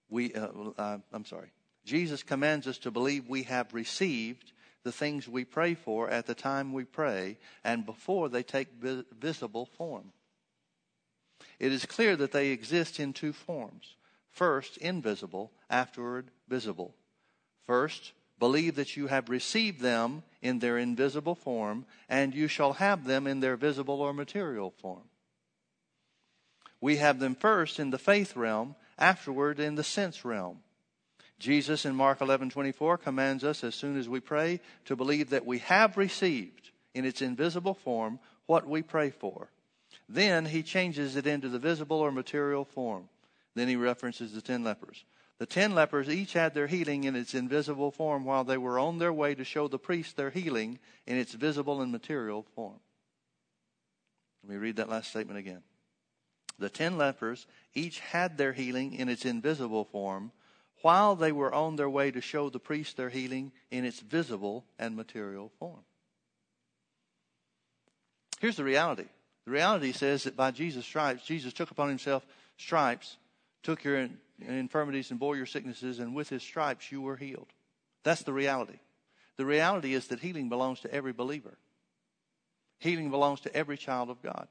We, 0.09 0.33
uh, 0.33 0.49
uh, 0.79 0.99
I'm 1.13 1.27
sorry. 1.27 1.53
Jesus 1.85 2.23
commands 2.23 2.67
us 2.67 2.79
to 2.79 2.91
believe 2.91 3.29
we 3.29 3.43
have 3.45 3.75
received 3.75 4.53
the 4.83 4.93
things 4.93 5.29
we 5.29 5.45
pray 5.45 5.75
for 5.75 6.09
at 6.09 6.27
the 6.27 6.35
time 6.35 6.73
we 6.73 6.85
pray 6.85 7.37
and 7.63 7.85
before 7.85 8.31
they 8.31 8.43
take 8.43 8.69
visible 9.21 9.67
form. 9.67 10.13
It 11.59 11.71
is 11.71 11.85
clear 11.85 12.17
that 12.17 12.33
they 12.33 12.49
exist 12.49 12.99
in 12.99 13.13
two 13.13 13.35
forms. 13.35 13.97
First, 14.31 14.79
invisible, 14.79 15.53
afterward, 15.69 16.31
visible. 16.49 16.95
First, 17.67 18.13
believe 18.39 18.77
that 18.77 18.97
you 18.97 19.09
have 19.09 19.29
received 19.29 19.81
them 19.81 20.23
in 20.41 20.59
their 20.59 20.79
invisible 20.79 21.35
form, 21.35 21.87
and 22.09 22.35
you 22.35 22.49
shall 22.49 22.75
have 22.75 23.05
them 23.05 23.27
in 23.27 23.41
their 23.41 23.57
visible 23.57 24.01
or 24.01 24.13
material 24.13 24.71
form. 24.71 25.09
We 26.81 26.97
have 26.97 27.19
them 27.19 27.35
first 27.35 27.81
in 27.81 27.91
the 27.91 27.99
faith 27.99 28.37
realm, 28.37 28.77
afterward 28.99 29.59
in 29.59 29.75
the 29.75 29.85
sense 29.85 30.25
realm. 30.25 30.61
Jesus 31.39 31.85
in 31.85 31.95
Mark 31.95 32.19
11:24 32.19 32.99
commands 32.99 33.45
us 33.45 33.63
as 33.63 33.75
soon 33.75 33.97
as 33.97 34.09
we 34.09 34.21
pray 34.21 34.61
to 34.87 34.97
believe 34.97 35.31
that 35.31 35.47
we 35.47 35.59
have 35.59 35.97
received 35.97 36.71
in 36.95 37.05
its 37.05 37.23
invisible 37.23 37.75
form 37.75 38.19
what 38.47 38.67
we 38.67 38.83
pray 38.83 39.11
for. 39.11 39.51
Then 40.09 40.47
he 40.47 40.63
changes 40.63 41.17
it 41.17 41.27
into 41.27 41.49
the 41.49 41.59
visible 41.59 41.99
or 41.99 42.11
material 42.11 42.65
form. 42.65 43.09
Then 43.55 43.69
he 43.69 43.77
references 43.77 44.33
the 44.33 44.41
10 44.41 44.65
lepers. 44.65 45.05
The 45.39 45.47
ten 45.47 45.75
lepers 45.75 46.09
each 46.09 46.33
had 46.33 46.55
their 46.55 46.67
healing 46.67 47.05
in 47.05 47.15
its 47.15 47.35
invisible 47.35 47.93
form 47.93 48.25
while 48.25 48.43
they 48.43 48.59
were 48.59 48.79
on 48.79 48.99
their 48.99 49.13
way 49.13 49.37
to 49.37 49.45
show 49.45 49.69
the 49.69 49.79
priest 49.79 50.17
their 50.17 50.31
healing 50.31 50.81
in 51.07 51.17
its 51.17 51.33
visible 51.33 51.81
and 51.81 51.93
material 51.93 52.45
form. 52.55 52.81
Let 54.43 54.51
me 54.51 54.57
read 54.57 54.77
that 54.77 54.89
last 54.89 55.11
statement 55.11 55.39
again. 55.39 55.63
The 56.59 56.69
ten 56.69 56.99
lepers 56.99 57.47
each 57.75 58.01
had 58.01 58.37
their 58.37 58.53
healing 58.53 58.95
in 58.95 59.09
its 59.09 59.25
invisible 59.25 59.85
form 59.85 60.33
while 60.83 61.15
they 61.15 61.31
were 61.31 61.55
on 61.55 61.77
their 61.77 61.91
way 61.91 62.11
to 62.11 62.21
show 62.21 62.51
the 62.51 62.59
priest 62.59 62.97
their 62.97 63.11
healing 63.11 63.53
in 63.71 63.85
its 63.85 64.01
visible 64.01 64.65
and 64.77 64.97
material 64.97 65.53
form. 65.59 65.85
Here's 68.41 68.57
the 68.57 68.65
reality. 68.65 69.07
The 69.45 69.51
reality 69.53 69.93
says 69.93 70.25
that 70.25 70.37
by 70.37 70.51
Jesus' 70.51 70.85
stripes, 70.85 71.25
Jesus 71.25 71.53
took 71.53 71.71
upon 71.71 71.89
himself 71.89 72.27
stripes, 72.57 73.17
took 73.63 73.85
your 73.85 73.97
infirmities 74.41 75.11
and 75.11 75.19
bore 75.21 75.37
your 75.37 75.47
sicknesses, 75.47 75.99
and 75.99 76.15
with 76.15 76.29
his 76.29 76.43
stripes 76.43 76.93
you 76.93 77.01
were 77.03 77.17
healed. 77.17 77.49
That's 78.05 78.23
the 78.23 78.33
reality. 78.33 78.79
The 79.37 79.47
reality 79.47 79.95
is 79.95 80.09
that 80.09 80.21
healing 80.21 80.49
belongs 80.49 80.81
to 80.81 80.93
every 80.93 81.13
believer. 81.13 81.59
Healing 82.79 83.11
belongs 83.11 83.41
to 83.41 83.55
every 83.55 83.77
child 83.77 84.11
of 84.11 84.23
God. 84.23 84.49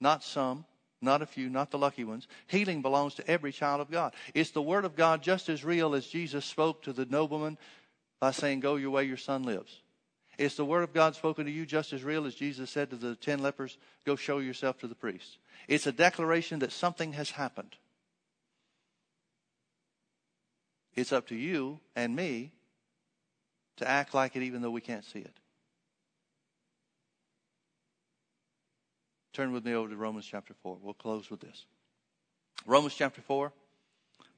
not 0.00 0.22
some, 0.22 0.64
not 1.00 1.22
a 1.22 1.26
few, 1.26 1.48
not 1.48 1.70
the 1.70 1.78
lucky 1.78 2.04
ones. 2.04 2.26
Healing 2.46 2.82
belongs 2.82 3.14
to 3.14 3.28
every 3.30 3.52
child 3.52 3.80
of 3.80 3.90
God. 3.90 4.14
It's 4.34 4.50
the 4.50 4.62
Word 4.62 4.84
of 4.84 4.96
God 4.96 5.22
just 5.22 5.48
as 5.48 5.64
real 5.64 5.94
as 5.94 6.06
Jesus 6.06 6.44
spoke 6.44 6.82
to 6.82 6.92
the 6.92 7.06
nobleman 7.06 7.58
by 8.20 8.30
saying, 8.30 8.60
Go 8.60 8.76
your 8.76 8.90
way, 8.90 9.04
your 9.04 9.16
son 9.16 9.42
lives. 9.42 9.80
It's 10.38 10.56
the 10.56 10.64
Word 10.64 10.82
of 10.82 10.92
God 10.92 11.14
spoken 11.14 11.46
to 11.46 11.52
you 11.52 11.64
just 11.66 11.92
as 11.92 12.02
real 12.02 12.26
as 12.26 12.34
Jesus 12.34 12.70
said 12.70 12.90
to 12.90 12.96
the 12.96 13.16
ten 13.16 13.40
lepers, 13.40 13.78
Go 14.04 14.16
show 14.16 14.38
yourself 14.38 14.78
to 14.78 14.88
the 14.88 14.94
priest. 14.94 15.38
It's 15.68 15.86
a 15.86 15.92
declaration 15.92 16.60
that 16.60 16.72
something 16.72 17.12
has 17.12 17.30
happened. 17.30 17.76
It's 20.96 21.12
up 21.12 21.28
to 21.28 21.34
you 21.34 21.80
and 21.96 22.14
me 22.14 22.52
to 23.78 23.88
act 23.88 24.14
like 24.14 24.36
it 24.36 24.42
even 24.42 24.62
though 24.62 24.70
we 24.70 24.80
can't 24.80 25.04
see 25.04 25.18
it. 25.18 25.36
Turn 29.32 29.52
with 29.52 29.64
me 29.64 29.74
over 29.74 29.88
to 29.88 29.96
Romans 29.96 30.26
chapter 30.30 30.54
4. 30.62 30.78
We'll 30.80 30.94
close 30.94 31.28
with 31.28 31.40
this. 31.40 31.66
Romans 32.66 32.94
chapter 32.94 33.20
4, 33.20 33.52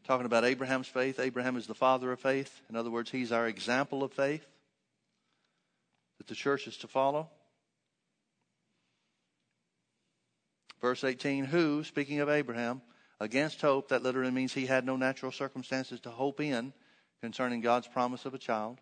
talking 0.04 0.24
about 0.24 0.44
Abraham's 0.44 0.88
faith. 0.88 1.20
Abraham 1.20 1.56
is 1.56 1.66
the 1.66 1.74
father 1.74 2.10
of 2.12 2.18
faith. 2.18 2.62
In 2.70 2.76
other 2.76 2.90
words, 2.90 3.10
he's 3.10 3.30
our 3.30 3.46
example 3.46 4.02
of 4.02 4.12
faith 4.12 4.46
that 6.16 6.26
the 6.26 6.34
church 6.34 6.66
is 6.66 6.78
to 6.78 6.88
follow. 6.88 7.28
Verse 10.80 11.04
18, 11.04 11.44
who, 11.44 11.84
speaking 11.84 12.20
of 12.20 12.30
Abraham, 12.30 12.80
against 13.20 13.60
hope, 13.60 13.88
that 13.88 14.02
literally 14.02 14.30
means 14.30 14.52
he 14.52 14.66
had 14.66 14.84
no 14.84 14.96
natural 14.96 15.32
circumstances 15.32 16.00
to 16.00 16.10
hope 16.10 16.40
in 16.40 16.72
concerning 17.20 17.60
God's 17.60 17.88
promise 17.88 18.24
of 18.26 18.34
a 18.34 18.38
child, 18.38 18.78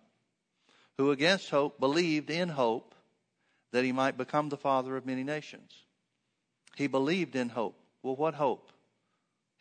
who 0.98 1.10
against 1.10 1.50
hope 1.50 1.78
believed 1.78 2.30
in 2.30 2.48
hope 2.48 2.94
that 3.72 3.84
he 3.84 3.92
might 3.92 4.16
become 4.16 4.48
the 4.48 4.56
father 4.56 4.96
of 4.96 5.06
many 5.06 5.24
nations. 5.24 5.72
He 6.76 6.86
believed 6.86 7.36
in 7.36 7.48
hope. 7.48 7.76
Well, 8.02 8.16
what 8.16 8.34
hope? 8.34 8.70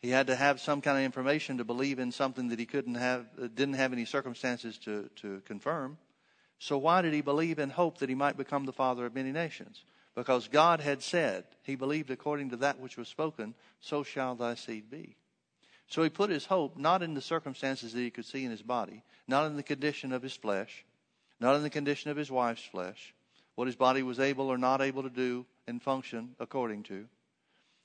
He 0.00 0.10
had 0.10 0.26
to 0.26 0.36
have 0.36 0.60
some 0.60 0.80
kind 0.82 0.98
of 0.98 1.04
information 1.04 1.58
to 1.58 1.64
believe 1.64 1.98
in 1.98 2.12
something 2.12 2.48
that 2.48 2.58
he 2.58 2.66
couldn't 2.66 2.96
have, 2.96 3.26
uh, 3.40 3.46
didn't 3.46 3.74
have 3.74 3.92
any 3.92 4.04
circumstances 4.04 4.76
to, 4.78 5.08
to 5.16 5.40
confirm. 5.46 5.96
So 6.58 6.76
why 6.78 7.02
did 7.02 7.14
he 7.14 7.22
believe 7.22 7.58
in 7.58 7.70
hope 7.70 7.98
that 7.98 8.08
he 8.08 8.14
might 8.14 8.36
become 8.36 8.66
the 8.66 8.72
father 8.72 9.06
of 9.06 9.14
many 9.14 9.32
nations? 9.32 9.84
Because 10.14 10.48
God 10.48 10.80
had 10.80 11.02
said, 11.02 11.44
he 11.62 11.74
believed 11.74 12.10
according 12.10 12.50
to 12.50 12.56
that 12.56 12.78
which 12.78 12.96
was 12.96 13.08
spoken, 13.08 13.54
so 13.80 14.02
shall 14.02 14.34
thy 14.34 14.54
seed 14.54 14.88
be. 14.90 15.16
So 15.88 16.02
he 16.02 16.08
put 16.08 16.30
his 16.30 16.46
hope 16.46 16.76
not 16.76 17.02
in 17.02 17.14
the 17.14 17.20
circumstances 17.20 17.92
that 17.92 18.00
he 18.00 18.10
could 18.10 18.24
see 18.24 18.44
in 18.44 18.50
his 18.50 18.62
body, 18.62 19.02
not 19.26 19.46
in 19.46 19.56
the 19.56 19.62
condition 19.62 20.12
of 20.12 20.22
his 20.22 20.34
flesh, 20.34 20.84
not 21.40 21.56
in 21.56 21.62
the 21.62 21.70
condition 21.70 22.10
of 22.10 22.16
his 22.16 22.30
wife's 22.30 22.64
flesh, 22.64 23.12
what 23.54 23.66
his 23.66 23.76
body 23.76 24.02
was 24.02 24.20
able 24.20 24.48
or 24.48 24.58
not 24.58 24.80
able 24.80 25.02
to 25.02 25.10
do 25.10 25.46
and 25.66 25.82
function 25.82 26.34
according 26.38 26.84
to. 26.84 27.06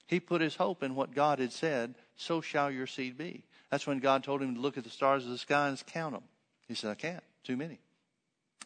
He 0.08 0.20
put 0.20 0.42
his 0.42 0.56
hope 0.56 0.82
in 0.82 0.96
what 0.96 1.14
God 1.14 1.40
had 1.40 1.52
said, 1.52 1.96
so 2.16 2.42
shall 2.42 2.72
your 2.72 2.88
seed 2.88 3.18
be. 3.18 3.44
That's 3.70 3.86
when 3.86 4.00
God 4.00 4.24
told 4.24 4.42
him 4.42 4.56
to 4.56 4.62
look 4.62 4.78
at 4.78 4.84
the 4.84 4.90
stars 4.90 5.26
of 5.26 5.32
the 5.32 5.38
sky 5.38 5.68
and 5.68 5.86
count 5.86 6.14
them. 6.14 6.24
He 6.68 6.74
said, 6.74 6.92
I 6.92 6.96
can't, 6.96 7.24
too 7.44 7.58
many. 7.58 7.80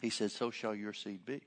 He 0.00 0.10
said, 0.10 0.30
so 0.30 0.50
shall 0.50 0.74
your 0.74 0.92
seed 0.92 1.24
be. 1.26 1.42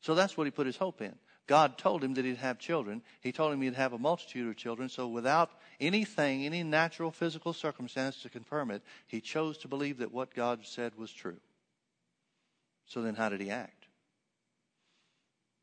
So 0.00 0.14
that's 0.14 0.36
what 0.36 0.46
he 0.46 0.50
put 0.50 0.66
his 0.66 0.76
hope 0.76 1.00
in. 1.00 1.14
God 1.46 1.76
told 1.76 2.02
him 2.02 2.14
that 2.14 2.24
he'd 2.24 2.38
have 2.38 2.58
children. 2.58 3.02
He 3.20 3.32
told 3.32 3.52
him 3.52 3.60
he'd 3.60 3.74
have 3.74 3.92
a 3.92 3.98
multitude 3.98 4.48
of 4.48 4.56
children. 4.56 4.88
So 4.88 5.08
without 5.08 5.50
anything, 5.78 6.46
any 6.46 6.62
natural 6.62 7.10
physical 7.10 7.52
circumstance 7.52 8.22
to 8.22 8.30
confirm 8.30 8.70
it, 8.70 8.82
he 9.06 9.20
chose 9.20 9.58
to 9.58 9.68
believe 9.68 9.98
that 9.98 10.12
what 10.12 10.34
God 10.34 10.60
said 10.64 10.92
was 10.96 11.12
true. 11.12 11.36
So 12.86 13.02
then 13.02 13.14
how 13.14 13.28
did 13.28 13.40
he 13.40 13.50
act? 13.50 13.86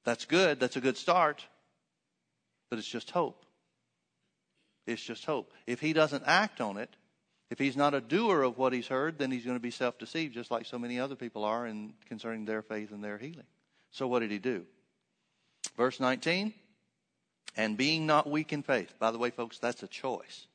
That's 0.03 0.25
good. 0.25 0.59
That's 0.59 0.75
a 0.75 0.81
good 0.81 0.97
start. 0.97 1.45
But 2.69 2.79
it's 2.79 2.87
just 2.87 3.11
hope. 3.11 3.43
It's 4.85 5.01
just 5.01 5.25
hope. 5.25 5.51
If 5.67 5.79
he 5.79 5.93
doesn't 5.93 6.23
act 6.25 6.61
on 6.61 6.77
it, 6.77 6.89
if 7.49 7.59
he's 7.59 7.75
not 7.75 7.93
a 7.93 8.01
doer 8.01 8.43
of 8.43 8.57
what 8.57 8.71
he's 8.71 8.87
heard, 8.87 9.17
then 9.17 9.29
he's 9.31 9.43
going 9.43 9.57
to 9.57 9.61
be 9.61 9.71
self 9.71 9.97
deceived, 9.97 10.33
just 10.33 10.51
like 10.51 10.65
so 10.65 10.79
many 10.79 10.99
other 10.99 11.15
people 11.15 11.43
are 11.43 11.67
in 11.67 11.93
concerning 12.07 12.45
their 12.45 12.61
faith 12.61 12.91
and 12.91 13.03
their 13.03 13.17
healing. 13.17 13.45
So 13.91 14.07
what 14.07 14.19
did 14.19 14.31
he 14.31 14.39
do? 14.39 14.65
Verse 15.81 15.99
19, 15.99 16.53
and 17.57 17.75
being 17.75 18.05
not 18.05 18.29
weak 18.29 18.53
in 18.53 18.61
faith. 18.61 18.93
By 18.99 19.09
the 19.09 19.17
way, 19.17 19.31
folks, 19.31 19.57
that's 19.57 19.81
a 19.81 19.87
choice. 19.87 20.45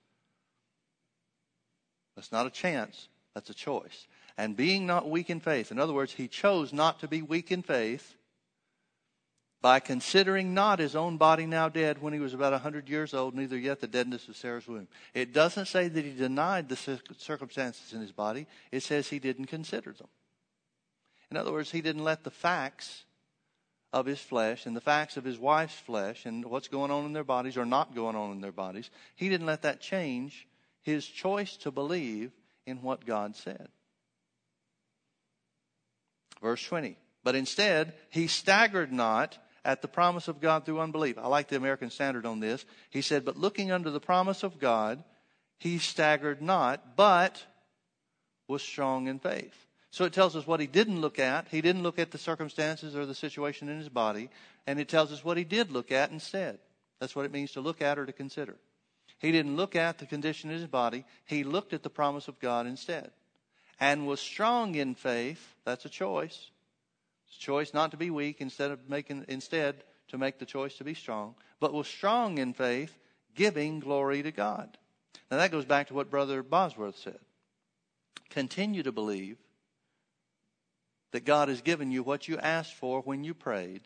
That's 2.14 2.30
not 2.30 2.46
a 2.46 2.50
chance, 2.50 3.08
that's 3.34 3.50
a 3.50 3.54
choice. 3.54 4.06
And 4.38 4.56
being 4.56 4.86
not 4.86 5.10
weak 5.10 5.28
in 5.28 5.40
faith. 5.40 5.72
In 5.72 5.80
other 5.80 5.92
words, 5.92 6.12
he 6.12 6.28
chose 6.28 6.72
not 6.72 7.00
to 7.00 7.08
be 7.08 7.22
weak 7.22 7.50
in 7.50 7.62
faith 7.62 8.14
by 9.60 9.80
considering 9.80 10.54
not 10.54 10.78
his 10.78 10.94
own 10.94 11.16
body 11.16 11.44
now 11.44 11.68
dead 11.68 12.00
when 12.00 12.12
he 12.12 12.20
was 12.20 12.32
about 12.32 12.52
a 12.52 12.62
100 12.62 12.88
years 12.88 13.12
old, 13.12 13.34
neither 13.34 13.58
yet 13.58 13.80
the 13.80 13.88
deadness 13.88 14.28
of 14.28 14.36
Sarah's 14.36 14.68
womb. 14.68 14.86
It 15.12 15.32
doesn't 15.32 15.66
say 15.66 15.88
that 15.88 16.04
he 16.04 16.12
denied 16.12 16.68
the 16.68 17.00
circumstances 17.18 17.92
in 17.92 18.00
his 18.00 18.12
body, 18.12 18.46
it 18.70 18.84
says 18.84 19.08
he 19.08 19.18
didn't 19.18 19.46
consider 19.46 19.90
them. 19.90 20.06
In 21.32 21.36
other 21.36 21.50
words, 21.50 21.72
he 21.72 21.80
didn't 21.80 22.04
let 22.04 22.22
the 22.22 22.30
facts 22.30 23.05
of 23.96 24.04
his 24.04 24.20
flesh 24.20 24.66
and 24.66 24.76
the 24.76 24.80
facts 24.80 25.16
of 25.16 25.24
his 25.24 25.38
wife's 25.38 25.78
flesh 25.78 26.26
and 26.26 26.44
what's 26.44 26.68
going 26.68 26.90
on 26.90 27.06
in 27.06 27.14
their 27.14 27.24
bodies 27.24 27.56
or 27.56 27.64
not 27.64 27.94
going 27.94 28.14
on 28.14 28.30
in 28.30 28.42
their 28.42 28.52
bodies, 28.52 28.90
he 29.14 29.30
didn't 29.30 29.46
let 29.46 29.62
that 29.62 29.80
change 29.80 30.46
his 30.82 31.06
choice 31.06 31.56
to 31.56 31.70
believe 31.70 32.30
in 32.66 32.82
what 32.82 33.06
God 33.06 33.34
said. 33.34 33.68
Verse 36.42 36.62
20. 36.62 36.98
But 37.24 37.36
instead, 37.36 37.94
he 38.10 38.26
staggered 38.26 38.92
not 38.92 39.38
at 39.64 39.80
the 39.80 39.88
promise 39.88 40.28
of 40.28 40.42
God 40.42 40.66
through 40.66 40.80
unbelief. 40.80 41.16
I 41.16 41.28
like 41.28 41.48
the 41.48 41.56
American 41.56 41.88
Standard 41.88 42.26
on 42.26 42.38
this. 42.38 42.66
He 42.90 43.00
said, 43.00 43.24
But 43.24 43.38
looking 43.38 43.72
under 43.72 43.90
the 43.90 43.98
promise 43.98 44.42
of 44.42 44.58
God, 44.58 45.02
he 45.58 45.78
staggered 45.78 46.42
not, 46.42 46.96
but 46.96 47.42
was 48.46 48.62
strong 48.62 49.08
in 49.08 49.20
faith. 49.20 49.65
So 49.96 50.04
it 50.04 50.12
tells 50.12 50.36
us 50.36 50.46
what 50.46 50.60
he 50.60 50.66
didn't 50.66 51.00
look 51.00 51.18
at. 51.18 51.48
He 51.48 51.62
didn't 51.62 51.82
look 51.82 51.98
at 51.98 52.10
the 52.10 52.18
circumstances 52.18 52.94
or 52.94 53.06
the 53.06 53.14
situation 53.14 53.70
in 53.70 53.78
his 53.78 53.88
body. 53.88 54.28
And 54.66 54.78
it 54.78 54.90
tells 54.90 55.10
us 55.10 55.24
what 55.24 55.38
he 55.38 55.44
did 55.44 55.72
look 55.72 55.90
at 55.90 56.10
instead. 56.10 56.58
That's 57.00 57.16
what 57.16 57.24
it 57.24 57.32
means 57.32 57.52
to 57.52 57.62
look 57.62 57.80
at 57.80 57.98
or 57.98 58.04
to 58.04 58.12
consider. 58.12 58.56
He 59.20 59.32
didn't 59.32 59.56
look 59.56 59.74
at 59.74 59.96
the 59.96 60.04
condition 60.04 60.50
in 60.50 60.58
his 60.58 60.66
body. 60.66 61.06
He 61.24 61.44
looked 61.44 61.72
at 61.72 61.82
the 61.82 61.88
promise 61.88 62.28
of 62.28 62.38
God 62.40 62.66
instead. 62.66 63.10
And 63.80 64.06
was 64.06 64.20
strong 64.20 64.74
in 64.74 64.96
faith. 64.96 65.54
That's 65.64 65.86
a 65.86 65.88
choice. 65.88 66.50
It's 67.28 67.38
a 67.38 67.40
choice 67.40 67.72
not 67.72 67.92
to 67.92 67.96
be 67.96 68.10
weak 68.10 68.42
instead 68.42 68.72
of 68.72 68.90
making, 68.90 69.24
instead 69.28 69.76
to 70.08 70.18
make 70.18 70.38
the 70.38 70.44
choice 70.44 70.76
to 70.76 70.84
be 70.84 70.92
strong. 70.92 71.36
But 71.58 71.72
was 71.72 71.88
strong 71.88 72.36
in 72.36 72.52
faith, 72.52 72.94
giving 73.34 73.80
glory 73.80 74.22
to 74.24 74.30
God. 74.30 74.76
Now 75.30 75.38
that 75.38 75.52
goes 75.52 75.64
back 75.64 75.88
to 75.88 75.94
what 75.94 76.10
Brother 76.10 76.42
Bosworth 76.42 76.98
said. 76.98 77.20
Continue 78.28 78.82
to 78.82 78.92
believe 78.92 79.38
that 81.12 81.24
God 81.24 81.48
has 81.48 81.60
given 81.60 81.90
you 81.90 82.02
what 82.02 82.28
you 82.28 82.38
asked 82.38 82.74
for 82.74 83.00
when 83.00 83.24
you 83.24 83.34
prayed, 83.34 83.82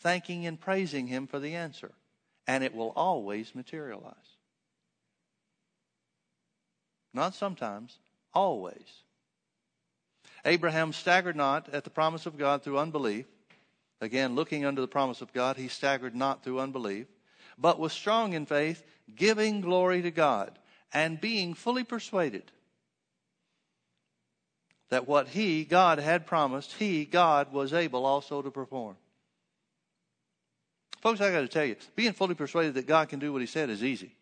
thanking 0.00 0.46
and 0.46 0.60
praising 0.60 1.06
Him 1.06 1.26
for 1.26 1.38
the 1.38 1.54
answer, 1.54 1.92
and 2.46 2.64
it 2.64 2.74
will 2.74 2.92
always 2.96 3.54
materialize. 3.54 4.14
Not 7.14 7.34
sometimes, 7.34 7.98
always. 8.34 9.02
Abraham 10.44 10.92
staggered 10.92 11.36
not 11.36 11.68
at 11.68 11.84
the 11.84 11.90
promise 11.90 12.26
of 12.26 12.38
God 12.38 12.62
through 12.62 12.78
unbelief. 12.78 13.26
Again, 14.00 14.34
looking 14.34 14.64
under 14.64 14.80
the 14.80 14.88
promise 14.88 15.20
of 15.20 15.32
God, 15.32 15.56
he 15.56 15.68
staggered 15.68 16.16
not 16.16 16.42
through 16.42 16.58
unbelief, 16.58 17.06
but 17.56 17.78
was 17.78 17.92
strong 17.92 18.32
in 18.32 18.46
faith, 18.46 18.82
giving 19.14 19.60
glory 19.60 20.02
to 20.02 20.10
God, 20.10 20.58
and 20.92 21.20
being 21.20 21.54
fully 21.54 21.84
persuaded 21.84 22.50
that 24.92 25.08
what 25.08 25.28
he, 25.28 25.64
God, 25.64 25.98
had 25.98 26.26
promised, 26.26 26.74
he, 26.74 27.06
God, 27.06 27.50
was 27.50 27.72
able 27.72 28.04
also 28.04 28.42
to 28.42 28.50
perform. 28.50 28.94
Folks, 31.00 31.22
I 31.22 31.32
got 31.32 31.40
to 31.40 31.48
tell 31.48 31.64
you, 31.64 31.76
being 31.96 32.12
fully 32.12 32.34
persuaded 32.34 32.74
that 32.74 32.86
God 32.86 33.08
can 33.08 33.18
do 33.18 33.32
what 33.32 33.40
he 33.40 33.46
said 33.46 33.70
is 33.70 33.82
easy. 33.82 34.14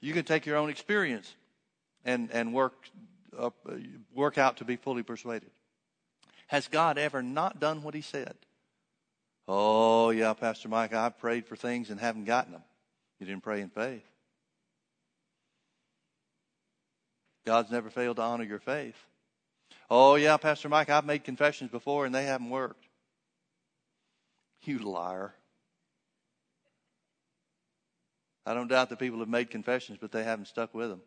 You 0.00 0.12
can 0.12 0.24
take 0.24 0.46
your 0.46 0.56
own 0.56 0.68
experience 0.68 1.32
and, 2.04 2.28
and 2.32 2.52
work, 2.52 2.74
work 4.12 4.38
out 4.38 4.56
to 4.56 4.64
be 4.64 4.74
fully 4.74 5.04
persuaded. 5.04 5.52
Has 6.48 6.66
God 6.66 6.98
ever 6.98 7.22
not 7.22 7.60
done 7.60 7.84
what 7.84 7.94
he 7.94 8.02
said? 8.02 8.34
Oh, 9.46 10.10
yeah, 10.10 10.32
Pastor 10.32 10.68
Mike, 10.68 10.92
I've 10.92 11.20
prayed 11.20 11.46
for 11.46 11.54
things 11.54 11.88
and 11.90 12.00
haven't 12.00 12.24
gotten 12.24 12.50
them. 12.50 12.64
You 13.20 13.26
didn't 13.26 13.44
pray 13.44 13.60
in 13.60 13.68
faith. 13.68 14.02
God's 17.44 17.70
never 17.70 17.90
failed 17.90 18.16
to 18.16 18.22
honor 18.22 18.44
your 18.44 18.58
faith. 18.58 18.96
Oh, 19.90 20.14
yeah, 20.14 20.36
Pastor 20.36 20.68
Mike, 20.68 20.90
I've 20.90 21.04
made 21.04 21.24
confessions 21.24 21.70
before 21.70 22.06
and 22.06 22.14
they 22.14 22.24
haven't 22.24 22.50
worked. 22.50 22.86
You 24.62 24.78
liar. 24.78 25.34
I 28.46 28.54
don't 28.54 28.68
doubt 28.68 28.90
that 28.90 28.98
people 28.98 29.20
have 29.20 29.28
made 29.28 29.50
confessions, 29.50 29.98
but 30.00 30.12
they 30.12 30.24
haven't 30.24 30.46
stuck 30.46 30.74
with 30.74 30.88
them. 30.88 31.02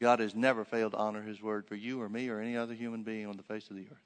God 0.00 0.20
has 0.20 0.34
never 0.34 0.64
failed 0.64 0.92
to 0.92 0.98
honor 0.98 1.22
his 1.22 1.40
word 1.40 1.66
for 1.66 1.76
you 1.76 2.00
or 2.02 2.08
me 2.08 2.28
or 2.28 2.40
any 2.40 2.56
other 2.56 2.74
human 2.74 3.02
being 3.02 3.26
on 3.26 3.36
the 3.36 3.42
face 3.42 3.70
of 3.70 3.76
the 3.76 3.86
earth. 3.90 3.98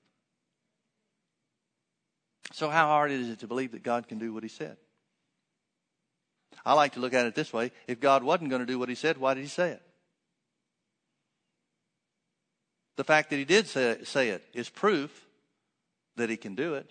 So, 2.52 2.70
how 2.70 2.86
hard 2.86 3.10
is 3.10 3.28
it 3.28 3.40
to 3.40 3.46
believe 3.46 3.72
that 3.72 3.82
God 3.82 4.08
can 4.08 4.18
do 4.18 4.32
what 4.32 4.42
He 4.42 4.48
said? 4.48 4.76
I 6.64 6.74
like 6.74 6.94
to 6.94 7.00
look 7.00 7.14
at 7.14 7.26
it 7.26 7.34
this 7.34 7.52
way 7.52 7.72
if 7.86 8.00
God 8.00 8.22
wasn't 8.22 8.50
going 8.50 8.60
to 8.60 8.66
do 8.66 8.78
what 8.78 8.88
He 8.88 8.94
said, 8.94 9.18
why 9.18 9.34
did 9.34 9.42
He 9.42 9.48
say 9.48 9.70
it? 9.70 9.82
The 12.96 13.04
fact 13.04 13.30
that 13.30 13.36
He 13.36 13.44
did 13.44 13.66
say, 13.66 13.98
say 14.04 14.30
it 14.30 14.44
is 14.52 14.68
proof 14.68 15.26
that 16.16 16.30
He 16.30 16.36
can 16.36 16.54
do 16.54 16.74
it. 16.74 16.90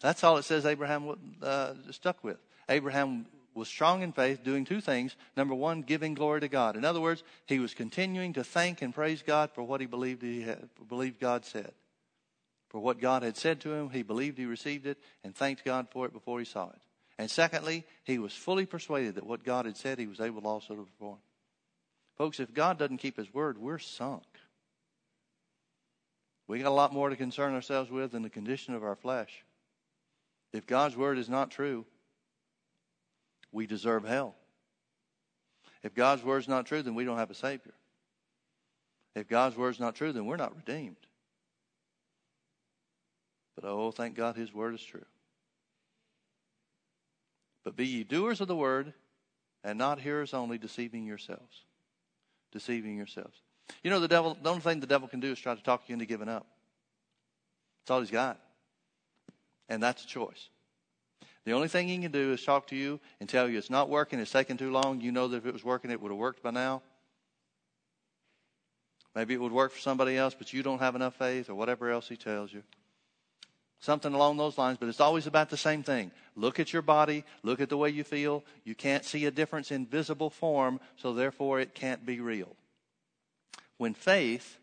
That's 0.00 0.22
all 0.22 0.36
it 0.36 0.44
says 0.44 0.66
Abraham 0.66 1.36
uh, 1.42 1.74
stuck 1.90 2.22
with. 2.22 2.38
Abraham 2.68 3.26
was 3.54 3.68
strong 3.68 4.02
in 4.02 4.12
faith, 4.12 4.44
doing 4.44 4.64
two 4.64 4.80
things. 4.80 5.16
Number 5.36 5.54
one, 5.54 5.82
giving 5.82 6.14
glory 6.14 6.40
to 6.40 6.48
God. 6.48 6.76
In 6.76 6.84
other 6.84 7.00
words, 7.00 7.22
he 7.46 7.58
was 7.58 7.74
continuing 7.74 8.34
to 8.34 8.44
thank 8.44 8.82
and 8.82 8.94
praise 8.94 9.22
God 9.22 9.50
for 9.54 9.62
what 9.62 9.80
he 9.80 9.86
believed 9.86 10.22
he 10.22 10.42
had, 10.42 10.68
believed 10.88 11.18
God 11.18 11.44
said. 11.44 11.72
For 12.68 12.78
what 12.80 13.00
God 13.00 13.22
had 13.22 13.36
said 13.36 13.60
to 13.60 13.72
him, 13.72 13.90
he 13.90 14.02
believed 14.02 14.38
he 14.38 14.44
received 14.44 14.86
it 14.86 14.98
and 15.24 15.34
thanked 15.34 15.64
God 15.64 15.88
for 15.90 16.04
it 16.04 16.12
before 16.12 16.38
he 16.38 16.44
saw 16.44 16.68
it. 16.68 16.80
And 17.18 17.30
secondly, 17.30 17.84
he 18.04 18.18
was 18.18 18.34
fully 18.34 18.66
persuaded 18.66 19.14
that 19.14 19.26
what 19.26 19.44
God 19.44 19.64
had 19.64 19.78
said, 19.78 19.98
he 19.98 20.06
was 20.06 20.20
able 20.20 20.46
also 20.46 20.74
to 20.74 20.82
perform. 20.82 21.16
Folks, 22.16 22.40
if 22.40 22.54
God 22.54 22.78
doesn't 22.78 22.98
keep 22.98 23.16
his 23.16 23.32
word, 23.32 23.58
we're 23.58 23.78
sunk. 23.78 24.24
We 26.48 26.60
got 26.60 26.68
a 26.68 26.70
lot 26.70 26.92
more 26.92 27.10
to 27.10 27.16
concern 27.16 27.54
ourselves 27.54 27.90
with 27.90 28.12
than 28.12 28.22
the 28.22 28.30
condition 28.30 28.74
of 28.74 28.84
our 28.84 28.96
flesh. 28.96 29.44
If 30.52 30.66
God's 30.66 30.96
word 30.96 31.18
is 31.18 31.28
not 31.28 31.50
true, 31.50 31.84
we 33.52 33.66
deserve 33.66 34.04
hell. 34.04 34.34
If 35.82 35.94
God's 35.94 36.22
word 36.22 36.38
is 36.38 36.48
not 36.48 36.66
true, 36.66 36.82
then 36.82 36.94
we 36.94 37.04
don't 37.04 37.18
have 37.18 37.30
a 37.30 37.34
Savior. 37.34 37.74
If 39.14 39.28
God's 39.28 39.56
word 39.56 39.74
is 39.74 39.80
not 39.80 39.94
true, 39.94 40.12
then 40.12 40.26
we're 40.26 40.36
not 40.36 40.56
redeemed. 40.56 40.96
But 43.54 43.64
oh, 43.68 43.90
thank 43.90 44.14
God 44.14 44.36
his 44.36 44.52
word 44.52 44.74
is 44.74 44.82
true. 44.82 45.04
But 47.64 47.76
be 47.76 47.86
ye 47.86 48.04
doers 48.04 48.40
of 48.40 48.48
the 48.48 48.56
word 48.56 48.92
and 49.64 49.78
not 49.78 50.00
hearers 50.00 50.32
only, 50.32 50.58
deceiving 50.58 51.04
yourselves. 51.04 51.65
Deceiving 52.52 52.96
yourselves. 52.96 53.36
You 53.82 53.90
know, 53.90 54.00
the 54.00 54.08
devil, 54.08 54.36
the 54.40 54.48
only 54.48 54.62
thing 54.62 54.80
the 54.80 54.86
devil 54.86 55.08
can 55.08 55.20
do 55.20 55.32
is 55.32 55.38
try 55.38 55.54
to 55.54 55.62
talk 55.62 55.88
you 55.88 55.92
into 55.94 56.06
giving 56.06 56.28
up. 56.28 56.46
That's 57.82 57.90
all 57.90 58.00
he's 58.00 58.10
got. 58.10 58.40
And 59.68 59.82
that's 59.82 60.04
a 60.04 60.06
choice. 60.06 60.48
The 61.44 61.52
only 61.52 61.68
thing 61.68 61.88
he 61.88 61.98
can 61.98 62.10
do 62.10 62.32
is 62.32 62.44
talk 62.44 62.66
to 62.68 62.76
you 62.76 62.98
and 63.20 63.28
tell 63.28 63.48
you 63.48 63.58
it's 63.58 63.70
not 63.70 63.88
working, 63.88 64.18
it's 64.18 64.32
taking 64.32 64.56
too 64.56 64.70
long. 64.70 65.00
You 65.00 65.12
know 65.12 65.28
that 65.28 65.36
if 65.36 65.46
it 65.46 65.52
was 65.52 65.64
working, 65.64 65.90
it 65.90 66.00
would 66.00 66.10
have 66.10 66.18
worked 66.18 66.42
by 66.42 66.50
now. 66.50 66.82
Maybe 69.14 69.34
it 69.34 69.40
would 69.40 69.52
work 69.52 69.72
for 69.72 69.78
somebody 69.78 70.16
else, 70.16 70.34
but 70.36 70.52
you 70.52 70.62
don't 70.62 70.80
have 70.80 70.94
enough 70.94 71.14
faith 71.14 71.48
or 71.48 71.54
whatever 71.54 71.90
else 71.90 72.08
he 72.08 72.16
tells 72.16 72.52
you. 72.52 72.62
Something 73.86 74.14
along 74.14 74.36
those 74.36 74.58
lines, 74.58 74.78
but 74.80 74.88
it's 74.88 74.98
always 74.98 75.28
about 75.28 75.48
the 75.48 75.56
same 75.56 75.84
thing. 75.84 76.10
Look 76.34 76.58
at 76.58 76.72
your 76.72 76.82
body, 76.82 77.22
look 77.44 77.60
at 77.60 77.68
the 77.68 77.76
way 77.76 77.88
you 77.88 78.02
feel. 78.02 78.42
You 78.64 78.74
can't 78.74 79.04
see 79.04 79.26
a 79.26 79.30
difference 79.30 79.70
in 79.70 79.86
visible 79.86 80.28
form, 80.28 80.80
so 80.96 81.12
therefore 81.14 81.60
it 81.60 81.72
can't 81.72 82.04
be 82.04 82.18
real. 82.18 82.56
When 83.76 83.94
faith, 83.94 84.58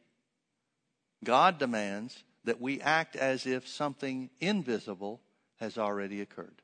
God 1.24 1.58
demands 1.58 2.22
that 2.44 2.60
we 2.60 2.82
act 2.82 3.16
as 3.16 3.46
if 3.46 3.66
something 3.66 4.30
invisible 4.42 5.22
has 5.62 5.78
already 5.78 6.20
occurred. 6.20 6.62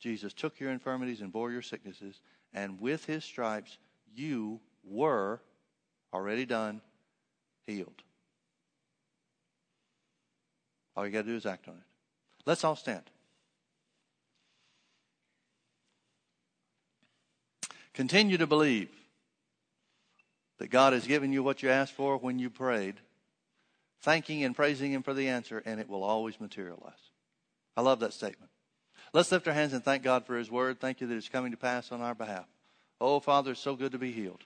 Jesus 0.00 0.34
took 0.34 0.60
your 0.60 0.70
infirmities 0.70 1.22
and 1.22 1.32
bore 1.32 1.50
your 1.50 1.62
sicknesses, 1.62 2.20
and 2.52 2.78
with 2.78 3.06
his 3.06 3.24
stripes 3.24 3.78
you 4.14 4.60
were 4.84 5.40
already 6.12 6.44
done, 6.44 6.82
healed. 7.66 8.02
All 10.98 11.06
you 11.06 11.12
got 11.12 11.22
to 11.22 11.28
do 11.28 11.36
is 11.36 11.46
act 11.46 11.68
on 11.68 11.74
it. 11.74 11.80
Let's 12.44 12.64
all 12.64 12.74
stand. 12.74 13.04
Continue 17.94 18.36
to 18.38 18.48
believe 18.48 18.90
that 20.58 20.70
God 20.70 20.94
has 20.94 21.06
given 21.06 21.32
you 21.32 21.44
what 21.44 21.62
you 21.62 21.70
asked 21.70 21.92
for 21.92 22.16
when 22.16 22.40
you 22.40 22.50
prayed, 22.50 22.96
thanking 24.00 24.42
and 24.42 24.56
praising 24.56 24.90
Him 24.90 25.04
for 25.04 25.14
the 25.14 25.28
answer, 25.28 25.62
and 25.64 25.78
it 25.78 25.88
will 25.88 26.02
always 26.02 26.40
materialize. 26.40 27.12
I 27.76 27.82
love 27.82 28.00
that 28.00 28.12
statement. 28.12 28.50
Let's 29.12 29.30
lift 29.30 29.46
our 29.46 29.54
hands 29.54 29.74
and 29.74 29.84
thank 29.84 30.02
God 30.02 30.26
for 30.26 30.36
His 30.36 30.50
word. 30.50 30.80
Thank 30.80 31.00
you 31.00 31.06
that 31.06 31.14
it's 31.14 31.28
coming 31.28 31.52
to 31.52 31.56
pass 31.56 31.92
on 31.92 32.00
our 32.00 32.16
behalf. 32.16 32.46
Oh, 33.00 33.20
Father, 33.20 33.52
it's 33.52 33.60
so 33.60 33.76
good 33.76 33.92
to 33.92 33.98
be 33.98 34.10
healed. 34.10 34.42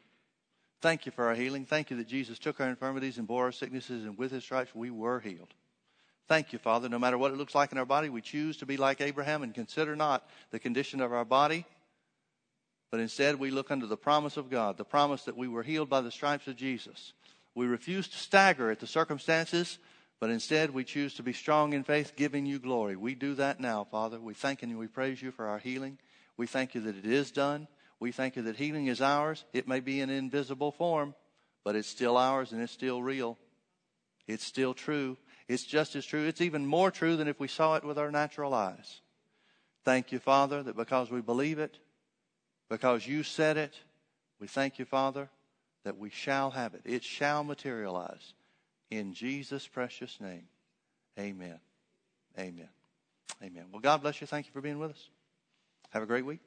Thank 0.83 1.07
you 1.07 1.13
for 1.13 1.29
our 1.29 1.35
healing. 1.35 1.65
Thank 1.65 1.91
you 1.91 1.97
that 1.97 2.09
Jesus 2.09 2.39
took 2.39 2.61
our 2.61 2.69
infirmities 2.69 3.17
and 3.17 3.27
bore 3.27 3.45
our 3.45 3.53
sicknesses, 3.53 4.05
and 4.05 4.19
with 4.19 4.33
His 4.33 4.45
stripes 4.45 4.75
we 4.75 4.91
were 4.91 5.19
healed. 5.19 5.55
Thank 6.33 6.55
you, 6.55 6.59
Father. 6.59 6.89
No 6.89 6.99
matter 6.99 7.19
what 7.19 7.31
it 7.31 7.37
looks 7.37 7.55
like 7.55 7.73
in 7.73 7.79
our 7.79 7.85
body, 7.85 8.09
we 8.09 8.23
choose 8.23 8.57
to 8.57 8.65
be 8.65 8.79
like 8.79 9.03
Abraham 9.03 9.43
and 9.43 9.53
consider 9.53 9.95
not 9.95 10.27
the 10.51 10.59
condition 10.59 11.03
of 11.03 11.13
our 11.13 11.27
body, 11.27 11.67
but 12.91 13.01
instead 13.01 13.39
we 13.39 13.51
look 13.51 13.71
under 13.71 13.87
the 13.87 13.99
promise 13.99 14.39
of 14.39 14.49
God, 14.49 14.79
the 14.79 14.83
promise 14.83 15.25
that 15.25 15.37
we 15.37 15.47
were 15.47 15.63
healed 15.63 15.91
by 15.91 16.01
the 16.01 16.11
stripes 16.11 16.47
of 16.47 16.57
Jesus. 16.57 17.13
We 17.55 17.67
refuse 17.67 18.09
to 18.09 18.17
stagger 18.17 18.71
at 18.71 18.81
the 18.81 18.87
circumstances 18.87 19.79
but 20.21 20.31
instead, 20.31 20.71
we 20.71 20.85
choose 20.85 21.15
to 21.15 21.23
be 21.23 21.33
strong 21.33 21.73
in 21.75 21.83
faith, 21.83 22.13
giving 22.15 22.47
you 22.47 22.61
glory. 22.61 22.95
We 22.95 23.17
do 23.17 23.35
that 23.35 23.59
now, 23.59 23.85
Father. 23.91 24.21
We 24.21 24.35
thank 24.35 24.63
you 24.63 24.69
and 24.69 24.79
we 24.79 24.87
praise 24.87 25.21
you 25.21 25.33
for 25.33 25.49
our 25.49 25.59
healing. 25.59 25.99
We 26.37 26.47
thank 26.47 26.77
you 26.77 26.81
that 26.83 26.97
it 26.97 27.05
is 27.05 27.33
done. 27.33 27.67
We 27.99 28.13
thank 28.13 28.37
you 28.37 28.43
that 28.43 28.55
healing 28.55 28.87
is 28.87 29.03
ours. 29.03 29.45
It 29.53 29.67
may 29.67 29.81
be 29.81 30.01
in 30.01 30.11
invisible 30.11 30.71
form, 30.71 31.15
but 31.65 31.75
it's 31.75 31.89
still 31.89 32.17
ours 32.17 32.53
and 32.53 32.63
it's 32.63 32.73
still 32.73 33.03
real. 33.03 33.37
It's 34.29 34.45
still 34.45 34.75
true. 34.75 35.19
It's 35.49 35.65
just 35.65 35.97
as 35.97 36.07
true. 36.07 36.27
It's 36.27 36.41
even 36.41 36.67
more 36.67 36.91
true 36.91 37.17
than 37.17 37.29
if 37.29 37.41
we 37.41 37.49
saw 37.49 37.75
it 37.77 37.85
with 37.85 37.99
our 37.99 38.11
natural 38.11 38.55
eyes. 38.55 39.01
Thank 39.85 40.13
you, 40.13 40.19
Father, 40.19 40.63
that 40.63 40.77
because 40.77 41.11
we 41.11 41.21
believe 41.21 41.59
it, 41.59 41.79
because 42.69 43.07
you 43.07 43.23
said 43.23 43.57
it, 43.57 43.75
we 44.41 44.47
thank 44.47 44.79
you, 44.79 44.85
Father, 44.85 45.29
that 45.85 45.99
we 45.99 46.11
shall 46.11 46.51
have 46.51 46.75
it. 46.75 46.83
It 46.85 47.03
shall 47.03 47.43
materialize. 47.43 48.35
In 48.91 49.15
Jesus' 49.15 49.67
precious 49.67 50.21
name, 50.21 50.47
amen. 51.19 51.59
Amen. 52.39 52.69
Amen. 53.43 53.65
Well, 53.73 53.81
God 53.81 54.03
bless 54.03 54.21
you. 54.21 54.27
Thank 54.27 54.47
you 54.47 54.53
for 54.53 54.61
being 54.61 54.79
with 54.79 54.93
us. 54.93 55.09
Have 55.91 56.03
a 56.03 56.07
great 56.07 56.25
week. 56.25 56.41